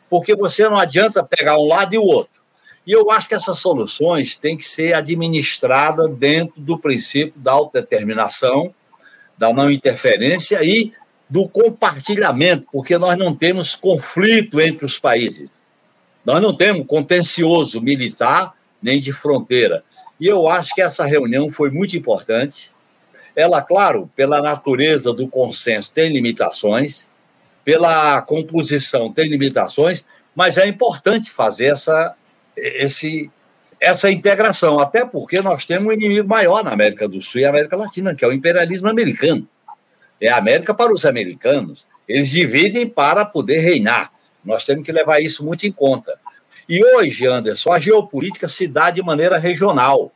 Porque 0.09 0.37
você 0.37 0.69
não 0.69 0.77
adianta 0.77 1.25
pegar 1.29 1.59
um 1.59 1.67
lado 1.67 1.93
e 1.93 1.99
o 1.99 2.05
outro. 2.05 2.41
E 2.87 2.93
eu 2.93 3.11
acho 3.11 3.29
que 3.29 3.35
essas 3.35 3.59
soluções 3.59 4.37
têm 4.37 4.57
que 4.57 4.65
ser 4.65 4.95
administradas 4.95 6.09
dentro 6.09 6.61
do 6.61 6.79
princípio 6.79 7.35
da 7.35 7.51
autodeterminação, 7.51 8.73
da 9.37 9.53
não 9.53 9.69
interferência 9.69 10.63
e 10.63 10.93
do 11.29 11.49
compartilhamento, 11.49 12.67
porque 12.73 12.97
nós 12.97 13.19
não 13.19 13.35
temos 13.35 13.75
conflito 13.75 14.61
entre 14.61 14.85
os 14.85 15.01
países. 15.01 15.62
Nós 16.25 16.41
não 16.41 16.55
temos 16.55 16.87
contencioso 16.87 17.81
militar 17.81 18.55
nem 18.83 19.01
de 19.01 19.13
fronteira. 19.13 19.85
E 20.21 20.27
eu 20.27 20.49
acho 20.49 20.75
que 20.75 20.83
essa 20.83 21.05
reunião 21.05 21.51
foi 21.51 21.71
muito 21.71 21.97
importante. 21.97 22.71
Ela, 23.35 23.63
claro, 23.63 24.11
pela 24.15 24.43
natureza 24.43 25.13
do 25.13 25.27
consenso, 25.27 25.93
tem 25.93 26.13
limitações, 26.13 27.11
pela 27.65 28.21
composição, 28.23 29.13
tem 29.13 29.29
limitações, 29.29 30.07
mas 30.35 30.59
é 30.59 30.67
importante 30.67 31.31
fazer 31.31 31.67
essa 31.67 32.15
esse, 32.57 33.31
essa 33.81 34.11
integração, 34.11 34.79
até 34.79 35.05
porque 35.05 35.41
nós 35.41 35.65
temos 35.65 35.89
um 35.89 35.93
inimigo 35.93 36.29
maior 36.29 36.63
na 36.63 36.73
América 36.73 37.09
do 37.09 37.21
Sul 37.21 37.41
e 37.41 37.45
América 37.45 37.77
Latina, 37.77 38.15
que 38.15 38.25
é 38.25 38.29
o 38.29 38.33
imperialismo 38.33 38.89
americano. 38.89 39.49
É 40.21 40.29
a 40.29 40.37
América 40.37 40.73
para 40.73 40.93
os 40.93 41.05
americanos. 41.05 41.87
Eles 42.07 42.31
dividem 42.31 42.87
para 42.87 43.25
poder 43.25 43.59
reinar. 43.59 44.13
Nós 44.45 44.65
temos 44.65 44.85
que 44.85 44.93
levar 44.93 45.21
isso 45.21 45.45
muito 45.45 45.67
em 45.67 45.73
conta. 45.73 46.19
E 46.69 46.85
hoje, 46.85 47.27
Anderson, 47.27 47.73
a 47.73 47.79
geopolítica 47.79 48.49
se 48.49 48.67
dá 48.67 48.91
de 48.91 49.03
maneira 49.03 49.39
regional. 49.39 50.13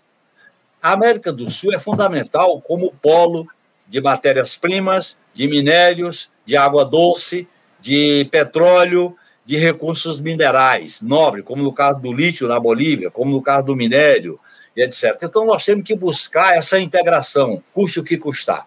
A 0.83 0.93
América 0.93 1.33
do 1.33 1.51
Sul 1.51 1.75
é 1.75 1.79
fundamental 1.79 2.61
como 2.61 2.93
polo 3.03 3.47
de 3.89 4.01
matérias-primas, 4.01 5.19
de 5.35 5.49
minérios, 5.49 6.31
de 6.45 6.57
água 6.57 6.85
doce, 6.85 7.49
de 7.81 8.27
petróleo, 8.31 9.15
de 9.45 9.57
recursos 9.57 10.19
minerais 10.19 11.01
nobres, 11.01 11.45
como 11.45 11.63
no 11.63 11.73
caso 11.73 12.01
do 12.01 12.13
lítio 12.13 12.49
na 12.49 12.59
Bolívia, 12.59 13.11
como 13.11 13.31
no 13.31 13.41
caso 13.41 13.67
do 13.67 13.77
minério, 13.77 14.41
etc. 14.77 15.17
Então, 15.23 15.47
nós 15.47 15.65
temos 15.65 15.85
que 15.85 15.95
buscar 15.95 16.57
essa 16.57 16.79
integração, 16.79 17.63
custe 17.73 18.01
o 18.01 18.05
que 18.05 18.17
custar. 18.19 18.67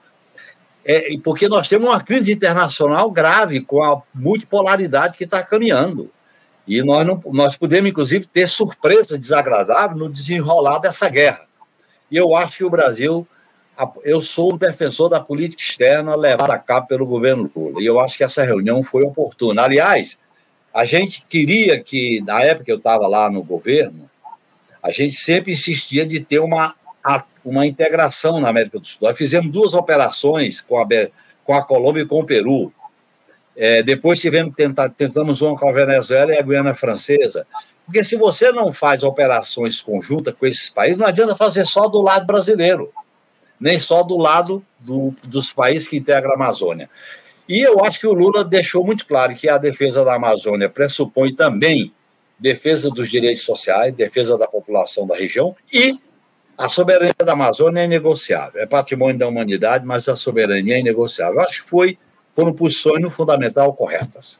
É, 0.92 1.16
porque 1.24 1.48
nós 1.48 1.68
temos 1.68 1.88
uma 1.88 2.02
crise 2.02 2.34
internacional 2.34 3.12
grave 3.12 3.62
com 3.62 3.84
a 3.84 4.02
multipolaridade 4.12 5.16
que 5.16 5.24
está 5.24 5.44
caminhando. 5.44 6.10
E 6.68 6.82
nós, 6.82 7.06
não, 7.06 7.22
nós 7.28 7.56
podemos, 7.56 7.92
inclusive, 7.92 8.26
ter 8.26 8.50
surpresa 8.50 9.16
desagradável 9.16 9.96
no 9.96 10.10
desenrolar 10.10 10.80
dessa 10.80 11.08
guerra. 11.08 11.46
E 12.10 12.18
eu 12.18 12.36
acho 12.36 12.58
que 12.58 12.64
o 12.64 12.72
Brasil, 12.72 13.28
eu 14.04 14.20
sou 14.24 14.56
um 14.56 14.58
defensor 14.58 15.10
da 15.10 15.20
política 15.20 15.62
externa 15.62 16.16
levada 16.16 16.56
a 16.56 16.58
cabo 16.58 16.88
pelo 16.88 17.06
governo 17.06 17.52
Lula. 17.56 17.84
E 17.84 17.86
eu 17.86 18.00
acho 18.00 18.18
que 18.18 18.24
essa 18.24 18.44
reunião 18.44 18.82
foi 18.82 19.04
oportuna. 19.04 19.62
Aliás, 19.62 20.20
a 20.74 20.86
gente 20.86 21.24
queria 21.30 21.80
que, 21.80 22.20
na 22.22 22.42
época 22.42 22.66
que 22.66 22.72
eu 22.72 22.78
estava 22.78 23.06
lá 23.06 23.30
no 23.30 23.46
governo, 23.46 24.10
a 24.82 24.92
gente 24.92 25.14
sempre 25.14 25.52
insistia 25.52 26.04
de 26.04 26.20
ter 26.20 26.40
uma, 26.40 26.74
uma 27.50 27.66
integração 27.66 28.39
na 28.39 28.50
América 28.50 28.80
do 28.80 28.86
Sul. 28.86 29.00
Nós 29.02 29.18
fizemos 29.18 29.52
duas 29.52 29.74
operações 29.74 30.62
com 30.62 30.78
a, 30.78 30.88
com 31.43 31.54
a 31.54 31.64
Colômbia 31.64 32.04
e 32.04 32.06
com 32.06 32.20
o 32.20 32.26
Peru. 32.26 32.72
É, 33.56 33.84
depois 33.84 34.20
tivemos, 34.22 34.56
tentar, 34.56 34.89
tentamos 34.89 35.41
uma 35.41 35.58
com 35.58 35.68
a 35.68 35.72
Venezuela 35.72 36.34
e 36.34 36.38
a 36.38 36.41
Guiana 36.41 36.76
Francesa. 36.76 37.45
Porque 37.86 38.04
se 38.04 38.16
você 38.16 38.52
não 38.52 38.72
faz 38.72 39.04
operações 39.04 39.82
conjuntas 39.82 40.36
com 40.39 40.45
esses 40.45 40.70
países, 40.70 40.97
não 40.97 41.08
adianta 41.08 41.36
fazer 41.36 41.66
só 41.66 41.88
do 41.88 42.02
lado 42.02 42.26
brasileiro, 42.26 42.91
nem 43.60 43.80
só 43.80 44.04
do 44.04 44.16
lado 44.16 44.64
do, 44.80 45.14
dos 45.24 45.52
países 45.52 45.88
que 45.88 45.97
integram 45.97 46.32
a 46.32 46.36
Amazônia. 46.36 46.88
E 47.47 47.60
eu 47.62 47.84
acho 47.84 48.00
que 48.00 48.06
o 48.06 48.14
Lula 48.14 48.45
deixou 48.45 48.86
muito 48.86 49.08
claro 49.08 49.34
que 49.34 49.50
a 49.50 49.58
defesa 49.58 50.06
da 50.06 50.14
Amazônia 50.14 50.70
pressupõe 50.70 51.34
também 51.34 51.91
defesa 52.38 52.89
dos 52.91 53.10
direitos 53.10 53.43
sociais, 53.43 53.93
defesa 53.93 54.38
da 54.38 54.47
população 54.47 55.08
da 55.08 55.16
região 55.16 55.56
e 55.74 56.00
a 56.60 56.68
soberania 56.68 57.16
da 57.18 57.32
Amazônia 57.32 57.84
é 57.84 57.88
negociável. 57.88 58.62
É 58.62 58.66
patrimônio 58.66 59.18
da 59.18 59.28
humanidade, 59.28 59.86
mas 59.86 60.10
a 60.10 60.16
soberania 60.16 60.80
é 60.80 60.84
negociável. 60.84 61.39
Acho 61.39 61.64
que 61.64 61.70
foi, 61.70 61.97
foram 62.36 62.51
posições 62.51 63.01
no 63.01 63.10
fundamental 63.10 63.74
corretas. 63.74 64.38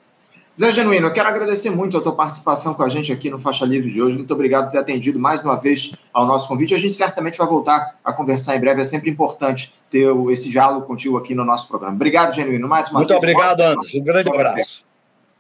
Zé 0.60 0.74
Genuíno, 0.74 1.08
eu 1.08 1.14
quero 1.14 1.30
agradecer 1.30 1.70
muito 1.70 1.98
a 1.98 2.02
tua 2.02 2.14
participação 2.14 2.74
com 2.74 2.84
a 2.84 2.90
gente 2.90 3.14
aqui 3.14 3.30
no 3.30 3.40
Faixa 3.40 3.64
Livre 3.64 3.90
de 3.90 4.02
hoje. 4.02 4.18
Muito 4.18 4.34
obrigado 4.34 4.66
por 4.66 4.72
ter 4.72 4.80
atendido 4.80 5.18
mais 5.18 5.42
uma 5.42 5.56
vez 5.56 5.94
ao 6.12 6.26
nosso 6.26 6.50
convite. 6.50 6.76
A 6.76 6.78
gente 6.78 6.94
certamente 6.94 7.38
vai 7.38 7.48
voltar 7.48 7.96
a 8.04 8.12
conversar 8.12 8.58
em 8.58 8.60
breve. 8.60 8.82
É 8.82 8.84
sempre 8.84 9.10
importante 9.10 9.74
ter 9.90 10.14
esse 10.30 10.50
diálogo 10.50 10.86
contigo 10.86 11.16
aqui 11.16 11.34
no 11.34 11.46
nosso 11.46 11.70
programa. 11.70 11.96
Obrigado, 11.96 12.36
Genuíno. 12.36 12.68
Mais 12.68 12.90
uma 12.90 13.00
muito 13.00 13.08
vez. 13.08 13.22
Muito 13.22 13.38
obrigado, 13.38 13.62
Anderson. 13.62 13.98
Um 13.98 14.04
grande 14.04 14.30
abraço. 14.30 14.84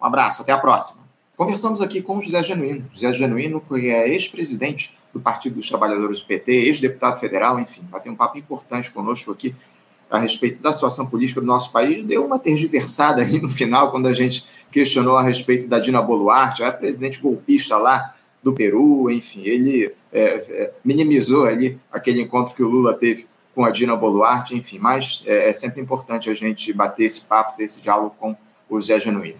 Um 0.02 0.06
abraço. 0.06 0.42
Até 0.44 0.54
a 0.54 0.58
próxima. 0.58 1.09
Conversamos 1.40 1.80
aqui 1.80 2.02
com 2.02 2.20
José 2.20 2.44
Genuíno. 2.44 2.86
José 2.92 3.14
Genuíno, 3.14 3.62
que 3.62 3.90
é 3.90 4.10
ex-presidente 4.10 4.92
do 5.14 5.22
Partido 5.22 5.56
dos 5.56 5.70
Trabalhadores 5.70 6.20
do 6.20 6.28
PT, 6.28 6.52
ex-deputado 6.52 7.18
federal, 7.18 7.58
enfim, 7.58 7.82
vai 7.90 8.02
ter 8.02 8.10
um 8.10 8.16
papo 8.16 8.38
importante 8.38 8.92
conosco 8.92 9.32
aqui 9.32 9.56
a 10.12 10.20
respeito 10.20 10.62
da 10.62 10.74
situação 10.74 11.06
política 11.06 11.40
do 11.40 11.48
nosso 11.48 11.72
país. 11.72 12.04
Deu 12.04 12.26
uma 12.26 12.38
tergiversada 12.38 13.22
aí 13.22 13.42
no 13.42 13.48
final, 13.48 13.90
quando 13.90 14.08
a 14.08 14.14
gente 14.14 14.44
questionou 14.70 15.16
a 15.16 15.24
respeito 15.24 15.66
da 15.66 15.80
Dina 15.80 16.02
Boluarte, 16.02 16.62
a 16.62 16.74
presidente 16.74 17.22
golpista 17.22 17.78
lá 17.78 18.14
do 18.44 18.52
Peru, 18.54 19.10
enfim, 19.10 19.44
ele 19.46 19.96
é, 20.12 20.22
é, 20.22 20.74
minimizou 20.84 21.46
ali 21.46 21.80
aquele 21.90 22.20
encontro 22.20 22.54
que 22.54 22.64
o 22.64 22.68
Lula 22.68 22.96
teve 22.96 23.28
com 23.56 23.64
a 23.64 23.72
Dina 23.72 23.96
Boluarte, 23.96 24.58
enfim, 24.58 24.78
mas 24.78 25.24
é, 25.26 25.48
é 25.48 25.54
sempre 25.54 25.80
importante 25.80 26.30
a 26.30 26.34
gente 26.34 26.74
bater 26.74 27.06
esse 27.06 27.22
papo, 27.22 27.56
ter 27.56 27.64
esse 27.64 27.82
diálogo 27.82 28.14
com 28.20 28.36
o 28.70 28.82
Zé 28.82 29.00
Genuíno. 29.00 29.40